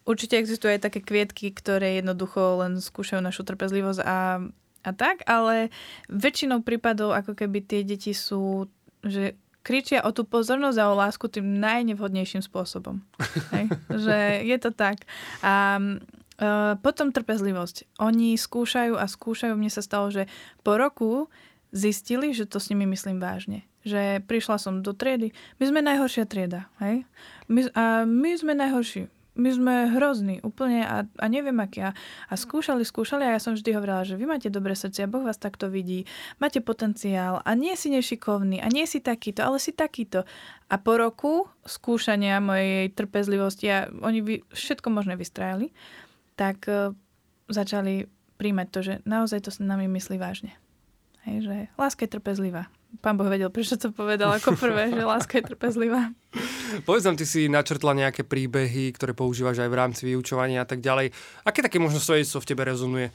Určite 0.03 0.35
existujú 0.35 0.75
aj 0.75 0.83
také 0.83 0.99
kvietky, 0.99 1.55
ktoré 1.55 2.03
jednoducho 2.03 2.59
len 2.59 2.83
skúšajú 2.83 3.23
našu 3.23 3.47
trpezlivosť 3.47 4.03
a 4.03 4.43
a 4.83 4.91
tak, 4.91 5.23
ale 5.23 5.71
väčšinou 6.11 6.59
prípadov 6.61 7.15
ako 7.15 7.39
keby 7.39 7.63
tie 7.63 7.81
deti 7.87 8.11
sú, 8.11 8.67
že 8.99 9.39
kričia 9.63 10.03
o 10.03 10.11
tú 10.11 10.27
pozornosť 10.27 10.77
a 10.77 10.91
o 10.91 10.99
lásku 10.99 11.25
tým 11.31 11.57
najnevhodnejším 11.63 12.43
spôsobom. 12.43 12.99
Hej? 13.55 13.71
Že 13.87 14.17
je 14.43 14.57
to 14.59 14.69
tak. 14.75 15.07
A 15.39 15.79
uh, 15.79 16.75
potom 16.83 17.15
trpezlivosť. 17.15 17.97
Oni 18.03 18.35
skúšajú 18.35 18.99
a 18.99 19.07
skúšajú. 19.07 19.55
Mne 19.55 19.71
sa 19.71 19.79
stalo, 19.79 20.11
že 20.11 20.27
po 20.61 20.75
roku 20.75 21.31
zistili, 21.71 22.35
že 22.35 22.45
to 22.45 22.59
s 22.59 22.69
nimi 22.69 22.83
myslím 22.91 23.23
vážne. 23.23 23.63
Že 23.87 24.21
prišla 24.27 24.59
som 24.59 24.83
do 24.83 24.91
triedy. 24.91 25.31
My 25.57 25.65
sme 25.71 25.79
najhoršia 25.79 26.27
trieda. 26.27 26.67
Hej? 26.83 27.07
My, 27.47 27.61
a 27.71 28.03
my 28.03 28.31
sme 28.35 28.53
najhorší 28.59 29.07
my 29.33 29.49
sme 29.49 29.75
hrozní 29.97 30.45
úplne 30.45 30.85
a, 30.85 31.09
a 31.17 31.25
neviem 31.25 31.57
aký. 31.57 31.89
A, 31.89 31.91
a 32.29 32.33
skúšali, 32.37 32.85
skúšali 32.85 33.25
a 33.25 33.33
ja 33.37 33.41
som 33.41 33.57
vždy 33.57 33.69
hovorila, 33.73 34.05
že 34.05 34.17
vy 34.17 34.29
máte 34.29 34.53
dobré 34.53 34.77
srdce 34.77 35.05
a 35.05 35.09
Boh 35.09 35.25
vás 35.25 35.41
takto 35.41 35.73
vidí, 35.73 36.05
máte 36.37 36.61
potenciál 36.61 37.41
a 37.41 37.49
nie 37.57 37.73
si 37.73 37.89
nešikovný 37.89 38.61
a 38.61 38.69
nie 38.69 38.85
si 38.85 39.01
takýto, 39.01 39.41
ale 39.41 39.57
si 39.57 39.73
takýto. 39.73 40.25
A 40.69 40.75
po 40.77 41.01
roku 41.01 41.49
skúšania 41.65 42.37
mojej 42.37 42.93
trpezlivosti 42.93 43.65
a 43.73 43.89
oni 43.89 44.19
vy, 44.21 44.35
všetko 44.53 44.87
možné 44.93 45.17
vystrajali, 45.17 45.73
tak 46.37 46.65
uh, 46.69 46.93
začali 47.49 48.05
príjmať 48.37 48.67
to, 48.69 48.79
že 48.81 48.93
naozaj 49.05 49.45
to 49.45 49.51
s 49.53 49.61
nami 49.61 49.89
myslí 49.89 50.17
vážne. 50.17 50.57
Hej, 51.23 51.47
že 51.47 51.55
láska 51.79 52.05
je 52.05 52.13
trpezlivá. 52.19 52.67
Pán 53.01 53.17
Boh 53.17 53.25
vedel, 53.25 53.49
prečo 53.49 53.79
to 53.79 53.89
povedal 53.89 54.29
ako 54.37 54.53
prvé, 54.53 54.93
že 54.93 55.01
láska 55.15 55.41
je 55.41 55.49
trpezlivá. 55.49 56.13
Povedz 56.85 57.05
nám, 57.05 57.17
ty 57.17 57.25
si 57.25 57.49
načrtla 57.49 57.97
nejaké 57.97 58.25
príbehy, 58.25 58.93
ktoré 58.93 59.17
používaš 59.17 59.61
aj 59.61 59.69
v 59.69 59.79
rámci 59.79 60.01
vyučovania 60.09 60.61
a 60.61 60.67
tak 60.67 60.81
ďalej. 60.81 61.13
Aké 61.45 61.65
také 61.65 61.81
možno 61.81 62.01
svedectvo 62.01 62.41
v 62.41 62.49
tebe 62.49 62.61
rezonuje? 62.65 63.07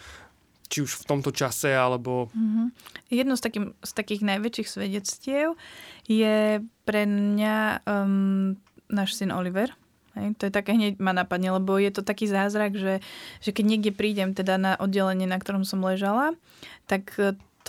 Či 0.68 0.84
už 0.84 1.00
v 1.00 1.04
tomto 1.08 1.30
čase, 1.32 1.72
alebo... 1.72 2.28
Mm-hmm. 2.36 2.66
Jedno 3.08 3.34
z, 3.38 3.42
takým, 3.42 3.66
z 3.80 3.92
takých 3.96 4.22
najväčších 4.26 4.68
svedectiev 4.68 5.56
je 6.04 6.60
pre 6.84 7.02
mňa 7.08 7.88
um, 7.88 8.54
náš 8.92 9.16
syn 9.16 9.32
Oliver. 9.32 9.72
Hej, 10.18 10.34
to 10.36 10.50
je 10.50 10.52
také 10.52 10.74
hneď 10.74 10.98
ma 10.98 11.14
napadne, 11.14 11.54
lebo 11.54 11.78
je 11.78 11.94
to 11.94 12.02
taký 12.02 12.26
zázrak, 12.26 12.74
že, 12.74 12.98
že 13.38 13.50
keď 13.54 13.64
niekde 13.64 13.92
prídem 13.94 14.34
teda 14.34 14.58
na 14.58 14.72
oddelenie, 14.74 15.30
na 15.30 15.38
ktorom 15.38 15.62
som 15.62 15.80
ležala, 15.80 16.34
tak 16.90 17.14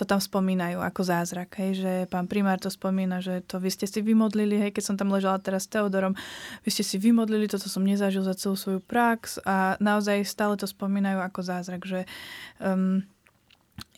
to 0.00 0.08
tam 0.08 0.16
spomínajú 0.16 0.80
ako 0.80 1.04
zázrak, 1.04 1.60
hej, 1.60 1.84
že 1.84 1.92
pán 2.08 2.24
primár 2.24 2.56
to 2.56 2.72
spomína, 2.72 3.20
že 3.20 3.44
to 3.44 3.60
vy 3.60 3.68
ste 3.68 3.84
si 3.84 4.00
vymodlili, 4.00 4.56
hej, 4.56 4.70
keď 4.72 4.84
som 4.88 4.96
tam 4.96 5.12
ležala 5.12 5.36
teraz 5.36 5.68
s 5.68 5.72
Teodorom, 5.76 6.16
vy 6.64 6.70
ste 6.72 6.80
si 6.80 6.96
vymodlili, 6.96 7.44
toto 7.44 7.68
som 7.68 7.84
nezažil 7.84 8.24
za 8.24 8.32
celú 8.32 8.56
svoju 8.56 8.80
prax 8.80 9.36
a 9.44 9.76
naozaj 9.76 10.24
stále 10.24 10.56
to 10.56 10.64
spomínajú 10.64 11.20
ako 11.20 11.40
zázrak, 11.44 11.84
že 11.84 12.08
um, 12.64 13.04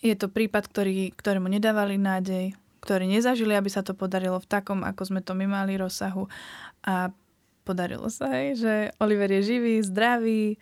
je 0.03 0.19
to 0.19 0.27
prípad, 0.27 0.67
ktorý, 0.67 1.15
ktorému 1.15 1.47
nedávali 1.47 1.95
nádej, 1.95 2.59
ktorí 2.83 3.07
nezažili, 3.07 3.55
aby 3.55 3.71
sa 3.71 3.87
to 3.87 3.95
podarilo 3.95 4.43
v 4.43 4.51
takom, 4.51 4.83
ako 4.83 5.07
sme 5.07 5.23
to 5.23 5.39
my 5.39 5.47
mali 5.47 5.79
rozsahu 5.79 6.27
a 6.83 7.15
podarilo 7.63 8.11
sa, 8.11 8.27
hej, 8.43 8.59
že 8.59 8.75
Oliver 8.99 9.31
je 9.31 9.55
živý, 9.55 9.79
zdravý, 9.87 10.59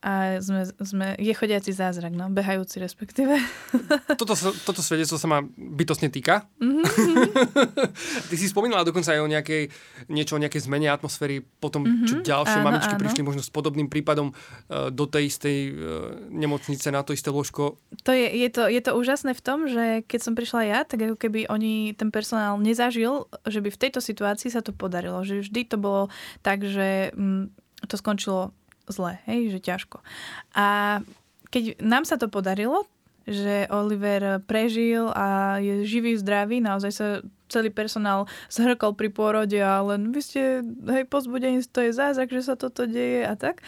a 0.00 0.40
sme, 0.40 0.64
sme, 0.80 1.06
je 1.20 1.32
chodiaci 1.36 1.76
zázrak, 1.76 2.16
no, 2.16 2.32
behajúci 2.32 2.80
respektíve. 2.80 3.36
Toto, 4.20 4.36
toto 4.36 4.80
svedectvo 4.84 5.16
sa 5.16 5.28
ma 5.28 5.38
bytostne 5.56 6.12
týka. 6.12 6.44
Mm-hmm. 6.60 6.84
Ty 8.28 8.34
si 8.36 8.46
spomínala 8.48 8.84
dokonca 8.84 9.16
aj 9.16 9.20
o 9.20 9.28
nejakej, 9.28 9.72
niečo 10.12 10.36
o 10.36 10.42
nejakej 10.42 10.68
zmene 10.68 10.92
atmosféry, 10.92 11.40
potom 11.40 11.84
mm-hmm. 11.84 12.08
čo 12.08 12.14
ďalšie 12.20 12.58
áno, 12.60 12.66
mamičky 12.68 12.94
áno. 12.96 13.00
prišli 13.00 13.22
možno 13.24 13.40
s 13.40 13.48
podobným 13.48 13.88
prípadom 13.88 14.32
uh, 14.32 14.92
do 14.92 15.04
tej 15.08 15.32
istej 15.32 15.56
uh, 15.68 15.72
nemocnice, 16.28 16.92
na 16.92 17.00
to 17.00 17.16
isté 17.16 17.32
lôžko. 17.32 17.80
To 18.04 18.12
je, 18.12 18.28
je, 18.28 18.48
to, 18.52 18.68
je 18.68 18.80
to 18.84 18.92
úžasné 18.92 19.32
v 19.32 19.42
tom, 19.42 19.68
že 19.68 20.04
keď 20.04 20.20
som 20.20 20.34
prišla 20.36 20.62
ja, 20.68 20.78
tak 20.84 21.00
ako 21.00 21.16
keby 21.16 21.48
oni, 21.48 21.96
ten 21.96 22.12
personál 22.12 22.60
nezažil, 22.60 23.28
že 23.48 23.64
by 23.64 23.72
v 23.72 23.80
tejto 23.80 24.04
situácii 24.04 24.52
sa 24.52 24.60
to 24.60 24.76
podarilo. 24.76 25.24
Že 25.24 25.48
vždy 25.48 25.60
to 25.64 25.76
bolo 25.80 26.02
tak, 26.44 26.64
že 26.64 27.12
mm, 27.16 27.52
to 27.88 27.94
skončilo 27.96 28.52
zle, 28.90 29.22
hej, 29.26 29.54
že 29.54 29.58
ťažko. 29.62 29.98
A 30.54 31.00
keď 31.50 31.80
nám 31.82 32.06
sa 32.06 32.18
to 32.18 32.30
podarilo, 32.30 32.86
že 33.30 33.68
Oliver 33.70 34.42
prežil 34.42 35.06
a 35.12 35.58
je 35.62 35.86
živý, 35.86 36.16
zdravý, 36.18 36.58
naozaj 36.58 36.92
sa 36.92 37.06
celý 37.50 37.70
personál 37.74 38.30
zhrkol 38.50 38.94
pri 38.94 39.10
pôrode 39.10 39.58
a 39.58 39.82
len 39.82 40.14
vy 40.14 40.20
ste, 40.22 40.42
hej, 40.86 41.04
pozbudení, 41.10 41.62
to 41.66 41.82
je 41.82 41.92
zázrak, 41.94 42.30
že 42.30 42.46
sa 42.46 42.54
toto 42.54 42.86
deje 42.86 43.26
a 43.26 43.34
tak. 43.34 43.62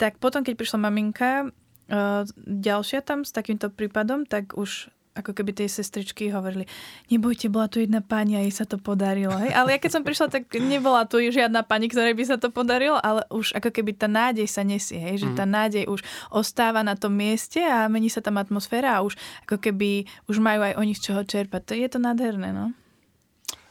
Tak 0.00 0.16
potom, 0.16 0.40
keď 0.40 0.56
prišla 0.56 0.78
maminka, 0.80 1.48
uh, 1.48 2.24
ďalšia 2.44 3.04
tam 3.04 3.22
s 3.22 3.30
takýmto 3.30 3.68
prípadom, 3.68 4.24
tak 4.24 4.56
už 4.56 4.88
ako 5.16 5.32
keby 5.32 5.56
tie 5.56 5.66
sestričky 5.66 6.28
hovorili, 6.28 6.68
nebojte, 7.08 7.48
bola 7.48 7.72
tu 7.72 7.80
jedna 7.80 8.04
pani 8.04 8.36
a 8.36 8.44
jej 8.44 8.52
sa 8.52 8.68
to 8.68 8.76
podarilo. 8.76 9.32
Hej? 9.32 9.56
Ale 9.56 9.72
ja 9.74 9.78
keď 9.80 9.90
som 9.96 10.04
prišla, 10.04 10.28
tak 10.28 10.52
nebola 10.60 11.08
tu 11.08 11.16
žiadna 11.18 11.64
pani, 11.64 11.88
ktorej 11.88 12.12
by 12.12 12.24
sa 12.28 12.36
to 12.36 12.52
podarilo, 12.52 13.00
ale 13.00 13.24
už 13.32 13.56
ako 13.56 13.72
keby 13.72 13.96
tá 13.96 14.06
nádej 14.06 14.44
sa 14.44 14.60
nesie, 14.60 15.00
hej? 15.00 15.24
že 15.24 15.28
tá 15.32 15.48
mhm. 15.48 15.52
nádej 15.56 15.84
už 15.88 16.04
ostáva 16.28 16.84
na 16.84 16.92
tom 16.94 17.16
mieste 17.16 17.64
a 17.64 17.88
mení 17.88 18.12
sa 18.12 18.20
tam 18.20 18.36
atmosféra 18.36 19.00
a 19.00 19.04
už 19.04 19.16
ako 19.48 19.56
keby 19.56 20.04
už 20.28 20.36
majú 20.36 20.60
aj 20.60 20.76
oni 20.76 20.92
z 20.92 21.00
čoho 21.10 21.24
čerpať. 21.24 21.72
To 21.72 21.74
je 21.74 21.88
to 21.88 21.98
nádherné, 21.98 22.52
no. 22.52 22.76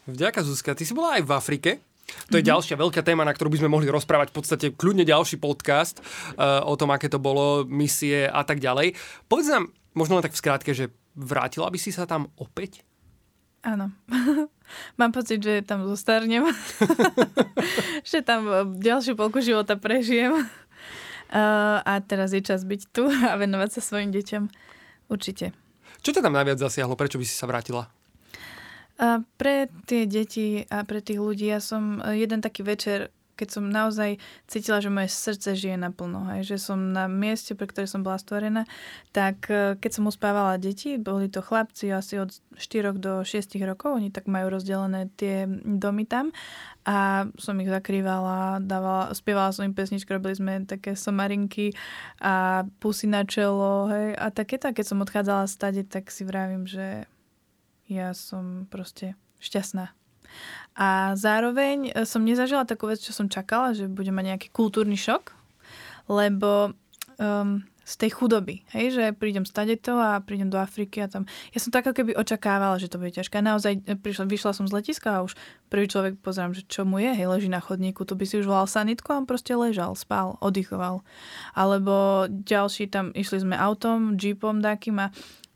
Vďaka 0.06 0.46
Zuzka. 0.46 0.78
Ty 0.78 0.86
si 0.86 0.94
bola 0.94 1.18
aj 1.18 1.24
v 1.26 1.32
Afrike. 1.34 1.72
To 2.30 2.38
je 2.38 2.46
mm-hmm. 2.46 2.52
ďalšia 2.54 2.76
veľká 2.78 3.02
téma, 3.02 3.26
na 3.26 3.34
ktorú 3.34 3.50
by 3.50 3.60
sme 3.66 3.74
mohli 3.74 3.90
rozprávať 3.90 4.30
v 4.30 4.38
podstate 4.38 4.66
kľudne 4.78 5.02
ďalší 5.02 5.42
podcast 5.42 5.98
uh, 6.38 6.62
o 6.62 6.78
tom, 6.78 6.94
aké 6.94 7.10
to 7.10 7.18
bolo, 7.18 7.66
misie 7.66 8.30
a 8.30 8.46
tak 8.46 8.62
ďalej. 8.62 8.94
Povedz 9.26 9.50
nám, 9.50 9.74
možno 9.98 10.22
len 10.22 10.26
tak 10.26 10.38
v 10.38 10.42
skrátke, 10.42 10.72
že 10.78 10.94
Vrátila 11.16 11.72
by 11.72 11.80
si 11.80 11.96
sa 11.96 12.04
tam 12.04 12.28
opäť? 12.36 12.84
Áno. 13.66 13.90
Mám 15.00 15.12
pocit, 15.16 15.40
že 15.40 15.66
tam 15.66 15.88
zostarnem. 15.88 16.46
že 18.12 18.20
tam 18.22 18.76
ďalšiu 18.78 19.18
polku 19.18 19.40
života 19.40 19.80
prežijem. 19.80 20.36
Uh, 21.32 21.82
a 21.90 22.04
teraz 22.04 22.36
je 22.36 22.44
čas 22.44 22.62
byť 22.68 22.82
tu 22.94 23.08
a 23.08 23.34
venovať 23.40 23.80
sa 23.80 23.82
svojim 23.82 24.12
deťom. 24.12 24.44
Určite. 25.10 25.56
Čo 26.04 26.14
ťa 26.14 26.22
tam 26.22 26.36
najviac 26.38 26.62
zasiahlo? 26.62 27.00
Prečo 27.00 27.18
by 27.18 27.26
si 27.26 27.34
sa 27.34 27.50
vrátila? 27.50 27.88
Uh, 29.00 29.24
pre 29.40 29.72
tie 29.90 30.04
deti 30.06 30.68
a 30.68 30.84
pre 30.84 31.00
tých 31.00 31.18
ľudí 31.18 31.48
ja 31.48 31.64
som 31.64 32.04
jeden 32.12 32.44
taký 32.44 32.62
večer 32.62 33.15
keď 33.36 33.48
som 33.52 33.68
naozaj 33.68 34.18
cítila, 34.48 34.80
že 34.80 34.88
moje 34.88 35.12
srdce 35.12 35.60
žije 35.60 35.76
naplno, 35.76 36.24
hej, 36.34 36.56
že 36.56 36.58
som 36.58 36.96
na 36.96 37.12
mieste, 37.12 37.52
pre 37.54 37.68
ktoré 37.68 37.86
som 37.86 38.02
bola 38.02 38.16
stvorená, 38.16 38.64
tak 39.12 39.52
e, 39.52 39.76
keď 39.76 39.92
som 39.92 40.08
uspávala 40.08 40.56
deti, 40.56 40.96
boli 40.96 41.28
to 41.28 41.44
chlapci 41.44 41.92
asi 41.92 42.18
od 42.18 42.32
4 42.56 42.96
do 42.96 43.28
6 43.28 43.60
rokov, 43.68 44.00
oni 44.00 44.10
tak 44.10 44.32
majú 44.32 44.56
rozdelené 44.56 45.12
tie 45.20 45.46
domy 45.64 46.08
tam 46.08 46.32
a 46.88 47.28
som 47.36 47.60
ich 47.60 47.68
zakrývala, 47.68 48.64
dávala, 48.64 49.12
spievala 49.12 49.52
som 49.52 49.68
im 49.68 49.76
pesničky, 49.76 50.16
robili 50.16 50.40
sme 50.40 50.64
také 50.64 50.96
somarinky 50.96 51.76
a 52.24 52.64
pusy 52.80 53.12
na 53.12 53.28
čelo, 53.28 53.92
hej, 53.92 54.16
a 54.16 54.32
takéto, 54.32 54.72
keď 54.72 54.86
som 54.88 55.04
odchádzala 55.04 55.52
stade, 55.52 55.84
tak 55.84 56.08
si 56.08 56.24
vravím, 56.24 56.64
že 56.64 57.04
ja 57.92 58.16
som 58.18 58.66
proste 58.72 59.14
šťastná 59.44 59.94
a 60.76 61.16
zároveň 61.16 61.96
e, 61.96 62.04
som 62.04 62.20
nezažila 62.20 62.68
takú 62.68 62.92
vec, 62.92 63.00
čo 63.00 63.16
som 63.16 63.32
čakala, 63.32 63.72
že 63.72 63.88
bude 63.88 64.12
mať 64.12 64.36
nejaký 64.36 64.48
kultúrny 64.52 65.00
šok, 65.00 65.32
lebo 66.12 66.76
um, 67.16 67.64
z 67.86 67.94
tej 68.02 68.18
chudoby, 68.18 68.66
hej, 68.74 68.98
že 68.98 69.04
prídem 69.14 69.46
stade 69.46 69.78
to 69.78 69.94
a 69.96 70.18
prídem 70.18 70.50
do 70.50 70.58
Afriky 70.58 71.06
a 71.06 71.08
tam, 71.08 71.30
ja 71.54 71.60
som 71.62 71.70
tak 71.70 71.86
keby 71.86 72.18
očakávala, 72.18 72.82
že 72.82 72.90
to 72.90 72.98
bude 72.98 73.14
ťažké. 73.14 73.40
Naozaj 73.46 73.74
e, 73.86 73.94
prišla, 73.96 74.26
vyšla 74.26 74.52
som 74.52 74.66
z 74.66 74.76
letiska 74.76 75.22
a 75.22 75.24
už 75.24 75.38
prvý 75.72 75.88
človek 75.88 76.20
pozerám, 76.20 76.58
že 76.58 76.68
čo 76.68 76.84
mu 76.84 76.98
je, 76.98 77.14
hej, 77.14 77.30
leží 77.30 77.48
na 77.48 77.64
chodníku, 77.64 78.04
to 78.04 78.18
by 78.18 78.28
si 78.28 78.42
už 78.42 78.50
volal 78.50 78.68
sanitku 78.68 79.14
a 79.14 79.22
on 79.22 79.30
proste 79.30 79.54
ležal, 79.54 79.96
spal, 79.96 80.36
oddychoval. 80.42 81.06
Alebo 81.54 82.26
ďalší 82.28 82.92
tam, 82.92 83.16
išli 83.16 83.46
sme 83.46 83.56
autom, 83.56 84.20
jeepom 84.20 84.60
takým 84.60 85.00
a 85.00 85.08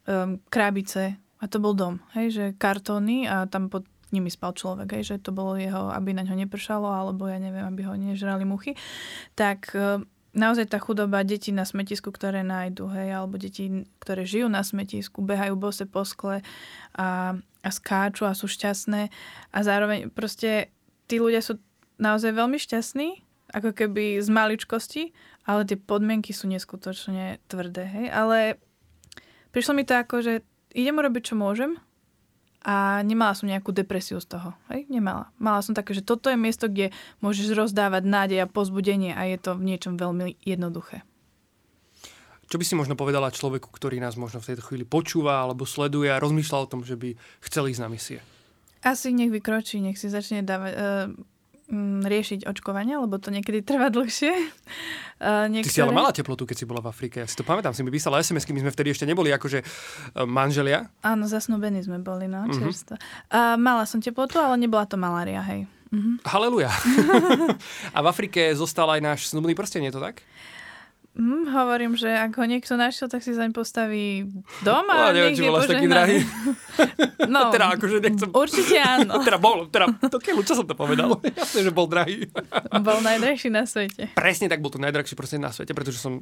um, 0.08 0.38
krabice 0.53 1.19
a 1.41 1.43
to 1.49 1.58
bol 1.58 1.75
dom, 1.75 1.99
hej, 2.13 2.27
že 2.29 2.45
kartóny 2.55 3.25
a 3.25 3.49
tam 3.49 3.67
pod 3.67 3.89
nimi 4.12 4.30
spal 4.34 4.54
človek, 4.56 5.00
aj, 5.00 5.04
že 5.04 5.15
to 5.22 5.32
bolo 5.36 5.56
jeho, 5.60 5.91
aby 5.93 6.13
na 6.15 6.26
ňo 6.26 6.36
nepršalo, 6.45 6.88
alebo 6.88 7.30
ja 7.30 7.38
neviem, 7.38 7.65
aby 7.65 7.82
ho 7.86 7.93
nežrali 7.93 8.45
muchy, 8.45 8.74
tak 9.36 9.74
e, 9.74 10.04
naozaj 10.34 10.69
tá 10.69 10.78
chudoba 10.78 11.26
detí 11.26 11.50
na 11.50 11.65
smetisku, 11.65 12.13
ktoré 12.13 12.45
nájdu, 12.45 12.89
hej, 12.93 13.10
alebo 13.13 13.41
deti, 13.41 13.86
ktoré 14.02 14.26
žijú 14.26 14.48
na 14.50 14.62
smetisku, 14.62 15.22
behajú 15.26 15.58
bose 15.58 15.84
po 15.89 16.06
skle 16.06 16.45
a, 16.93 17.34
a 17.38 17.69
skáču 17.69 18.30
a 18.30 18.38
sú 18.38 18.45
šťastné. 18.45 19.10
A 19.54 19.58
zároveň 19.65 20.13
proste 20.13 20.69
tí 21.10 21.17
ľudia 21.17 21.41
sú 21.41 21.58
naozaj 21.98 22.32
veľmi 22.34 22.62
šťastní, 22.62 23.26
ako 23.50 23.74
keby 23.74 24.22
z 24.22 24.30
maličkosti, 24.30 25.04
ale 25.50 25.65
tie 25.65 25.78
podmienky 25.78 26.30
sú 26.30 26.45
neskutočne 26.45 27.41
tvrdé, 27.50 27.89
hej, 27.89 28.08
ale 28.13 28.38
prišlo 29.50 29.74
mi 29.74 29.84
to 29.84 29.98
ako, 29.98 30.22
že 30.22 30.34
idem 30.78 31.02
urobiť, 31.02 31.34
čo 31.34 31.36
môžem, 31.36 31.82
a 32.60 33.00
nemala 33.08 33.32
som 33.32 33.48
nejakú 33.48 33.72
depresiu 33.72 34.19
z 34.19 34.36
toho. 34.36 34.52
Hej? 34.67 34.84
Nemala. 34.91 35.32
Mala 35.39 35.63
som 35.63 35.72
také, 35.72 35.95
že 35.95 36.04
toto 36.04 36.28
je 36.28 36.36
miesto, 36.36 36.67
kde 36.67 36.91
môžeš 37.24 37.56
rozdávať 37.56 38.04
nádej 38.04 38.43
a 38.43 38.52
pozbudenie 38.52 39.15
a 39.15 39.24
je 39.32 39.39
to 39.39 39.56
v 39.56 39.63
niečom 39.63 39.95
veľmi 39.95 40.36
jednoduché. 40.43 41.08
Čo 42.50 42.58
by 42.58 42.65
si 42.65 42.74
možno 42.74 42.98
povedala 42.98 43.30
človeku, 43.30 43.69
ktorý 43.69 44.02
nás 44.02 44.17
možno 44.17 44.41
v 44.41 44.52
tejto 44.52 44.65
chvíli 44.65 44.84
počúva 44.84 45.45
alebo 45.45 45.69
sleduje 45.69 46.10
a 46.10 46.17
rozmýšľa 46.17 46.58
o 46.65 46.69
tom, 46.69 46.82
že 46.82 46.98
by 46.98 47.13
chcel 47.45 47.69
ísť 47.69 47.82
na 47.86 47.89
misie? 47.93 48.19
Asi 48.82 49.13
nech 49.13 49.30
vykročí, 49.30 49.78
nech 49.80 50.02
si 50.02 50.10
začne 50.10 50.41
dávať, 50.41 50.74
uh, 50.74 51.13
riešiť 52.03 52.49
očkovanie, 52.49 52.97
lebo 52.97 53.21
to 53.21 53.29
niekedy 53.29 53.62
trvá 53.62 53.93
dlhšie. 53.93 54.34
Uh, 55.19 55.51
niektoré... 55.51 55.67
Ty 55.67 55.75
si 55.75 55.84
ale 55.84 55.91
mala 55.91 56.15
teplotu, 56.15 56.47
keď 56.47 56.63
si 56.63 56.63
bola 56.63 56.79
v 56.79 56.95
Afrike. 56.95 57.19
Ja 57.19 57.27
si 57.27 57.36
to 57.36 57.43
pamätám, 57.43 57.75
si 57.75 57.84
mi 57.84 57.91
písala 57.91 58.23
sms 58.23 58.47
my 58.55 58.63
sme 58.63 58.71
vtedy 58.71 58.95
ešte 58.95 59.03
neboli 59.03 59.36
akože 59.36 59.60
uh, 59.60 60.23
manželia. 60.23 60.88
Áno, 61.03 61.27
zasnubení 61.27 61.84
sme 61.84 61.99
boli, 61.99 62.32
no, 62.32 62.47
uh-huh. 62.47 62.71
Uh, 62.71 63.60
mala 63.60 63.84
som 63.84 63.99
teplotu, 63.99 64.39
ale 64.39 64.55
nebola 64.55 64.88
to 64.88 64.95
malária, 64.95 65.43
hej. 65.43 65.67
Uh-huh. 65.91 66.23
Haleluja. 66.23 66.71
a 67.95 67.99
v 67.99 68.08
Afrike 68.08 68.47
zostal 68.55 68.88
aj 68.95 69.01
náš 69.03 69.19
snubný 69.27 69.51
prsten, 69.60 69.84
je 69.84 69.91
to 69.91 69.99
tak? 69.99 70.23
Mm, 71.17 71.50
hovorím, 71.50 71.98
že 71.98 72.06
ak 72.06 72.38
ho 72.38 72.45
niekto 72.45 72.78
našiel, 72.78 73.10
tak 73.10 73.26
si 73.26 73.34
zaň 73.34 73.50
postaví 73.50 74.30
doma. 74.62 75.10
No, 75.10 75.15
neviem, 75.17 75.34
či 75.34 75.41
bol 75.41 75.58
až 75.58 75.74
taký 75.74 75.88
drahý. 75.89 76.22
no, 77.34 77.50
teda 77.50 77.76
akože 77.76 77.98
nechcem... 77.98 78.30
Určite 78.30 78.78
áno. 78.78 79.19
teda 79.28 79.41
bol, 79.41 79.65
teda, 79.67 79.89
to 80.06 80.22
keľu, 80.22 80.45
čo 80.45 80.54
som 80.54 80.69
to 80.69 80.78
povedal? 80.78 81.17
Jasne, 81.39 81.65
že 81.65 81.72
bol 81.74 81.89
drahý. 81.89 82.30
bol 82.80 83.02
najdrahší 83.02 83.50
na 83.50 83.65
svete. 83.65 84.13
Presne 84.13 84.48
tak, 84.48 84.62
bol 84.62 84.69
to 84.69 84.78
najdrahší 84.78 85.17
proste 85.17 85.41
na 85.41 85.50
svete, 85.50 85.74
pretože 85.74 85.98
som 85.98 86.22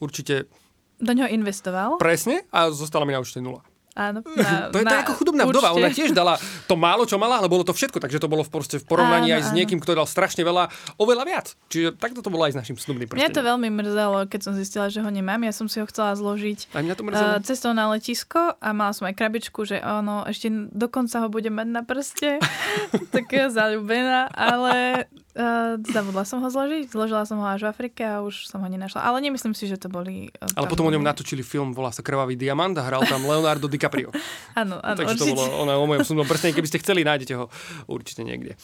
určite... 0.00 0.48
Do 0.96 1.12
ňoho 1.12 1.28
investoval. 1.28 2.00
Presne 2.00 2.48
a 2.48 2.72
zostala 2.72 3.04
mi 3.04 3.12
na 3.12 3.20
účte 3.20 3.44
nula. 3.44 3.60
Áno. 3.96 4.20
Na, 4.36 4.68
to 4.68 4.76
je 4.76 4.84
na, 4.84 5.00
ako 5.00 5.12
chudobná 5.16 5.48
vdova. 5.48 5.72
Ona 5.72 5.88
tiež 5.88 6.12
dala 6.12 6.36
to 6.66 6.74
málo, 6.74 7.06
čo 7.06 7.16
mala, 7.16 7.38
ale 7.38 7.46
bolo 7.46 7.62
to 7.62 7.70
všetko. 7.70 8.02
Takže 8.02 8.18
to 8.18 8.26
bolo 8.26 8.42
v, 8.42 8.50
v 8.50 8.86
porovnaní 8.86 9.30
áno, 9.30 9.36
aj 9.38 9.42
s 9.48 9.50
niekým, 9.54 9.78
kto 9.78 9.94
dal 9.94 10.06
strašne 10.06 10.42
veľa, 10.42 10.68
oveľa 10.98 11.24
viac. 11.24 11.46
Čiže 11.70 11.94
takto 11.94 12.20
to 12.20 12.28
bolo 12.28 12.44
aj 12.46 12.54
s 12.54 12.58
našim 12.58 12.76
snubným 12.76 13.06
prstenom. 13.06 13.22
Mňa 13.22 13.36
to 13.38 13.42
veľmi 13.42 13.68
mrzelo, 13.70 14.18
keď 14.26 14.40
som 14.42 14.52
zistila, 14.58 14.90
že 14.90 15.00
ho 15.00 15.10
nemám. 15.10 15.38
Ja 15.46 15.54
som 15.54 15.70
si 15.70 15.78
ho 15.78 15.86
chcela 15.86 16.18
zložiť 16.18 16.74
a 16.74 16.82
mňa 16.82 16.94
to 16.98 17.02
uh, 17.06 17.38
cestou 17.46 17.70
na 17.72 17.86
letisko 17.94 18.58
a 18.58 18.68
mala 18.74 18.90
som 18.90 19.06
aj 19.06 19.14
krabičku, 19.14 19.62
že 19.62 19.78
ono, 19.78 20.26
ešte 20.26 20.50
dokonca 20.74 21.22
ho 21.22 21.28
budem 21.30 21.54
mať 21.54 21.68
na 21.70 21.82
prste. 21.86 22.42
Taká 23.14 23.48
zalúbená, 23.48 24.26
ale 24.34 25.06
Uh, 25.36 25.76
zabudla 25.92 26.24
som 26.24 26.40
ho 26.40 26.48
zložiť, 26.48 26.88
zložila 26.88 27.28
som 27.28 27.36
ho 27.36 27.44
až 27.44 27.68
v 27.68 27.76
Afrike 27.76 28.00
a 28.00 28.24
už 28.24 28.48
som 28.48 28.56
ho 28.64 28.68
nenašla. 28.72 29.04
Ale 29.04 29.20
nemyslím 29.20 29.52
si, 29.52 29.68
že 29.68 29.76
to 29.76 29.92
boli... 29.92 30.32
Uh, 30.40 30.48
Ale 30.56 30.64
potom 30.64 30.88
o 30.88 30.92
ňom 30.96 31.04
natočili 31.04 31.44
film, 31.44 31.76
volá 31.76 31.92
sa 31.92 32.00
Krvavý 32.00 32.40
diamant 32.40 32.72
a 32.72 32.80
hral 32.80 33.04
tam 33.04 33.20
Leonardo 33.20 33.68
DiCaprio. 33.68 34.08
Áno, 34.56 34.80
áno, 34.80 34.96
Takže 34.96 35.12
určite. 35.12 35.28
to 35.28 35.36
bolo 35.36 35.68
ono, 35.68 35.76
o 35.76 35.84
mojom 35.84 36.08
súdnom 36.08 36.24
prstení, 36.24 36.55
keby 36.56 36.68
ste 36.72 36.80
chceli, 36.80 37.04
nájdete 37.04 37.36
ho 37.36 37.52
určite 37.86 38.24
niekde. 38.24 38.56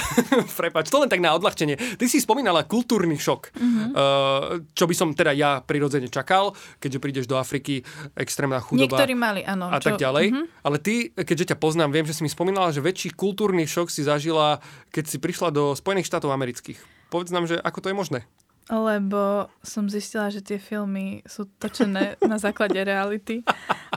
Prepač, 0.60 0.86
to 0.86 1.02
len 1.02 1.10
tak 1.10 1.18
na 1.18 1.34
odľahčenie. 1.34 1.98
Ty 1.98 2.06
si 2.06 2.22
spomínala 2.22 2.62
kultúrny 2.64 3.18
šok, 3.18 3.50
uh, 3.50 4.62
čo 4.72 4.84
by 4.86 4.94
som 4.94 5.10
teda 5.10 5.34
ja 5.34 5.58
prirodzene 5.58 6.06
čakal, 6.06 6.54
keďže 6.78 7.02
prídeš 7.02 7.26
do 7.26 7.34
Afriky, 7.34 7.82
extrémna 8.14 8.62
chudoba. 8.62 8.94
Niektorí 8.96 9.14
mali, 9.18 9.42
áno. 9.42 9.66
A 9.66 9.82
čo? 9.82 9.92
tak 9.92 9.98
ďalej. 9.98 10.26
Uh-huh. 10.30 10.46
Ale 10.62 10.76
ty, 10.78 11.10
keďže 11.10 11.54
ťa 11.54 11.56
poznám, 11.58 11.90
viem, 11.90 12.06
že 12.06 12.14
si 12.14 12.22
mi 12.22 12.30
spomínala, 12.30 12.70
že 12.70 12.78
väčší 12.84 13.12
kultúrny 13.18 13.66
šok 13.66 13.90
si 13.90 14.06
zažila, 14.06 14.62
keď 14.94 15.04
si 15.10 15.18
prišla 15.18 15.50
do 15.50 15.74
Spojených 15.74 16.06
štátov 16.06 16.30
amerických. 16.30 16.78
Povedz 17.10 17.34
nám, 17.34 17.50
že 17.50 17.58
ako 17.58 17.78
to 17.82 17.90
je 17.90 17.96
možné? 17.98 18.20
Lebo 18.68 19.48
som 19.64 19.88
zistila, 19.90 20.30
že 20.30 20.44
tie 20.44 20.60
filmy 20.60 21.24
sú 21.24 21.48
točené 21.58 22.14
na 22.30 22.36
základe 22.36 22.78
reality 22.78 23.42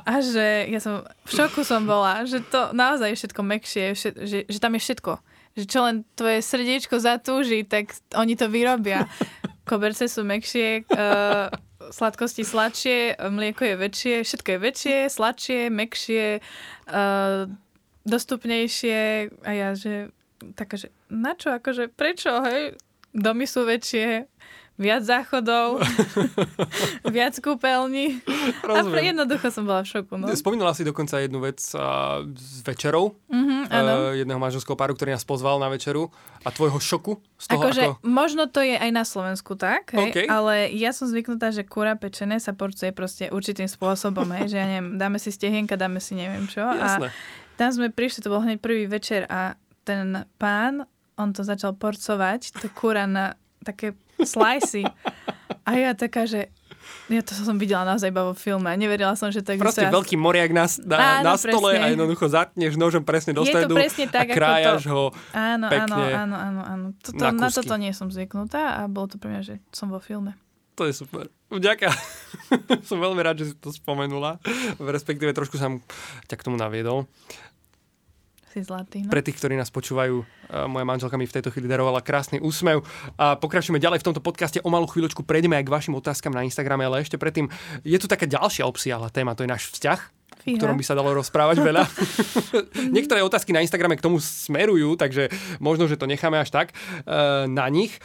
a 0.03 0.19
že 0.23 0.67
ja 0.71 0.79
som, 0.79 1.03
v 1.27 1.31
šoku 1.31 1.61
som 1.67 1.85
bola, 1.85 2.23
že 2.23 2.41
to 2.41 2.71
naozaj 2.73 3.13
je 3.13 3.19
všetko 3.23 3.41
mekšie, 3.43 3.85
že, 3.95 4.39
že 4.47 4.59
tam 4.59 4.73
je 4.75 4.81
všetko. 4.81 5.11
Že 5.53 5.65
čo 5.69 5.79
len 5.85 5.95
tvoje 6.17 6.39
srdiečko 6.41 6.97
zatúži, 6.97 7.61
tak 7.61 7.93
oni 8.17 8.33
to 8.33 8.49
vyrobia. 8.49 9.05
Koberce 9.69 10.09
sú 10.09 10.25
mekšie, 10.25 10.89
uh, 10.89 11.47
sladkosti 11.93 12.43
sladšie, 12.43 13.15
mlieko 13.31 13.63
je 13.63 13.75
väčšie, 13.79 14.15
všetko 14.25 14.49
je 14.49 14.59
väčšie, 14.59 14.97
sladšie, 15.07 15.61
mekšie, 15.71 16.25
uh, 16.89 17.47
dostupnejšie 18.03 19.31
a 19.47 19.49
ja, 19.55 19.69
že 19.77 20.11
taká, 20.55 20.75
že 20.75 20.91
na 21.07 21.31
čo, 21.39 21.55
akože 21.55 21.87
prečo, 21.95 22.43
hej? 22.43 22.75
Domy 23.13 23.45
sú 23.45 23.63
väčšie, 23.69 24.25
viac 24.73 25.05
záchodov, 25.05 25.85
viac 27.15 27.37
kúpeľní. 27.37 28.25
A 28.65 28.81
pre 28.81 29.01
jednoducho 29.05 29.53
som 29.53 29.69
bola 29.69 29.85
v 29.85 29.89
šoku. 29.93 30.17
No. 30.17 30.33
Spomínala 30.33 30.73
si 30.73 30.81
dokonca 30.81 31.21
jednu 31.21 31.45
vec 31.45 31.61
uh, 31.77 32.25
s 32.33 32.65
večerou 32.65 33.13
mm-hmm, 33.29 33.69
uh, 33.69 34.17
jedného 34.17 34.41
manželského 34.41 34.73
páru, 34.73 34.97
ktorý 34.97 35.13
nás 35.13 35.21
pozval 35.21 35.61
na 35.61 35.69
večeru 35.69 36.09
a 36.41 36.49
tvojho 36.49 36.81
šoku 36.81 37.21
z 37.37 37.45
toho, 37.53 37.61
akože, 37.61 37.83
ako... 37.85 37.93
Možno 38.01 38.49
to 38.49 38.65
je 38.65 38.73
aj 38.73 38.89
na 38.89 39.05
Slovensku 39.05 39.53
tak, 39.53 39.93
hej, 39.93 40.09
okay. 40.09 40.25
ale 40.25 40.73
ja 40.73 40.89
som 40.89 41.05
zvyknutá, 41.05 41.53
že 41.53 41.61
kúra 41.61 41.93
pečené 41.93 42.41
sa 42.41 42.57
porcuje 42.57 42.89
proste 42.89 43.29
určitým 43.29 43.69
spôsobom, 43.69 44.25
hej, 44.41 44.49
že 44.49 44.57
ja 44.57 44.65
neviem, 44.65 44.97
dáme 44.97 45.21
si 45.21 45.29
stehienka, 45.29 45.77
dáme 45.77 46.01
si 46.01 46.17
neviem 46.17 46.49
čo. 46.49 46.65
Jasné. 46.65 47.13
A 47.13 47.15
tam 47.61 47.69
sme 47.69 47.93
prišli, 47.93 48.25
to 48.25 48.33
bol 48.33 48.41
hneď 48.41 48.57
prvý 48.57 48.89
večer 48.89 49.29
a 49.29 49.53
ten 49.85 50.25
pán, 50.41 50.89
on 51.17 51.31
to 51.31 51.45
začal 51.45 51.77
porcovať, 51.77 52.53
to 52.57 52.67
kúra 52.73 53.05
na 53.05 53.37
také 53.63 53.95
slicy. 54.21 54.83
A 55.63 55.69
ja 55.79 55.95
taká, 55.95 56.27
že 56.27 56.51
ja 57.07 57.23
to 57.23 57.31
som 57.35 57.55
videla 57.55 57.87
naozaj 57.87 58.11
iba 58.11 58.27
vo 58.27 58.35
filme. 58.35 58.67
Neverila 58.75 59.15
som, 59.15 59.31
že 59.31 59.39
to 59.39 59.55
existuje. 59.55 59.87
Proste 59.87 59.87
veľký 59.87 60.15
moriak 60.19 60.51
na, 60.51 60.67
na, 60.83 60.97
áno, 61.23 61.31
na 61.31 61.33
stole 61.39 61.79
presne. 61.79 61.83
a 61.83 61.91
jednoducho 61.95 62.25
zatneš 62.27 62.73
nožom 62.75 63.03
presne 63.07 63.31
do 63.31 63.47
stredu 63.47 63.75
tak, 64.11 64.27
a 64.27 64.35
krájaš 64.35 64.83
to... 64.83 64.91
ho 64.91 65.03
áno, 65.31 65.67
pekne 65.71 66.03
áno, 66.11 66.35
áno, 66.35 66.35
áno, 66.35 66.61
áno. 66.63 66.85
Toto, 66.99 67.23
na, 67.23 67.31
na 67.31 67.49
toto 67.51 67.75
nie 67.79 67.95
som 67.95 68.11
zvyknutá 68.11 68.83
a 68.83 68.91
bolo 68.91 69.07
to 69.11 69.15
pre 69.15 69.31
mňa, 69.31 69.41
že 69.43 69.55
som 69.71 69.87
vo 69.87 70.03
filme. 70.03 70.35
To 70.75 70.89
je 70.89 70.93
super. 70.95 71.29
Ďakujem. 71.53 71.93
som 72.89 72.97
veľmi 72.97 73.21
rád, 73.21 73.45
že 73.45 73.53
si 73.53 73.55
to 73.61 73.69
spomenula. 73.69 74.41
Respektíve 74.81 75.29
trošku 75.31 75.61
som 75.61 75.85
ťa 76.25 76.35
k 76.35 76.45
tomu 76.49 76.57
naviedol 76.57 77.05
si 78.53 78.61
zlatý. 78.61 79.01
No. 79.01 79.09
Pre 79.09 79.25
tých, 79.25 79.41
ktorí 79.41 79.57
nás 79.57 79.73
počúvajú, 79.73 80.21
moja 80.69 80.85
manželka 80.85 81.17
mi 81.17 81.25
v 81.25 81.33
tejto 81.33 81.49
chvíli 81.49 81.65
darovala 81.65 82.05
krásny 82.05 82.37
úsmev. 82.37 82.85
A 83.17 83.33
pokračujeme 83.33 83.81
ďalej 83.81 84.05
v 84.05 84.07
tomto 84.13 84.21
podcaste. 84.21 84.61
O 84.61 84.69
malú 84.69 84.85
chvíľočku 84.85 85.25
prejdeme 85.25 85.57
aj 85.57 85.65
k 85.65 85.73
vašim 85.73 85.97
otázkam 85.97 86.29
na 86.29 86.45
Instagrame, 86.45 86.85
ale 86.85 87.01
ešte 87.01 87.17
predtým 87.17 87.49
je 87.81 87.97
tu 87.97 88.05
taká 88.05 88.29
ďalšia 88.29 88.69
obsiahla 88.69 89.09
téma, 89.09 89.33
to 89.33 89.41
je 89.41 89.49
náš 89.49 89.73
vzťah. 89.73 90.21
Fíha. 90.43 90.59
ktorom 90.59 90.75
by 90.75 90.83
sa 90.83 90.97
dalo 90.97 91.15
rozprávať 91.15 91.63
veľa. 91.63 91.87
Niektoré 92.95 93.23
otázky 93.23 93.55
na 93.55 93.63
Instagrame 93.63 93.95
k 93.95 94.03
tomu 94.03 94.19
smerujú, 94.19 94.99
takže 94.99 95.31
možno, 95.63 95.87
že 95.87 95.95
to 95.95 96.09
necháme 96.09 96.35
až 96.35 96.51
tak 96.51 96.75
uh, 96.75 97.47
na 97.47 97.63
nich. 97.71 97.95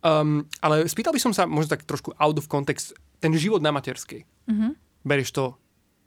Um, 0.00 0.48
ale 0.64 0.88
spýtal 0.88 1.12
by 1.12 1.20
som 1.20 1.36
sa 1.36 1.44
možno 1.44 1.76
tak 1.76 1.84
trošku 1.84 2.16
out 2.16 2.40
of 2.40 2.48
context, 2.48 2.96
ten 3.20 3.30
život 3.36 3.60
na 3.60 3.70
materskej. 3.70 4.24
Uh-huh. 4.24 4.72
Berieš 5.04 5.36
to 5.36 5.44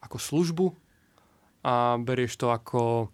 ako 0.02 0.18
službu 0.18 0.66
a 1.64 2.02
berieš 2.02 2.36
to 2.36 2.50
ako 2.50 3.14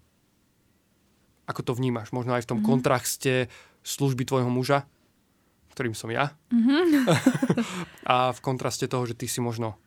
ako 1.45 1.62
to 1.62 1.71
vnímaš? 1.77 2.13
Možno 2.13 2.38
aj 2.38 2.45
v 2.45 2.49
tom 2.49 2.60
mm-hmm. 2.62 2.71
kontraste 2.71 3.34
služby 3.82 4.27
tvojho 4.27 4.49
muža, 4.49 4.86
ktorým 5.73 5.97
som 5.97 6.12
ja. 6.13 6.36
Mm-hmm. 6.54 7.08
a 8.12 8.36
v 8.36 8.39
kontraste 8.43 8.86
toho, 8.86 9.08
že 9.08 9.17
ty 9.17 9.25
si 9.25 9.41
možno 9.41 9.80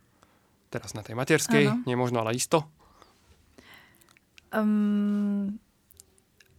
teraz 0.73 0.97
na 0.97 1.07
tej 1.07 1.15
materskej, 1.15 1.71
ano. 1.71 1.87
nie 1.87 1.95
možno, 1.95 2.25
ale 2.25 2.35
isto. 2.35 2.67
Um, 4.51 5.59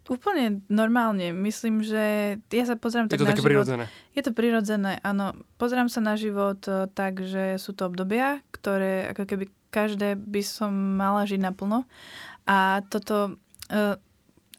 úplne 0.08 0.64
normálne. 0.72 1.36
Myslím, 1.36 1.84
že 1.84 2.38
ja 2.40 2.66
sa 2.68 2.80
pozerám 2.80 3.12
tak 3.12 3.20
je 3.20 3.22
to 3.24 3.28
na 3.28 3.32
také 3.36 3.44
život. 3.44 3.52
prirodzené. 3.52 3.86
Je 4.16 4.24
to 4.24 4.32
prirodzené, 4.32 4.92
áno. 5.04 5.36
Pozerám 5.60 5.92
sa 5.92 6.00
na 6.00 6.16
život 6.16 6.64
uh, 6.72 6.88
tak, 6.92 7.24
že 7.24 7.60
sú 7.60 7.76
to 7.76 7.92
obdobia, 7.92 8.40
ktoré 8.56 9.12
ako 9.12 9.24
keby 9.28 9.46
každé 9.74 10.16
by 10.16 10.42
som 10.46 10.72
mala 10.72 11.28
žiť 11.28 11.42
naplno. 11.44 11.84
A 12.48 12.80
toto 12.88 13.36
uh, 13.68 14.00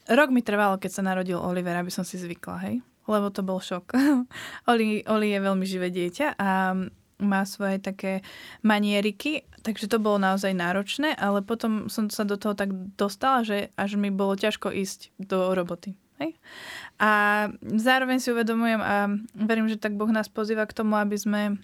Rok 0.07 0.29
mi 0.31 0.42
trvalo, 0.42 0.79
keď 0.79 0.90
sa 0.90 1.03
narodil 1.03 1.38
Oliver, 1.38 1.75
aby 1.75 1.90
som 1.90 2.07
si 2.07 2.19
zvykla, 2.19 2.57
hej? 2.71 2.79
Lebo 3.07 3.31
to 3.31 3.42
bol 3.42 3.59
šok. 3.59 3.95
Oli, 4.71 5.03
Oli 5.07 5.29
je 5.35 5.40
veľmi 5.42 5.66
živé 5.66 5.90
dieťa 5.90 6.38
a 6.38 6.75
má 7.16 7.49
svoje 7.49 7.81
také 7.81 8.21
manieriky, 8.61 9.49
takže 9.64 9.88
to 9.88 9.97
bolo 9.97 10.21
naozaj 10.21 10.53
náročné, 10.53 11.16
ale 11.16 11.40
potom 11.40 11.88
som 11.88 12.12
sa 12.12 12.29
do 12.29 12.37
toho 12.37 12.53
tak 12.53 12.69
dostala, 13.01 13.40
že 13.40 13.73
až 13.75 13.97
mi 13.97 14.12
bolo 14.12 14.37
ťažko 14.37 14.69
ísť 14.69 15.16
do 15.16 15.57
roboty. 15.57 15.97
Hej? 16.21 16.37
A 17.01 17.11
zároveň 17.61 18.21
si 18.21 18.33
uvedomujem 18.33 18.81
a 18.81 19.09
verím, 19.33 19.69
že 19.69 19.81
tak 19.81 19.97
Boh 19.97 20.09
nás 20.12 20.29
pozýva 20.29 20.69
k 20.69 20.77
tomu, 20.77 20.97
aby 20.97 21.16
sme 21.16 21.57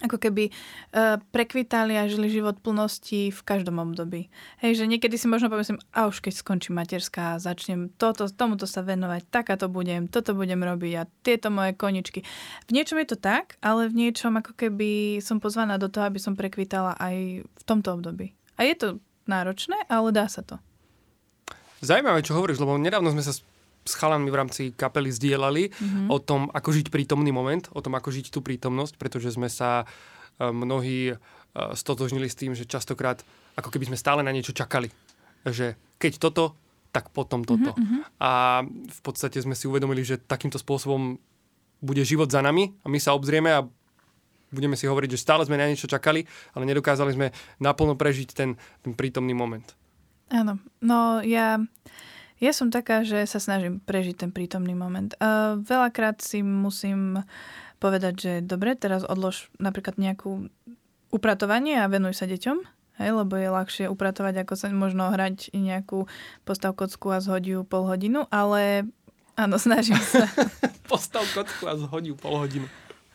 ako 0.00 0.16
keby 0.16 0.48
uh, 0.50 1.20
prekvitali 1.32 1.96
a 1.96 2.08
žili 2.08 2.32
život 2.32 2.58
plnosti 2.60 3.30
v 3.30 3.40
každom 3.44 3.78
období. 3.80 4.32
Hej, 4.64 4.82
že 4.82 4.84
niekedy 4.88 5.20
si 5.20 5.28
možno 5.28 5.52
pomyslím, 5.52 5.80
a 5.92 6.08
už 6.08 6.24
keď 6.24 6.40
skončí 6.40 6.72
materská 6.72 7.36
a 7.36 7.40
začnem 7.42 7.92
toto, 8.00 8.28
tomuto 8.32 8.64
sa 8.64 8.80
venovať, 8.80 9.28
takáto 9.28 9.68
budem, 9.68 10.08
toto 10.08 10.32
budem 10.32 10.60
robiť 10.60 10.92
a 10.96 11.02
tieto 11.20 11.52
moje 11.52 11.76
koničky. 11.76 12.24
V 12.68 12.70
niečom 12.72 12.96
je 13.04 13.12
to 13.12 13.18
tak, 13.20 13.60
ale 13.60 13.92
v 13.92 14.08
niečom 14.08 14.36
ako 14.40 14.56
keby 14.56 15.20
som 15.20 15.38
pozvaná 15.38 15.76
do 15.76 15.92
toho, 15.92 16.08
aby 16.08 16.16
som 16.16 16.36
prekvitala 16.36 16.96
aj 16.96 17.44
v 17.44 17.62
tomto 17.68 17.92
období. 17.96 18.32
A 18.56 18.64
je 18.64 18.74
to 18.76 18.88
náročné, 19.28 19.76
ale 19.86 20.10
dá 20.10 20.26
sa 20.26 20.40
to. 20.40 20.56
Zaujímavé, 21.80 22.20
čo 22.20 22.36
hovoríš, 22.36 22.60
lebo 22.60 22.76
nedávno 22.76 23.08
sme 23.08 23.24
sa 23.24 23.32
s 23.84 23.92
chalanmi 23.96 24.28
v 24.28 24.38
rámci 24.38 24.62
kapely 24.76 25.08
zdieľali 25.08 25.72
mm-hmm. 25.72 26.06
o 26.12 26.18
tom, 26.20 26.52
ako 26.52 26.70
žiť 26.76 26.92
prítomný 26.92 27.32
moment, 27.32 27.66
o 27.72 27.80
tom, 27.80 27.96
ako 27.96 28.12
žiť 28.12 28.28
tú 28.28 28.44
prítomnosť, 28.44 29.00
pretože 29.00 29.32
sme 29.34 29.48
sa 29.48 29.88
mnohí 30.40 31.16
stotožnili 31.52 32.28
s 32.30 32.38
tým, 32.38 32.56
že 32.56 32.68
častokrát 32.68 33.20
ako 33.58 33.68
keby 33.68 33.92
sme 33.92 33.98
stále 33.98 34.20
na 34.24 34.32
niečo 34.32 34.56
čakali. 34.56 34.88
Že 35.44 35.76
keď 36.00 36.12
toto, 36.16 36.56
tak 36.90 37.12
potom 37.12 37.44
toto. 37.44 37.76
Mm-hmm. 37.76 38.00
A 38.20 38.62
v 38.66 39.00
podstate 39.04 39.38
sme 39.40 39.54
si 39.54 39.68
uvedomili, 39.68 40.02
že 40.02 40.18
takýmto 40.18 40.58
spôsobom 40.58 41.20
bude 41.80 42.02
život 42.04 42.28
za 42.28 42.44
nami 42.44 42.76
a 42.84 42.86
my 42.92 42.98
sa 43.00 43.16
obzrieme 43.16 43.50
a 43.52 43.64
budeme 44.50 44.74
si 44.76 44.84
hovoriť, 44.84 45.10
že 45.14 45.22
stále 45.22 45.46
sme 45.46 45.56
na 45.56 45.70
niečo 45.70 45.86
čakali, 45.86 46.26
ale 46.52 46.68
nedokázali 46.68 47.14
sme 47.14 47.32
naplno 47.62 47.94
prežiť 47.94 48.28
ten, 48.34 48.58
ten 48.82 48.92
prítomný 48.92 49.32
moment. 49.32 49.64
Áno, 50.30 50.58
no 50.82 51.22
ja, 51.22 51.58
ja 52.40 52.52
som 52.56 52.72
taká, 52.72 53.04
že 53.04 53.22
sa 53.28 53.38
snažím 53.38 53.84
prežiť 53.84 54.26
ten 54.26 54.30
prítomný 54.32 54.72
moment. 54.72 55.12
Uh, 55.20 55.60
veľakrát 55.60 56.24
si 56.24 56.40
musím 56.40 57.22
povedať, 57.80 58.14
že 58.16 58.32
dobre, 58.40 58.76
teraz 58.76 59.04
odlož 59.04 59.52
napríklad 59.60 59.96
nejakú 60.00 60.48
upratovanie 61.12 61.80
a 61.80 61.90
venuj 61.90 62.16
sa 62.16 62.24
deťom 62.24 62.80
Hej, 63.00 63.16
lebo 63.16 63.32
je 63.32 63.48
ľahšie 63.48 63.84
upratovať, 63.88 64.44
ako 64.44 64.54
sa 64.60 64.68
možno 64.68 65.08
hrať 65.08 65.56
nejakú 65.56 66.04
postav 66.44 66.76
kocku 66.76 67.08
a 67.16 67.24
zhodí 67.24 67.56
ju 67.56 67.64
pol 67.64 67.88
hodinu, 67.88 68.28
ale 68.28 68.84
áno, 69.40 69.56
snažím 69.56 69.96
sa. 69.96 70.28
postav 70.92 71.24
kocku 71.32 71.64
a 71.64 71.80
zhodí 71.80 72.12
ju 72.12 72.16
pol 72.20 72.36
hodinu. 72.36 72.68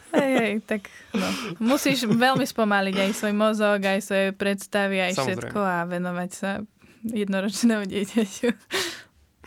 Hej, 0.10 0.32
hej, 0.42 0.54
tak 0.66 0.90
no. 1.14 1.30
Musíš 1.62 2.10
veľmi 2.10 2.50
spomaliť 2.50 2.96
aj 2.98 3.12
svoj 3.14 3.34
mozog, 3.38 3.78
aj 3.78 4.02
svoje 4.02 4.28
predstavy, 4.34 5.06
aj 5.06 5.22
Samozrejme. 5.22 5.54
všetko 5.54 5.60
a 5.62 5.78
venovať 5.86 6.30
sa 6.34 6.50
jednoročnému 7.06 7.86
dieťaťu. 7.86 8.50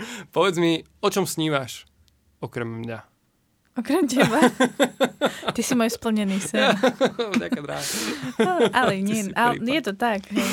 Povedz 0.35 0.57
mi, 0.59 0.85
o 1.03 1.09
čom 1.09 1.25
snívaš, 1.27 1.87
okrem 2.39 2.69
mňa? 2.85 2.99
Okrem 3.79 4.11
teba. 4.11 4.43
Ty 5.55 5.61
si 5.63 5.75
môj 5.79 5.95
splnený 5.95 6.43
sen. 6.43 6.75
Ďaká. 7.43 7.63
No, 8.43 8.67
ale 8.75 8.99
nie, 8.99 9.31
ale 9.39 9.63
je 9.63 9.83
to 9.87 9.95
tak. 9.95 10.27
Hej. 10.35 10.51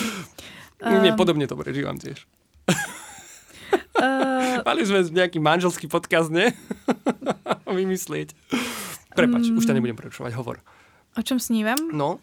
Um, 0.78 1.02
nie, 1.02 1.10
podobne 1.18 1.50
to 1.50 1.58
prežívam 1.58 1.98
tiež. 1.98 2.30
Uh, 3.96 4.60
Mali 4.62 4.84
sme 4.84 5.08
nejaký 5.08 5.40
manželský 5.40 5.88
podcast, 5.88 6.28
nie? 6.28 6.52
Vymyslieť. 7.66 8.36
Prepač, 9.16 9.50
um, 9.50 9.58
už 9.58 9.66
ťa 9.66 9.74
nebudem 9.80 9.96
prerušovať, 9.96 10.36
hovor. 10.36 10.60
O 11.16 11.24
čom 11.24 11.40
snívam? 11.40 11.80
No. 11.96 12.20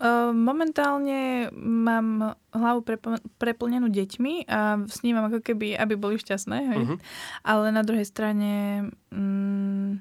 Ehm, 0.00 0.32
momentálne 0.32 1.52
mám 1.60 2.32
hlavu 2.56 2.80
prepl- 2.80 3.20
preplnenú 3.36 3.92
deťmi 3.92 4.48
a 4.48 4.80
snívam 4.88 5.28
ako 5.28 5.44
keby, 5.44 5.76
aby 5.76 5.94
boli 6.00 6.16
šťastné. 6.16 6.58
Hej? 6.72 6.80
Uh-huh. 6.88 6.98
Ale 7.44 7.68
na 7.68 7.84
druhej 7.84 8.08
strane 8.08 8.88
mm, 9.12 10.00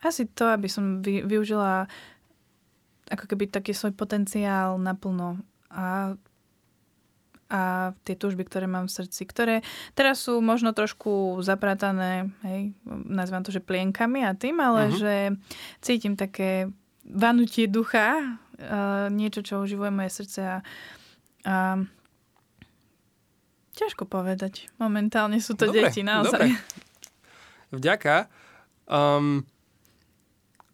asi 0.00 0.24
to, 0.32 0.48
aby 0.48 0.72
som 0.72 1.04
vy, 1.04 1.28
využila 1.28 1.84
ako 3.12 3.24
keby 3.28 3.52
taký 3.52 3.76
svoj 3.76 3.92
potenciál 3.92 4.80
naplno 4.80 5.44
a 5.68 6.16
a 7.48 7.96
tie 8.04 8.12
túžby, 8.12 8.44
ktoré 8.44 8.68
mám 8.68 8.92
v 8.92 8.96
srdci, 9.00 9.24
ktoré 9.24 9.64
teraz 9.96 10.20
sú 10.20 10.36
možno 10.44 10.76
trošku 10.76 11.40
zapratané, 11.40 12.28
hej, 12.44 12.76
nazývam 12.84 13.40
to, 13.40 13.48
že 13.48 13.64
plienkami 13.64 14.20
a 14.20 14.36
tým, 14.36 14.60
ale 14.60 14.92
uh-huh. 14.92 15.00
že 15.00 15.14
cítim 15.80 16.12
také 16.12 16.68
vanutie 17.08 17.64
ducha 17.64 18.36
uh, 18.58 19.06
niečo, 19.10 19.40
čo 19.42 19.62
uživuje 19.62 19.90
moje 19.90 20.10
srdce 20.10 20.40
a, 20.42 20.56
a 21.46 21.56
ťažko 23.78 24.10
povedať. 24.10 24.66
Momentálne 24.82 25.38
sú 25.38 25.54
to 25.54 25.70
dobre, 25.70 25.88
deti, 25.88 26.02
naozaj. 26.02 26.50
Dobre. 26.50 26.76
Vďaka. 27.70 28.26
Um, 28.88 29.44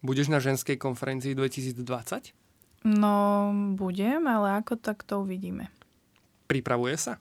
budeš 0.01 0.31
na 0.31 0.41
ženskej 0.41 0.79
konferencii 0.81 1.37
2020? 1.37 2.33
No, 2.85 3.49
budem, 3.73 4.29
ale 4.29 4.61
ako 4.61 4.77
tak 4.77 5.01
to 5.05 5.25
uvidíme. 5.25 5.73
Pripravuje 6.45 6.93
sa? 6.97 7.17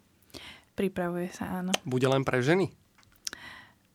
Pripravuje 0.76 1.32
sa, 1.32 1.64
áno. 1.64 1.72
Bude 1.88 2.04
len 2.04 2.20
pre 2.26 2.44
ženy? 2.44 2.68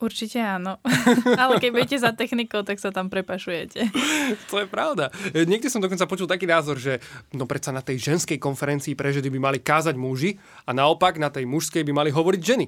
Určite 0.00 0.40
áno. 0.40 0.80
Ale 1.40 1.60
keď 1.60 1.70
budete 1.76 1.96
za 2.00 2.16
technikou, 2.16 2.64
tak 2.64 2.80
sa 2.80 2.88
tam 2.88 3.12
prepašujete. 3.12 3.84
To 4.50 4.62
je 4.62 4.66
pravda. 4.66 5.12
Niekde 5.34 5.68
som 5.68 5.82
dokonca 5.82 6.08
počul 6.08 6.24
taký 6.24 6.48
názor, 6.48 6.80
že 6.80 7.02
no 7.36 7.44
predsa 7.44 7.74
na 7.74 7.84
tej 7.84 8.00
ženskej 8.00 8.40
konferencii 8.40 8.96
pre 8.96 9.12
ženy 9.12 9.28
by 9.28 9.38
mali 9.38 9.58
kázať 9.60 9.94
muži 9.98 10.40
a 10.64 10.70
naopak 10.72 11.20
na 11.20 11.28
tej 11.28 11.44
mužskej 11.44 11.84
by 11.84 11.92
mali 11.92 12.10
hovoriť 12.14 12.40
ženy. 12.40 12.66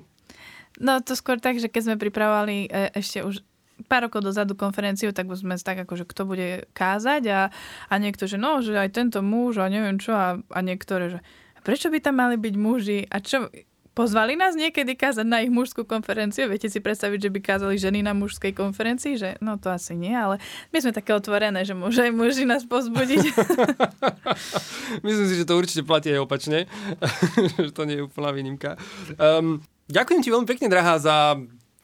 No 0.83 1.01
to 1.01 1.16
skôr 1.16 1.40
tak, 1.40 1.57
že 1.57 1.73
keď 1.73 1.83
sme 1.92 1.97
pripravovali 1.97 2.68
e, 2.68 2.97
ešte 2.99 3.25
už 3.25 3.40
pár 3.87 4.09
rokov 4.09 4.23
dozadu 4.27 4.59
konferenciu, 4.59 5.14
tak 5.14 5.31
sme 5.33 5.57
tak 5.59 5.87
ako, 5.87 6.03
že 6.03 6.05
kto 6.09 6.23
bude 6.29 6.49
kázať 6.77 7.23
a, 7.31 7.40
a 7.88 7.95
niekto, 7.97 8.29
že 8.29 8.37
no, 8.37 8.61
že 8.61 8.77
aj 8.77 8.95
tento 8.95 9.21
muž 9.25 9.59
a 9.62 9.71
neviem 9.71 9.99
čo 9.99 10.12
a, 10.14 10.38
a 10.38 10.59
niektoré, 10.61 11.16
že 11.16 11.18
prečo 11.62 11.88
by 11.88 11.99
tam 12.03 12.18
mali 12.18 12.37
byť 12.37 12.55
muži 12.59 12.99
a 13.07 13.16
čo, 13.23 13.49
Pozvali 13.92 14.40
nás 14.40 14.57
niekedy 14.57 14.96
kázať 14.96 15.28
na 15.28 15.44
ich 15.44 15.52
mužskú 15.52 15.85
konferenciu? 15.85 16.48
Viete 16.48 16.72
si 16.72 16.81
predstaviť, 16.81 17.28
že 17.28 17.33
by 17.33 17.40
kázali 17.44 17.76
ženy 17.76 18.00
na 18.00 18.16
mužskej 18.16 18.57
konferencii? 18.57 19.20
Že, 19.20 19.31
no 19.44 19.61
to 19.61 19.68
asi 19.68 19.92
nie, 19.92 20.16
ale 20.16 20.40
my 20.72 20.78
sme 20.81 20.96
také 20.96 21.12
otvorené, 21.12 21.61
že 21.68 21.76
môže 21.76 22.09
aj 22.09 22.12
muži 22.16 22.48
nás 22.48 22.64
pozbudiť. 22.64 23.20
Myslím 25.05 25.26
si, 25.28 25.35
že 25.37 25.44
to 25.44 25.61
určite 25.61 25.85
platí 25.85 26.09
aj 26.09 26.24
opačne. 26.24 26.64
to 27.76 27.83
nie 27.85 28.00
je 28.00 28.07
úplná 28.09 28.33
výnimka. 28.33 28.81
Um, 29.20 29.61
ďakujem 29.92 30.24
ti 30.24 30.33
veľmi 30.33 30.48
pekne, 30.48 30.72
drahá, 30.72 30.96
za 30.96 31.37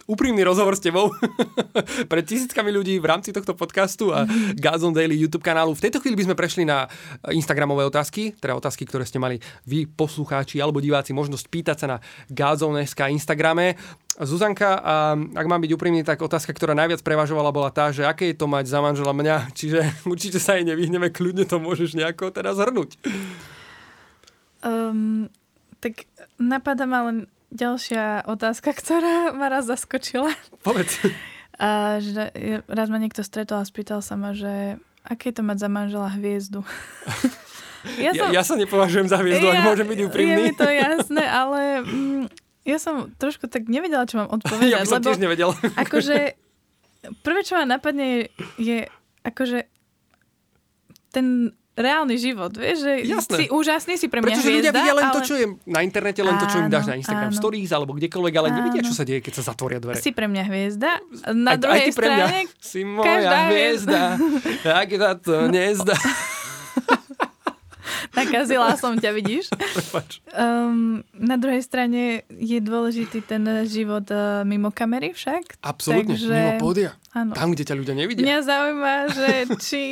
úprimný 0.08 0.40
rozhovor 0.40 0.72
s 0.72 0.80
tebou 0.80 1.12
pred 2.10 2.24
tisíckami 2.24 2.72
ľudí 2.72 2.96
v 2.96 3.06
rámci 3.06 3.28
tohto 3.28 3.52
podcastu 3.52 4.08
a 4.08 4.24
Gazon 4.56 4.96
Daily 4.96 5.12
YouTube 5.12 5.44
kanálu. 5.44 5.76
V 5.76 5.84
tejto 5.84 6.00
chvíli 6.00 6.16
by 6.16 6.32
sme 6.32 6.34
prešli 6.34 6.64
na 6.64 6.88
Instagramové 7.28 7.84
otázky, 7.84 8.32
teda 8.40 8.56
otázky, 8.56 8.88
ktoré 8.88 9.04
ste 9.04 9.20
mali 9.20 9.36
vy, 9.68 9.84
poslucháči 9.84 10.64
alebo 10.64 10.80
diváci, 10.80 11.12
možnosť 11.12 11.44
pýtať 11.52 11.76
sa 11.76 11.86
na 11.86 11.96
Gazon.sk 12.32 13.12
Instagrame. 13.12 13.76
Zuzanka, 14.18 14.82
a 14.82 15.14
ak 15.14 15.46
mám 15.46 15.62
byť 15.62 15.70
úprimný, 15.78 16.02
tak 16.02 16.18
otázka, 16.18 16.50
ktorá 16.50 16.74
najviac 16.74 17.06
prevažovala, 17.06 17.54
bola 17.54 17.70
tá, 17.70 17.94
že 17.94 18.02
aké 18.02 18.34
je 18.34 18.40
to 18.40 18.50
mať 18.50 18.66
za 18.66 18.82
manžela 18.82 19.14
mňa, 19.14 19.36
čiže 19.58 20.08
určite 20.08 20.40
sa 20.40 20.56
jej 20.56 20.66
nevyhneme, 20.66 21.12
kľudne 21.12 21.44
to 21.44 21.60
môžeš 21.60 21.94
nejako 21.94 22.32
teraz 22.32 22.56
zhrnúť. 22.58 22.96
Um, 24.64 25.30
tak 25.78 26.08
napadá 26.40 26.82
ma 26.88 27.06
len 27.06 27.30
ďalšia 27.52 28.28
otázka, 28.28 28.72
ktorá 28.76 29.32
ma 29.32 29.48
raz 29.48 29.68
zaskočila. 29.68 30.32
Povedz. 30.62 31.00
A 31.58 31.98
že 31.98 32.30
raz 32.70 32.86
ma 32.86 33.02
niekto 33.02 33.26
stretol 33.26 33.58
a 33.58 33.66
spýtal 33.66 33.98
sa 33.98 34.14
ma, 34.14 34.30
že 34.30 34.78
aké 35.02 35.34
je 35.34 35.40
to 35.40 35.42
mať 35.42 35.66
za 35.66 35.66
manžela 35.66 36.06
hviezdu. 36.14 36.62
ja, 37.98 38.14
som, 38.14 38.30
ja, 38.30 38.38
ja 38.38 38.42
sa 38.46 38.54
nepovažujem 38.54 39.10
za 39.10 39.18
hviezdu, 39.18 39.50
ja, 39.50 39.58
ak 39.58 39.74
môžem 39.74 39.90
byť 39.90 40.00
úprimný. 40.06 40.38
Je 40.38 40.38
mi 40.38 40.54
to 40.54 40.70
jasné, 40.86 41.24
ale 41.26 41.82
mm, 41.82 42.24
ja 42.62 42.78
som 42.78 43.10
trošku 43.10 43.50
tak 43.50 43.66
nevedela, 43.66 44.06
čo 44.06 44.22
mám 44.22 44.30
odpovedať. 44.38 44.70
Ja 44.70 44.78
by 44.78 44.86
som 44.86 45.02
lebo, 45.02 45.08
tiež 45.10 45.18
nevedel. 45.18 45.50
akože, 45.74 46.16
prvé, 47.26 47.40
čo 47.42 47.58
ma 47.58 47.66
napadne, 47.66 48.06
je, 48.06 48.22
je 48.62 48.78
akože 49.26 49.66
ten 51.10 51.58
reálny 51.78 52.16
život, 52.18 52.50
vieš, 52.50 52.82
že 52.82 52.92
Jasné. 53.06 53.36
si 53.38 53.44
úžasný, 53.54 53.94
si 53.94 54.06
pre 54.10 54.18
mňa 54.18 54.34
Pretože 54.34 54.50
hviezda, 54.50 54.58
ľudia 54.58 54.72
vidia 54.74 54.94
len 54.98 55.06
ale... 55.06 55.14
to, 55.14 55.20
čo 55.22 55.34
je 55.38 55.46
na 55.70 55.80
internete, 55.86 56.20
len 56.26 56.34
áno, 56.34 56.42
to, 56.42 56.46
čo 56.50 56.58
im 56.58 56.68
dáš 56.68 56.86
na 56.90 56.96
Instagram 56.98 57.30
áno. 57.30 57.38
stories 57.38 57.70
alebo 57.70 57.92
kdekoľvek, 57.94 58.34
ale 58.34 58.48
áno. 58.50 58.56
nevidia, 58.58 58.82
čo 58.82 58.94
sa 58.98 59.06
deje, 59.06 59.22
keď 59.22 59.32
sa 59.38 59.42
zatvoria 59.54 59.78
dvere. 59.78 60.02
Si 60.02 60.10
pre 60.10 60.26
mňa 60.26 60.42
hviezda. 60.50 60.90
Na 61.30 61.54
aj, 61.54 61.58
druhej 61.62 61.78
aj 61.78 61.86
ty 61.86 61.92
pre 61.94 62.08
mňa. 62.10 62.26
strane 62.26 62.40
si 62.74 62.80
moja 62.82 63.30
hviezda, 63.48 64.02
ak 64.66 64.90
sa 64.98 65.10
to 65.14 65.34
nezdá. 65.46 65.96
Nakazila 68.14 68.74
som 68.80 68.98
ťa, 68.98 69.10
vidíš? 69.14 69.46
Um, 70.38 71.02
na 71.18 71.34
druhej 71.34 71.64
strane 71.66 72.22
je 72.30 72.62
dôležitý 72.62 73.26
ten 73.26 73.42
život 73.66 74.06
uh, 74.12 74.46
mimo 74.46 74.70
kamery 74.70 75.10
však. 75.10 75.58
Absolútne, 75.64 76.14
takže... 76.14 76.30
mimo 76.30 76.52
pódia. 76.62 76.94
Áno. 77.10 77.34
Tam, 77.34 77.50
kde 77.50 77.66
ťa 77.66 77.74
ľudia 77.74 77.94
nevidia. 77.98 78.22
Mňa 78.22 78.38
zaujíma, 78.46 78.94
že 79.10 79.28
či 79.58 79.82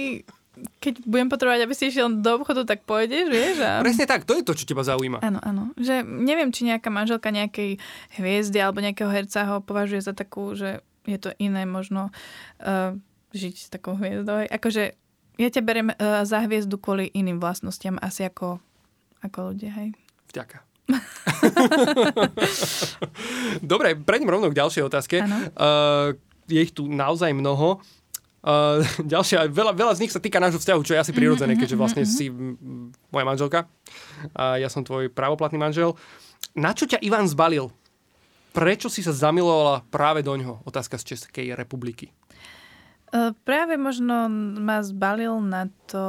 keď 0.80 1.04
budem 1.04 1.28
potrebovať, 1.28 1.60
aby 1.68 1.74
si 1.76 1.92
išiel 1.92 2.08
do 2.24 2.30
obchodu, 2.40 2.64
tak 2.64 2.88
pôjdeš, 2.88 3.28
vieš? 3.28 3.60
A... 3.60 3.84
Presne 3.84 4.08
tak, 4.08 4.24
to 4.24 4.32
je 4.36 4.44
to, 4.44 4.56
čo 4.56 4.64
teba 4.64 4.80
zaujíma. 4.80 5.20
Áno, 5.20 5.40
áno. 5.44 5.76
Že 5.76 6.04
neviem, 6.04 6.48
či 6.48 6.64
nejaká 6.64 6.88
manželka 6.88 7.28
nejakej 7.28 7.76
hviezdy 8.16 8.58
alebo 8.60 8.80
nejakého 8.80 9.12
herca 9.12 9.44
ho 9.44 9.56
považuje 9.60 10.00
za 10.00 10.16
takú, 10.16 10.56
že 10.56 10.80
je 11.04 11.18
to 11.20 11.30
iné 11.36 11.68
možno 11.68 12.08
uh, 12.64 12.96
žiť 13.36 13.54
s 13.54 13.68
takou 13.68 13.94
hviezdou. 14.00 14.48
Akože 14.48 14.96
ja 15.36 15.48
ťa 15.52 15.62
berem 15.62 15.92
uh, 15.92 16.24
za 16.24 16.40
hviezdu 16.48 16.80
kvôli 16.80 17.12
iným 17.12 17.36
vlastnostiam, 17.36 18.00
asi 18.00 18.24
ako, 18.24 18.56
ako 19.20 19.52
ľudia, 19.52 19.76
hej. 19.76 19.92
Vďaka. 20.32 20.64
Dobre, 23.72 23.98
prejdem 23.98 24.30
rovno 24.30 24.48
k 24.48 24.58
ďalšej 24.58 24.82
otázke. 24.86 25.16
Uh, 25.52 26.14
je 26.46 26.60
ich 26.62 26.72
tu 26.72 26.86
naozaj 26.86 27.34
mnoho. 27.34 27.82
Uh, 28.46 28.78
ďalšia, 29.12 29.50
veľa, 29.50 29.74
veľa 29.74 29.92
z 29.98 30.06
nich 30.06 30.14
sa 30.14 30.22
týka 30.22 30.38
nášho 30.38 30.62
vzťahu, 30.62 30.80
čo 30.86 30.94
je 30.94 31.02
asi 31.02 31.10
mhm, 31.10 31.18
prirodzené, 31.18 31.58
mm-hmm, 31.58 31.62
keďže 31.66 31.76
vlastne 31.76 32.04
mm-hmm. 32.06 32.14
si 32.14 32.30
moja 33.10 33.26
manželka 33.26 33.66
a 34.38 34.62
ja 34.62 34.70
som 34.70 34.86
tvoj 34.86 35.10
právoplatný 35.10 35.58
manžel. 35.58 35.98
Na 36.54 36.70
čo 36.70 36.86
ťa 36.86 37.02
Ivan 37.02 37.26
zbalil? 37.26 37.74
Prečo 38.54 38.88
si 38.88 39.02
sa 39.04 39.12
zamilovala 39.12 39.84
práve 39.90 40.22
do 40.24 40.32
ňoho? 40.32 40.64
Otázka 40.64 40.96
z 40.96 41.12
Českej 41.12 41.52
republiky. 41.58 42.14
Uh, 43.10 43.34
práve 43.42 43.74
možno 43.76 44.30
ma 44.62 44.80
zbalil 44.80 45.42
na 45.42 45.68
to, 45.90 46.06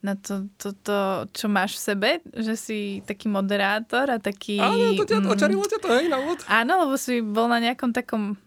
na 0.00 0.16
to, 0.16 0.48
to, 0.56 0.72
to, 0.72 0.98
čo 1.36 1.46
máš 1.52 1.76
v 1.78 1.84
sebe, 1.84 2.10
že 2.32 2.56
si 2.56 2.78
taký 3.04 3.28
moderátor 3.28 4.08
a 4.08 4.16
taký... 4.16 4.56
Áno, 4.56 4.96
to 4.96 5.04
ťa, 5.04 5.20
mm, 5.20 5.30
očarilo 5.36 5.64
ťa 5.68 5.78
to, 5.84 5.88
hej, 6.00 6.08
na 6.08 6.16
úvod. 6.16 6.42
Áno, 6.48 6.72
lebo 6.88 6.96
si 6.96 7.20
bol 7.20 7.46
na 7.46 7.60
nejakom 7.60 7.92
takom 7.92 8.40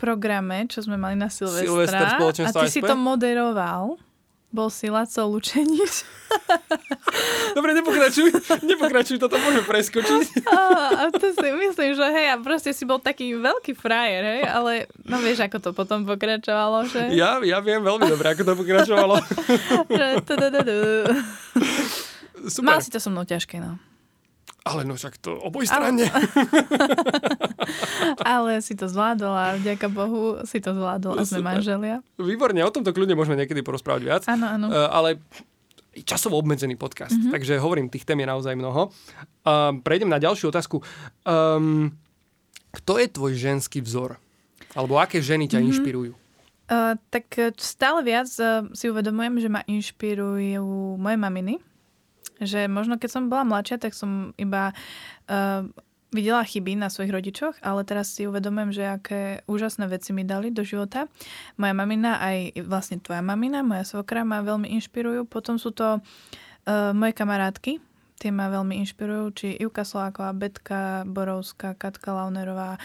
programe, 0.00 0.64
čo 0.72 0.80
sme 0.80 0.96
mali 0.96 1.20
na 1.20 1.28
Silvestra. 1.28 2.16
Silvester 2.16 2.48
a 2.48 2.50
ty 2.56 2.66
si 2.72 2.80
to 2.80 2.96
moderoval 2.96 4.00
bol 4.50 4.66
si 4.66 4.90
Laco 4.90 5.22
Lučenič. 5.30 6.02
Dobre, 7.56 7.70
nepokračuj, 7.78 8.34
nepokračuj, 8.66 9.22
toto 9.22 9.38
môžeme 9.38 9.62
preskočiť. 9.62 10.42
A, 10.50 10.58
a 11.06 11.14
to 11.14 11.30
si 11.30 11.48
myslím, 11.54 11.94
že 11.94 12.06
hej, 12.10 12.34
a 12.34 12.36
proste 12.42 12.74
si 12.74 12.82
bol 12.82 12.98
taký 12.98 13.38
veľký 13.38 13.78
frajer, 13.78 14.22
hej, 14.26 14.42
ale 14.50 14.90
no 15.06 15.22
vieš, 15.22 15.46
ako 15.46 15.62
to 15.62 15.70
potom 15.70 16.02
pokračovalo, 16.02 16.82
že? 16.90 17.14
Ja, 17.14 17.38
ja 17.46 17.62
viem 17.62 17.78
veľmi 17.78 18.10
dobre, 18.10 18.34
ako 18.34 18.42
to 18.42 18.54
pokračovalo. 18.58 19.22
Mal 22.66 22.82
si 22.82 22.90
to 22.90 22.98
so 22.98 23.10
mnou 23.10 23.22
ťažké, 23.22 23.62
no. 23.62 23.78
Ale 24.60 24.84
no 24.84 24.92
však 24.92 25.16
to 25.16 25.40
oboj 25.40 25.64
strane. 25.64 26.04
Ale 28.32 28.60
si 28.60 28.76
to 28.76 28.92
zvládol 28.92 29.32
a 29.32 29.46
vďaka 29.56 29.88
Bohu 29.88 30.44
si 30.44 30.60
to 30.60 30.76
zvládol 30.76 31.16
a 31.16 31.24
sme 31.24 31.40
manželia. 31.40 32.04
Výborne, 32.20 32.60
o 32.60 32.72
tomto 32.72 32.92
kľudne 32.92 33.16
môžeme 33.16 33.40
niekedy 33.40 33.64
porozprávať 33.64 34.02
viac. 34.04 34.22
Áno, 34.28 34.44
áno. 34.44 34.66
Uh, 34.68 34.88
ale 34.92 35.08
časovo 36.04 36.36
obmedzený 36.36 36.76
podcast, 36.76 37.16
mm-hmm. 37.16 37.32
takže 37.32 37.56
hovorím, 37.56 37.88
tých 37.88 38.04
tém 38.04 38.20
je 38.20 38.28
naozaj 38.28 38.52
mnoho. 38.52 38.92
Um, 39.42 39.80
prejdem 39.80 40.12
na 40.12 40.20
ďalšiu 40.20 40.52
otázku. 40.52 40.84
Um, 41.24 41.96
kto 42.70 43.00
je 43.00 43.06
tvoj 43.08 43.32
ženský 43.40 43.80
vzor? 43.80 44.20
Alebo 44.76 45.00
aké 45.00 45.24
ženy 45.24 45.48
ťa 45.48 45.56
mm-hmm. 45.56 45.70
inšpirujú? 45.72 46.12
Uh, 46.70 46.94
tak 47.10 47.26
stále 47.58 48.04
viac 48.06 48.30
uh, 48.38 48.68
si 48.76 48.86
uvedomujem, 48.92 49.40
že 49.42 49.48
ma 49.50 49.64
inšpirujú 49.66 51.00
moje 51.00 51.16
maminy 51.16 51.58
že 52.40 52.66
možno 52.66 52.96
keď 52.96 53.10
som 53.12 53.28
bola 53.28 53.44
mladšia, 53.44 53.76
tak 53.78 53.92
som 53.92 54.32
iba 54.40 54.72
uh, 55.28 55.68
videla 56.10 56.42
chyby 56.42 56.74
na 56.74 56.90
svojich 56.90 57.14
rodičoch, 57.14 57.54
ale 57.62 57.86
teraz 57.86 58.10
si 58.10 58.26
uvedomujem, 58.26 58.70
že 58.74 58.84
aké 58.86 59.20
úžasné 59.46 59.86
veci 59.86 60.10
mi 60.10 60.26
dali 60.26 60.50
do 60.50 60.66
života. 60.66 61.06
Moja 61.54 61.74
mamina, 61.74 62.18
aj 62.18 62.66
vlastne 62.66 62.98
tvoja 62.98 63.22
mamina, 63.22 63.62
moja 63.62 63.86
svokra 63.86 64.26
ma 64.26 64.42
veľmi 64.42 64.66
inšpirujú. 64.78 65.30
Potom 65.30 65.56
sú 65.56 65.70
to 65.70 66.02
uh, 66.02 66.90
moje 66.92 67.14
kamarátky, 67.14 67.78
tie 68.18 68.30
ma 68.34 68.50
veľmi 68.50 68.76
inšpirujú, 68.84 69.24
či 69.32 69.46
Ivka 69.62 69.86
Soláková, 69.86 70.34
Betka 70.34 71.06
Borovská, 71.06 71.78
Katka 71.78 72.10
Launerová, 72.10 72.76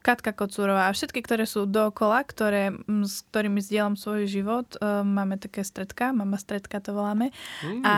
Katka 0.00 0.32
Kocúrová 0.32 0.88
a 0.88 0.96
všetky, 0.96 1.20
ktoré 1.20 1.44
sú 1.44 1.68
dookola, 1.68 2.24
ktoré, 2.24 2.72
s 3.04 3.20
ktorými 3.28 3.60
zdieľam 3.60 4.00
svoj 4.00 4.24
život. 4.24 4.72
Uh, 4.80 5.04
máme 5.04 5.36
také 5.36 5.60
stredka, 5.60 6.16
mama 6.16 6.40
stredka 6.40 6.80
to 6.80 6.96
voláme. 6.96 7.28
Mm. 7.60 7.84
A 7.84 7.94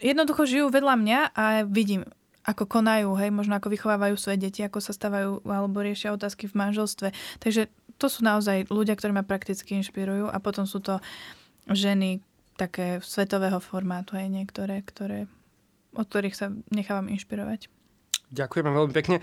jednoducho 0.00 0.46
žijú 0.46 0.66
vedľa 0.70 0.94
mňa 0.98 1.20
a 1.34 1.44
vidím, 1.66 2.06
ako 2.46 2.64
konajú, 2.70 3.10
hej, 3.18 3.34
možno 3.34 3.58
ako 3.58 3.74
vychovávajú 3.74 4.14
svoje 4.14 4.38
deti, 4.38 4.62
ako 4.62 4.78
sa 4.78 4.94
stávajú 4.94 5.42
alebo 5.42 5.82
riešia 5.82 6.14
otázky 6.14 6.46
v 6.46 6.54
manželstve. 6.54 7.10
Takže 7.42 7.66
to 7.98 8.06
sú 8.06 8.22
naozaj 8.22 8.70
ľudia, 8.70 8.94
ktorí 8.94 9.10
ma 9.10 9.26
prakticky 9.26 9.74
inšpirujú 9.82 10.30
a 10.30 10.38
potom 10.38 10.62
sú 10.62 10.78
to 10.78 11.02
ženy 11.66 12.22
také 12.54 13.02
svetového 13.02 13.58
formátu 13.58 14.14
aj 14.14 14.30
niektoré, 14.30 14.80
ktoré, 14.86 15.26
od 15.98 16.06
ktorých 16.06 16.38
sa 16.38 16.54
nechávam 16.70 17.10
inšpirovať. 17.10 17.66
Ďakujem 18.30 18.64
veľmi 18.70 18.94
pekne. 18.94 19.18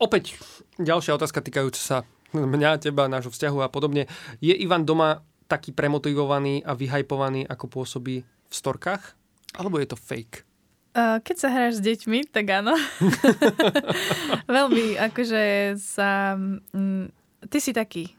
Opäť 0.00 0.36
ďalšia 0.80 1.16
otázka 1.16 1.40
týkajúca 1.40 1.80
sa 1.80 1.96
mňa, 2.32 2.80
teba, 2.80 3.10
nášho 3.10 3.32
vzťahu 3.32 3.58
a 3.64 3.68
podobne. 3.72 4.06
Je 4.38 4.54
Ivan 4.54 4.84
doma 4.84 5.24
taký 5.50 5.74
premotivovaný 5.74 6.62
a 6.62 6.78
vyhajpovaný, 6.78 7.48
ako 7.48 7.66
pôsobí 7.66 8.22
v 8.22 8.54
storkách? 8.54 9.19
Alebo 9.58 9.78
je 9.82 9.88
to 9.90 9.98
fake? 9.98 10.46
Keď 10.96 11.36
sa 11.38 11.48
hráš 11.54 11.78
s 11.78 11.82
deťmi, 11.86 12.34
tak 12.34 12.50
áno. 12.50 12.74
Veľmi, 14.50 14.98
akože 14.98 15.74
sa... 15.78 16.34
Mm, 16.74 17.14
ty 17.46 17.58
si 17.62 17.70
taký. 17.70 18.10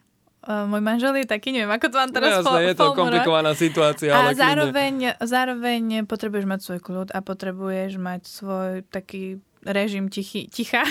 Môj 0.41 0.81
manžel 0.81 1.13
je 1.21 1.29
taký, 1.29 1.53
neviem, 1.53 1.69
ako 1.69 1.93
to 1.93 1.97
vám 2.01 2.09
teraz 2.09 2.41
no, 2.41 2.57
jasné, 2.57 2.73
je 2.73 2.75
to 2.79 2.97
komplikovaná 2.97 3.53
situácia. 3.53 4.09
A 4.09 4.25
ale 4.25 4.33
zároveň, 4.33 5.13
zároveň 5.21 6.09
potrebuješ 6.09 6.45
mať 6.49 6.59
svoj 6.65 6.79
kľud 6.81 7.07
a 7.13 7.19
potrebuješ 7.21 8.01
mať 8.01 8.21
svoj 8.25 8.81
taký 8.89 9.37
režim 9.61 10.09
tichy, 10.09 10.49
ticha. 10.49 10.81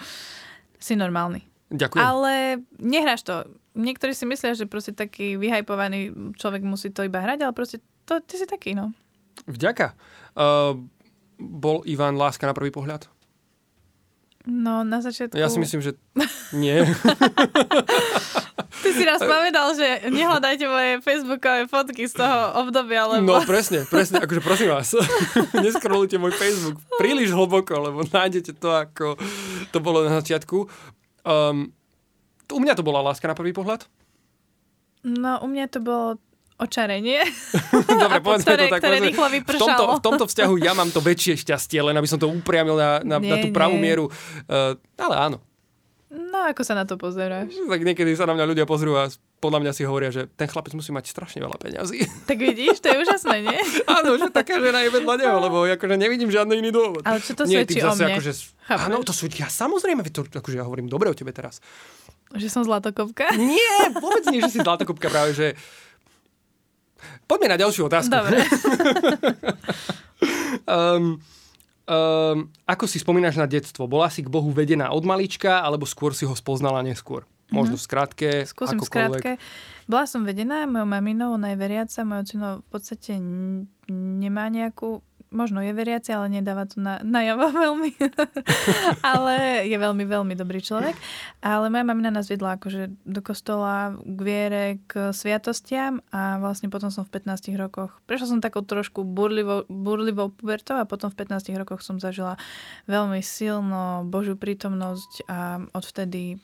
si 0.80 0.96
normálny. 0.96 1.44
Ďakujem. 1.68 2.00
Ale 2.00 2.64
nehráš 2.80 3.22
to. 3.28 3.44
Niektorí 3.76 4.16
si 4.16 4.24
myslia, 4.24 4.56
že 4.56 4.64
proste 4.64 4.96
taký 4.96 5.36
vyhajpovaný 5.36 6.32
človek 6.40 6.64
musí 6.64 6.88
to 6.88 7.04
iba 7.04 7.20
hrať, 7.20 7.44
ale 7.44 7.52
proste 7.52 7.84
to, 8.08 8.18
ty 8.24 8.40
si 8.40 8.48
taký, 8.48 8.72
no. 8.72 8.96
Vďaka. 9.48 9.94
Uh, 10.36 10.78
bol 11.40 11.82
Ivan 11.88 12.20
láska 12.20 12.44
na 12.44 12.52
prvý 12.52 12.68
pohľad? 12.68 13.08
No, 14.48 14.80
na 14.88 15.04
začiatku... 15.04 15.36
Ja 15.36 15.52
si 15.52 15.60
myslím, 15.60 15.84
že 15.84 16.00
nie. 16.62 16.80
Ty 18.80 18.88
si 18.96 19.04
raz 19.04 19.20
povedal, 19.20 19.76
že 19.76 20.08
nehľadajte 20.08 20.64
moje 20.64 20.92
facebookové 21.04 21.68
fotky 21.68 22.08
z 22.08 22.16
toho 22.16 22.64
obdobia, 22.64 23.04
lebo... 23.04 23.36
No 23.36 23.44
presne, 23.44 23.84
presne, 23.84 24.24
akože 24.24 24.40
prosím 24.40 24.72
vás, 24.72 24.96
neskrolujte 25.64 26.16
môj 26.16 26.32
Facebook 26.32 26.80
príliš 26.96 27.36
hlboko, 27.36 27.92
lebo 27.92 28.00
nájdete 28.08 28.56
to, 28.56 28.72
ako 28.72 29.20
to 29.68 29.78
bolo 29.84 30.08
na 30.08 30.24
začiatku. 30.24 30.64
Um, 31.28 31.76
u 32.48 32.58
mňa 32.58 32.80
to 32.80 32.86
bola 32.86 33.04
láska 33.04 33.28
na 33.28 33.36
prvý 33.36 33.52
pohľad? 33.52 33.84
No, 35.04 35.36
u 35.44 35.46
mňa 35.52 35.66
to 35.68 35.84
bolo 35.84 36.16
očarenie. 36.60 37.24
Dobre, 37.88 38.20
povedzme 38.20 38.46
ktoré, 38.52 38.64
to 38.68 38.72
tak. 38.76 38.80
Ktoré 38.84 38.96
rýchlo 39.00 39.26
v 39.32 39.58
tomto, 39.58 39.84
v 39.96 40.02
tomto 40.04 40.24
vzťahu 40.28 40.54
ja 40.60 40.72
mám 40.76 40.92
to 40.92 41.00
väčšie 41.00 41.40
šťastie, 41.40 41.80
len 41.80 41.96
aby 41.96 42.08
som 42.08 42.20
to 42.20 42.28
upriamil 42.28 42.76
na, 42.76 43.00
na, 43.00 43.16
nie, 43.16 43.32
na 43.32 43.36
tú 43.40 43.48
pravú 43.50 43.80
nie. 43.80 43.88
mieru. 43.88 44.12
Uh, 44.44 44.76
ale 45.00 45.16
áno. 45.16 45.38
No, 46.10 46.50
ako 46.50 46.66
sa 46.66 46.74
na 46.74 46.82
to 46.82 46.98
pozeráš? 46.98 47.54
Tak 47.54 47.80
niekedy 47.86 48.18
sa 48.18 48.26
na 48.26 48.34
mňa 48.34 48.50
ľudia 48.50 48.66
pozrú 48.66 48.98
a 48.98 49.06
podľa 49.38 49.62
mňa 49.62 49.72
si 49.72 49.86
hovoria, 49.86 50.10
že 50.10 50.26
ten 50.34 50.50
chlapec 50.50 50.74
musí 50.74 50.90
mať 50.90 51.06
strašne 51.06 51.38
veľa 51.38 51.54
peňazí. 51.54 52.02
Tak 52.30 52.34
vidíš, 52.34 52.82
to 52.82 52.90
je 52.90 52.96
úžasné, 52.98 53.46
nie? 53.46 53.58
Áno, 53.98 54.18
že 54.18 54.26
taká 54.34 54.58
žena 54.58 54.82
je 54.82 54.90
vedľa 54.90 55.14
neho, 55.22 55.36
lebo 55.38 55.56
akože 55.70 55.94
nevidím 55.94 56.30
žiadny 56.30 56.58
iný 56.58 56.70
dôvod. 56.74 57.06
Ale 57.06 57.22
čo 57.22 57.38
to 57.38 57.46
nie, 57.46 57.62
svedčí 57.62 57.78
o 57.86 57.94
mne? 57.94 58.18
Akože, 58.18 58.32
áno, 58.70 59.06
to 59.06 59.14
svedčí, 59.14 59.42
ja 59.42 59.50
samozrejme, 59.50 60.02
to, 60.10 60.26
akože 60.26 60.58
ja 60.58 60.66
hovorím 60.66 60.90
dobre 60.90 61.10
o 61.10 61.14
tebe 61.14 61.30
teraz. 61.30 61.62
Že 62.34 62.46
som 62.50 62.62
zlatokopka? 62.62 63.34
Nie, 63.34 63.90
vôbec 63.94 64.22
nie, 64.30 64.42
že 64.42 64.54
si 64.54 64.58
zlatokopka, 64.62 65.10
práve, 65.10 65.34
že 65.34 65.58
Poďme 67.24 67.54
na 67.54 67.58
ďalšiu 67.60 67.86
otázku. 67.86 68.10
Dobre. 68.10 68.38
um, 70.66 71.18
um, 71.90 72.38
ako 72.64 72.84
si 72.86 72.98
spomínaš 73.02 73.38
na 73.38 73.46
detstvo? 73.46 73.90
Bola 73.90 74.08
si 74.08 74.24
k 74.24 74.32
Bohu 74.32 74.50
vedená 74.50 74.90
od 74.90 75.04
malička, 75.06 75.62
alebo 75.62 75.88
skôr 75.88 76.14
si 76.14 76.26
ho 76.26 76.34
spoznala 76.34 76.80
neskôr? 76.82 77.26
Možno 77.50 77.74
mm-hmm. 77.74 77.82
v 77.82 77.88
skratke, 77.90 78.30
Skúsim 78.46 78.78
v 78.78 78.86
skratke. 78.86 79.30
Bola 79.90 80.06
som 80.06 80.22
vedená 80.22 80.70
mojou 80.70 80.86
maminou, 80.86 81.34
najveriaca. 81.34 82.06
Môj 82.06 82.30
ocino 82.30 82.48
v 82.62 82.66
podstate 82.70 83.18
nemá 83.90 84.46
nejakú 84.46 85.02
možno 85.30 85.62
je 85.62 85.70
veriaci, 85.70 86.10
ale 86.10 86.28
nedáva 86.28 86.66
to 86.66 86.82
na, 86.82 86.98
najavo 87.06 87.54
veľmi. 87.66 87.90
ale 89.02 89.64
je 89.66 89.76
veľmi, 89.78 90.04
veľmi 90.04 90.34
dobrý 90.34 90.58
človek. 90.58 90.94
Ale 91.40 91.70
moja 91.70 91.86
mamina 91.86 92.10
nás 92.10 92.26
vedla 92.26 92.58
akože 92.58 92.90
do 93.06 93.20
kostola 93.22 93.94
k 93.94 94.20
viere, 94.20 94.64
k 94.90 95.14
sviatostiam 95.14 96.02
a 96.10 96.42
vlastne 96.42 96.66
potom 96.66 96.90
som 96.90 97.06
v 97.06 97.14
15 97.22 97.54
rokoch, 97.54 98.02
prešla 98.10 98.26
som 98.36 98.42
takou 98.42 98.66
trošku 98.66 99.06
burlivou, 99.06 99.64
burlivou 99.70 100.34
pubertou 100.34 100.78
a 100.78 100.84
potom 100.84 101.08
v 101.08 101.18
15 101.22 101.54
rokoch 101.54 101.86
som 101.86 102.02
zažila 102.02 102.34
veľmi 102.90 103.22
silno 103.22 104.02
Božiu 104.06 104.34
prítomnosť 104.34 105.30
a 105.30 105.62
odvtedy 105.70 106.42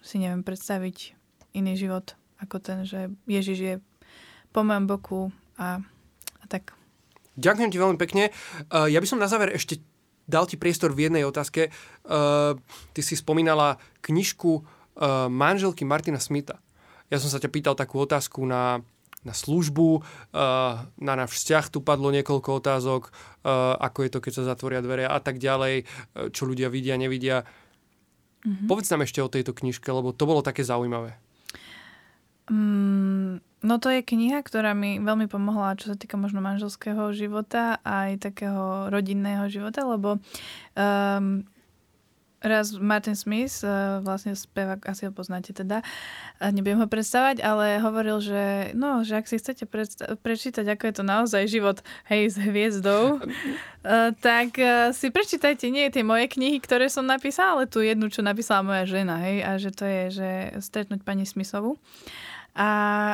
si 0.00 0.16
neviem 0.16 0.40
predstaviť 0.40 1.18
iný 1.52 1.76
život 1.76 2.16
ako 2.38 2.56
ten, 2.62 2.86
že 2.86 3.10
Ježiš 3.26 3.58
je 3.58 3.74
po 4.54 4.62
mojom 4.62 4.86
boku 4.86 5.20
a, 5.58 5.82
a 6.38 6.44
tak. 6.46 6.77
Ďakujem 7.38 7.70
ti 7.70 7.78
veľmi 7.78 7.98
pekne. 8.02 8.34
Uh, 8.66 8.90
ja 8.90 8.98
by 8.98 9.06
som 9.06 9.22
na 9.22 9.30
záver 9.30 9.54
ešte 9.54 9.78
dal 10.28 10.44
ti 10.44 10.58
priestor 10.58 10.92
v 10.92 11.08
jednej 11.08 11.22
otázke. 11.24 11.70
Uh, 12.04 12.58
ty 12.92 13.00
si 13.00 13.14
spomínala 13.14 13.78
knižku 14.02 14.50
uh, 14.58 15.30
manželky 15.30 15.86
Martina 15.86 16.18
Smitha. 16.18 16.58
Ja 17.08 17.16
som 17.16 17.30
sa 17.30 17.40
ťa 17.40 17.48
pýtal 17.48 17.74
takú 17.78 18.02
otázku 18.02 18.44
na, 18.44 18.84
na 19.24 19.32
službu, 19.32 19.88
uh, 19.96 20.84
na 21.00 21.12
náš 21.16 21.40
vzťah, 21.40 21.64
tu 21.72 21.80
padlo 21.80 22.12
niekoľko 22.12 22.60
otázok, 22.60 23.08
uh, 23.08 23.78
ako 23.80 23.98
je 24.04 24.10
to, 24.12 24.18
keď 24.20 24.32
sa 24.36 24.48
zatvoria 24.52 24.84
dvere 24.84 25.08
a 25.08 25.16
tak 25.22 25.40
ďalej, 25.40 25.88
čo 26.34 26.44
ľudia 26.44 26.68
vidia, 26.68 27.00
nevidia. 27.00 27.46
Mm-hmm. 28.44 28.68
Povedz 28.68 28.92
nám 28.92 29.08
ešte 29.08 29.24
o 29.24 29.32
tejto 29.32 29.56
knižke, 29.56 29.88
lebo 29.88 30.12
to 30.12 30.28
bolo 30.28 30.44
také 30.44 30.60
zaujímavé. 30.60 31.16
Mm, 32.52 33.40
no 33.62 33.82
to 33.82 33.90
je 33.90 34.06
kniha, 34.06 34.42
ktorá 34.42 34.74
mi 34.74 35.02
veľmi 35.02 35.26
pomohla, 35.26 35.78
čo 35.78 35.94
sa 35.94 35.96
týka 35.98 36.14
možno 36.14 36.38
manželského 36.38 37.10
života 37.10 37.82
a 37.82 38.10
aj 38.10 38.30
takého 38.30 38.92
rodinného 38.92 39.50
života, 39.50 39.82
lebo 39.82 40.22
um, 40.78 41.42
raz 42.38 42.70
Martin 42.78 43.18
Smith, 43.18 43.66
uh, 43.66 43.98
vlastne 43.98 44.38
spevák, 44.38 44.86
asi 44.86 45.10
ho 45.10 45.12
poznáte 45.12 45.50
teda, 45.50 45.82
nebudem 46.38 46.78
ho 46.78 46.86
predstavať, 46.86 47.42
ale 47.42 47.82
hovoril, 47.82 48.22
že 48.22 48.70
no, 48.78 49.02
že 49.02 49.18
ak 49.18 49.26
si 49.26 49.42
chcete 49.42 49.66
predsta- 49.66 50.14
prečítať, 50.14 50.62
ako 50.62 50.82
je 50.86 50.94
to 50.94 51.02
naozaj 51.02 51.42
život, 51.50 51.82
hej, 52.06 52.30
s 52.30 52.38
hviezdou, 52.38 53.18
uh, 53.18 54.14
tak 54.22 54.54
uh, 54.54 54.94
si 54.94 55.10
prečítajte 55.10 55.66
nie 55.66 55.90
tie 55.90 56.06
moje 56.06 56.30
knihy, 56.30 56.62
ktoré 56.62 56.86
som 56.86 57.02
napísala, 57.02 57.58
ale 57.58 57.64
tú 57.66 57.82
jednu, 57.82 58.06
čo 58.06 58.22
napísala 58.22 58.62
moja 58.62 58.86
žena, 58.86 59.18
hej, 59.18 59.42
a 59.42 59.50
že 59.58 59.74
to 59.74 59.82
je, 59.82 60.02
že 60.14 60.28
stretnúť 60.62 61.02
pani 61.02 61.26
Smithovú. 61.26 61.74
A 62.58 62.68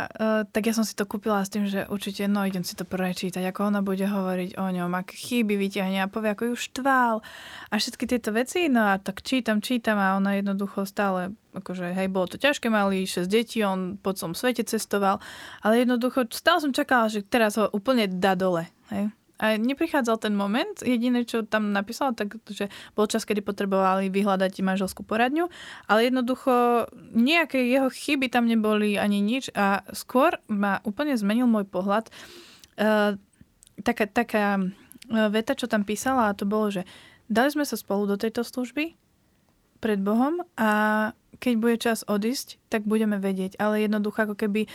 uh, 0.08 0.48
tak 0.48 0.64
ja 0.64 0.72
som 0.72 0.88
si 0.88 0.96
to 0.96 1.04
kúpila 1.04 1.44
s 1.44 1.52
tým, 1.52 1.68
že 1.68 1.84
určite, 1.92 2.24
no 2.24 2.48
idem 2.48 2.64
si 2.64 2.72
to 2.72 2.88
prečítať, 2.88 3.44
ako 3.44 3.68
ona 3.68 3.84
bude 3.84 4.08
hovoriť 4.08 4.56
o 4.56 4.66
ňom, 4.72 4.88
aké 4.96 5.20
chyby 5.20 5.60
vyťahne 5.60 6.00
a 6.00 6.08
povie, 6.08 6.32
ako 6.32 6.44
ju 6.48 6.54
štval 6.56 7.20
a 7.68 7.74
všetky 7.76 8.08
tieto 8.08 8.32
veci. 8.32 8.72
No 8.72 8.88
a 8.88 8.96
tak 8.96 9.20
čítam, 9.20 9.60
čítam 9.60 10.00
a 10.00 10.16
ona 10.16 10.40
jednoducho 10.40 10.88
stále, 10.88 11.36
akože 11.52 11.92
hej, 11.92 12.08
bolo 12.08 12.32
to 12.32 12.40
ťažké, 12.40 12.72
mali 12.72 13.04
6 13.04 13.28
detí, 13.28 13.60
on 13.60 14.00
po 14.00 14.16
celom 14.16 14.32
svete 14.32 14.64
cestoval, 14.64 15.20
ale 15.60 15.84
jednoducho 15.84 16.24
stále 16.32 16.64
som 16.64 16.72
čakala, 16.72 17.12
že 17.12 17.20
teraz 17.20 17.60
ho 17.60 17.68
úplne 17.68 18.08
dá 18.08 18.32
dole. 18.32 18.72
Hej. 18.88 19.12
A 19.42 19.58
neprichádzal 19.58 20.22
ten 20.22 20.34
moment, 20.38 20.78
jediné, 20.78 21.26
čo 21.26 21.42
tam 21.42 21.74
napísala, 21.74 22.14
tak, 22.14 22.38
že 22.46 22.70
bol 22.94 23.10
čas, 23.10 23.26
kedy 23.26 23.42
potrebovali 23.42 24.06
vyhľadať 24.06 24.62
manželskú 24.62 25.02
poradňu, 25.02 25.50
ale 25.90 26.06
jednoducho 26.06 26.86
nejaké 27.10 27.66
jeho 27.66 27.90
chyby 27.90 28.30
tam 28.30 28.46
neboli 28.46 28.94
ani 28.94 29.18
nič 29.18 29.50
a 29.58 29.82
skôr 29.90 30.38
ma 30.46 30.78
úplne 30.86 31.18
zmenil 31.18 31.50
môj 31.50 31.66
pohľad. 31.66 32.14
Uh, 32.78 33.18
taká, 33.82 34.06
taká 34.06 34.46
e, 34.58 34.64
veta, 35.32 35.58
čo 35.58 35.66
tam 35.66 35.82
písala, 35.82 36.30
a 36.30 36.36
to 36.36 36.46
bolo, 36.46 36.70
že 36.70 36.86
dali 37.26 37.50
sme 37.50 37.66
sa 37.66 37.74
spolu 37.74 38.06
do 38.06 38.16
tejto 38.20 38.46
služby 38.46 38.94
pred 39.82 39.98
Bohom 39.98 40.46
a 40.54 40.70
keď 41.42 41.54
bude 41.58 41.76
čas 41.82 42.06
odísť, 42.06 42.62
tak 42.70 42.86
budeme 42.86 43.18
vedieť. 43.18 43.58
Ale 43.58 43.82
jednoducho, 43.82 44.30
ako 44.30 44.34
keby, 44.38 44.70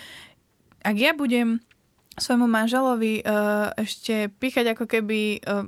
ak 0.84 0.96
ja 1.00 1.16
budem 1.16 1.64
svojmu 2.20 2.48
manželovi 2.48 3.24
uh, 3.24 3.72
ešte 3.80 4.32
píchať 4.40 4.76
ako 4.78 4.86
keby 4.86 5.42
uh, 5.44 5.68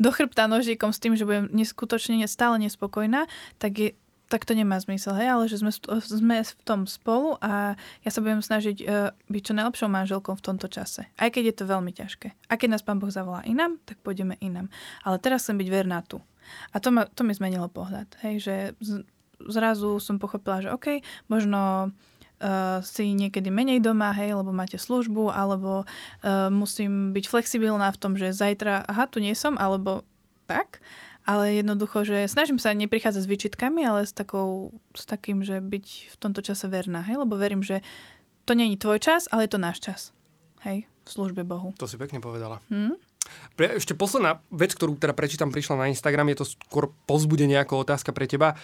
do 0.00 0.10
chrbta 0.10 0.48
nožíkom 0.48 0.90
s 0.90 0.98
tým, 0.98 1.12
že 1.14 1.28
budem 1.28 1.52
neskutočne 1.52 2.24
stále 2.24 2.56
nespokojná, 2.56 3.28
tak 3.60 3.72
je, 3.76 3.88
tak 4.32 4.48
to 4.48 4.56
nemá 4.56 4.80
zmysel, 4.80 5.12
hej, 5.18 5.28
ale 5.28 5.44
že 5.50 5.60
sme, 5.60 5.68
sme 6.00 6.36
v 6.40 6.52
tom 6.64 6.88
spolu 6.88 7.36
a 7.44 7.76
ja 8.06 8.10
sa 8.14 8.24
budem 8.24 8.40
snažiť 8.40 8.76
uh, 8.80 9.12
byť 9.28 9.42
čo 9.42 9.52
najlepšou 9.52 9.88
manželkou 9.92 10.32
v 10.38 10.44
tomto 10.44 10.72
čase. 10.72 11.04
Aj 11.20 11.28
keď 11.28 11.52
je 11.52 11.54
to 11.60 11.64
veľmi 11.68 11.92
ťažké. 11.92 12.32
A 12.48 12.56
keď 12.56 12.78
nás 12.78 12.86
pán 12.86 12.96
Boh 12.96 13.12
zavolá 13.12 13.44
inám, 13.44 13.76
tak 13.84 14.00
pôjdeme 14.00 14.40
inám. 14.40 14.72
Ale 15.04 15.20
teraz 15.20 15.44
chcem 15.44 15.60
byť 15.60 15.68
verná 15.68 16.00
tu. 16.06 16.22
A 16.72 16.80
to, 16.80 16.90
ma, 16.90 17.04
to 17.10 17.22
mi 17.22 17.36
zmenilo 17.36 17.68
pohľad, 17.68 18.08
hej, 18.24 18.42
že 18.42 18.54
z, 18.80 19.04
zrazu 19.48 20.00
som 20.00 20.16
pochopila, 20.16 20.64
že 20.64 20.72
OK, 20.72 21.04
možno 21.28 21.92
uh, 22.40 22.80
si 22.82 23.12
niekedy 23.12 23.52
menej 23.52 23.84
doma, 23.84 24.10
hej, 24.16 24.34
lebo 24.34 24.50
máte 24.50 24.80
službu, 24.80 25.30
alebo 25.30 25.84
uh, 25.84 26.48
musím 26.48 27.12
byť 27.12 27.24
flexibilná 27.28 27.92
v 27.92 28.00
tom, 28.00 28.12
že 28.16 28.32
zajtra, 28.32 28.88
aha, 28.88 29.06
tu 29.06 29.20
nie 29.20 29.36
som, 29.36 29.60
alebo 29.60 30.02
tak. 30.48 30.80
Ale 31.28 31.60
jednoducho, 31.60 32.02
že 32.02 32.26
snažím 32.26 32.56
sa 32.56 32.72
neprichádzať 32.72 33.22
s 33.22 33.30
výčitkami, 33.30 33.84
ale 33.84 34.08
s, 34.08 34.16
takou, 34.16 34.74
s 34.96 35.04
takým, 35.04 35.44
že 35.44 35.60
byť 35.60 35.86
v 36.10 36.16
tomto 36.16 36.40
čase 36.40 36.66
verná, 36.66 37.04
hej, 37.04 37.20
lebo 37.20 37.36
verím, 37.36 37.60
že 37.60 37.84
to 38.48 38.56
nie 38.56 38.72
je 38.72 38.82
tvoj 38.82 38.98
čas, 38.98 39.28
ale 39.30 39.46
je 39.46 39.52
to 39.52 39.60
náš 39.60 39.78
čas. 39.78 40.00
Hej, 40.64 40.88
v 41.04 41.08
službe 41.08 41.44
Bohu. 41.44 41.76
To 41.76 41.86
si 41.86 42.00
pekne 42.00 42.18
povedala. 42.18 42.58
Hm? 42.72 42.96
Pre, 43.54 43.78
ešte 43.78 43.94
posledná 43.94 44.40
vec, 44.50 44.74
ktorú 44.74 44.96
teda 44.96 45.14
prečítam, 45.14 45.52
prišla 45.52 45.86
na 45.86 45.90
Instagram, 45.92 46.32
je 46.32 46.42
to 46.42 46.46
skôr 46.48 46.90
pozbudenie 47.04 47.60
ako 47.60 47.84
otázka 47.84 48.10
pre 48.10 48.26
teba. 48.26 48.56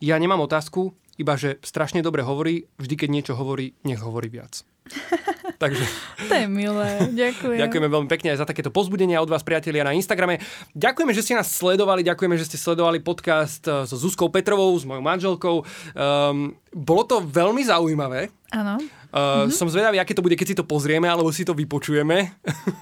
Ja 0.00 0.16
nemám 0.16 0.40
otázku, 0.40 0.96
iba 1.20 1.36
že 1.36 1.60
strašne 1.60 2.00
dobre 2.00 2.24
hovorí, 2.24 2.64
vždy 2.80 2.94
keď 2.96 3.08
niečo 3.12 3.34
hovorí, 3.36 3.76
nech 3.84 4.00
hovorí 4.00 4.32
viac. 4.32 4.64
Takže... 5.62 5.84
To 6.28 6.34
je 6.34 6.48
milé, 6.48 7.12
ďakujem. 7.12 7.60
Ďakujeme 7.60 7.88
veľmi 7.92 8.08
pekne 8.08 8.32
aj 8.32 8.40
za 8.40 8.48
takéto 8.48 8.72
pozbudenia 8.72 9.20
od 9.20 9.28
vás, 9.28 9.44
priatelia, 9.44 9.84
na 9.84 9.92
Instagrame. 9.92 10.40
Ďakujeme, 10.72 11.12
že 11.12 11.20
ste 11.20 11.36
nás 11.36 11.52
sledovali, 11.52 12.00
ďakujeme, 12.00 12.36
že 12.40 12.48
ste 12.48 12.56
sledovali 12.56 13.04
podcast 13.04 13.60
eh, 13.68 13.84
so 13.84 13.96
Zuzkou 14.00 14.32
Petrovou, 14.32 14.72
s 14.72 14.88
mojou 14.88 15.04
manželkou. 15.04 15.56
Um, 15.92 16.56
bolo 16.72 17.02
to 17.04 17.20
veľmi 17.20 17.60
zaujímavé. 17.60 18.32
Áno. 18.56 18.80
Uh, 19.10 19.50
mm-hmm. 19.50 19.52
Som 19.52 19.66
zvedavý, 19.66 19.98
aké 19.98 20.14
to 20.14 20.22
bude, 20.22 20.38
keď 20.38 20.46
si 20.54 20.58
to 20.58 20.62
pozrieme, 20.62 21.10
alebo 21.10 21.34
si 21.34 21.42
to 21.42 21.50
vypočujeme. 21.52 22.30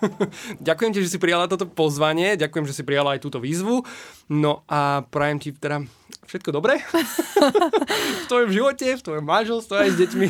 ďakujem 0.68 0.92
ti, 0.92 1.00
že 1.00 1.16
si 1.16 1.18
prijala 1.18 1.48
toto 1.48 1.64
pozvanie, 1.64 2.36
ďakujem, 2.36 2.68
že 2.68 2.76
si 2.76 2.84
prijala 2.84 3.16
aj 3.16 3.24
túto 3.24 3.40
výzvu. 3.40 3.80
No 4.28 4.60
a 4.68 5.08
prajem 5.08 5.40
ti 5.40 5.50
teda 5.56 5.88
všetko 6.28 6.52
dobré 6.52 6.84
v 8.22 8.24
tvojom 8.28 8.50
živote, 8.52 8.84
v 8.84 9.02
tvojom 9.02 9.24
manželstve 9.24 9.74
aj 9.74 9.88
s 9.88 9.96
deťmi. 10.04 10.26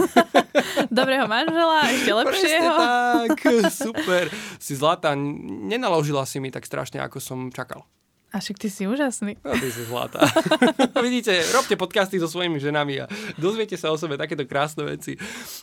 Dobrého 0.99 1.27
manžela, 1.27 1.91
ešte 1.91 2.13
lepšieho. 2.15 2.75
Presne 2.79 3.27
tak, 3.27 3.39
super. 3.75 4.25
Si 4.63 4.79
zlatá, 4.79 5.19
nenaložila 5.19 6.23
si 6.23 6.39
mi 6.39 6.55
tak 6.55 6.65
strašne, 6.65 7.03
ako 7.03 7.19
som 7.19 7.51
čakal. 7.51 7.83
A 8.29 8.45
však 8.45 8.61
ty 8.61 8.69
si 8.69 8.85
úžasný. 8.85 9.41
No, 9.41 9.57
ty 9.57 9.73
si 9.73 9.89
zlatá. 9.89 10.21
Vidíte, 11.07 11.33
robte 11.57 11.81
podcasty 11.81 12.21
so 12.21 12.29
svojimi 12.29 12.61
ženami 12.61 13.01
a 13.01 13.05
dozviete 13.41 13.81
sa 13.81 13.89
o 13.89 13.97
sebe 13.97 14.21
takéto 14.21 14.45
krásne 14.45 14.85
veci. 14.85 15.17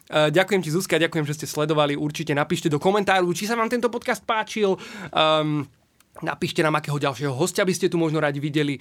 Ďakujem 0.10 0.62
ti, 0.66 0.70
Zuzka, 0.74 0.98
ďakujem, 0.98 1.30
že 1.30 1.38
ste 1.38 1.48
sledovali. 1.48 1.94
Určite 1.94 2.34
napíšte 2.34 2.66
do 2.66 2.82
komentáru, 2.82 3.30
či 3.38 3.46
sa 3.46 3.54
vám 3.54 3.70
tento 3.70 3.94
podcast 3.94 4.26
páčil. 4.26 4.82
Um, 5.14 5.70
Napíšte 6.24 6.64
nám, 6.64 6.80
akého 6.80 6.96
ďalšieho 6.96 7.36
hostia 7.36 7.68
by 7.68 7.76
ste 7.76 7.92
tu 7.92 8.00
možno 8.00 8.24
radi 8.24 8.40
videli. 8.40 8.80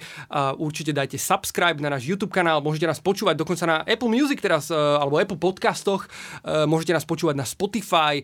Určite 0.55 0.95
dajte 0.95 1.19
subscribe 1.19 1.83
na 1.83 1.91
náš 1.91 2.07
YouTube 2.07 2.31
kanál, 2.31 2.63
môžete 2.63 2.87
nás 2.87 3.03
počúvať 3.03 3.35
dokonca 3.35 3.67
na 3.67 3.77
Apple 3.83 4.07
Music 4.07 4.39
teraz, 4.39 4.71
uh, 4.71 5.03
alebo 5.03 5.19
Apple 5.19 5.35
podcastoch. 5.35 6.07
Uh, 6.41 6.63
môžete 6.63 6.95
nás 6.95 7.03
počúvať 7.03 7.35
na 7.35 7.43
Spotify 7.43 8.23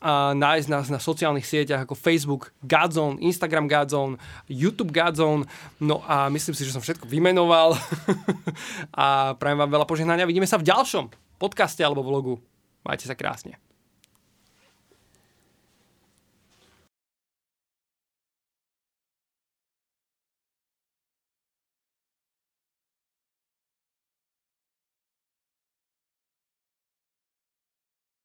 a 0.00 0.36
nájsť 0.36 0.68
nás 0.68 0.86
na 0.92 1.00
sociálnych 1.00 1.48
sieťach 1.48 1.88
ako 1.88 1.96
Facebook 1.96 2.52
Godzone, 2.60 3.20
Instagram 3.24 3.64
Godzone, 3.64 4.20
YouTube 4.48 4.92
Godzone. 4.92 5.48
No 5.80 6.04
a 6.04 6.28
myslím 6.28 6.52
si, 6.52 6.68
že 6.68 6.72
som 6.72 6.84
všetko 6.84 7.08
vymenoval. 7.08 7.76
a 8.96 9.36
prajem 9.40 9.60
vám 9.60 9.72
veľa 9.72 9.88
požehnania. 9.88 10.28
Vidíme 10.28 10.48
sa 10.48 10.60
v 10.60 10.68
ďalšom 10.68 11.12
podcaste 11.40 11.80
alebo 11.80 12.04
vlogu. 12.04 12.40
Majte 12.84 13.08
sa 13.08 13.16
krásne. 13.16 13.65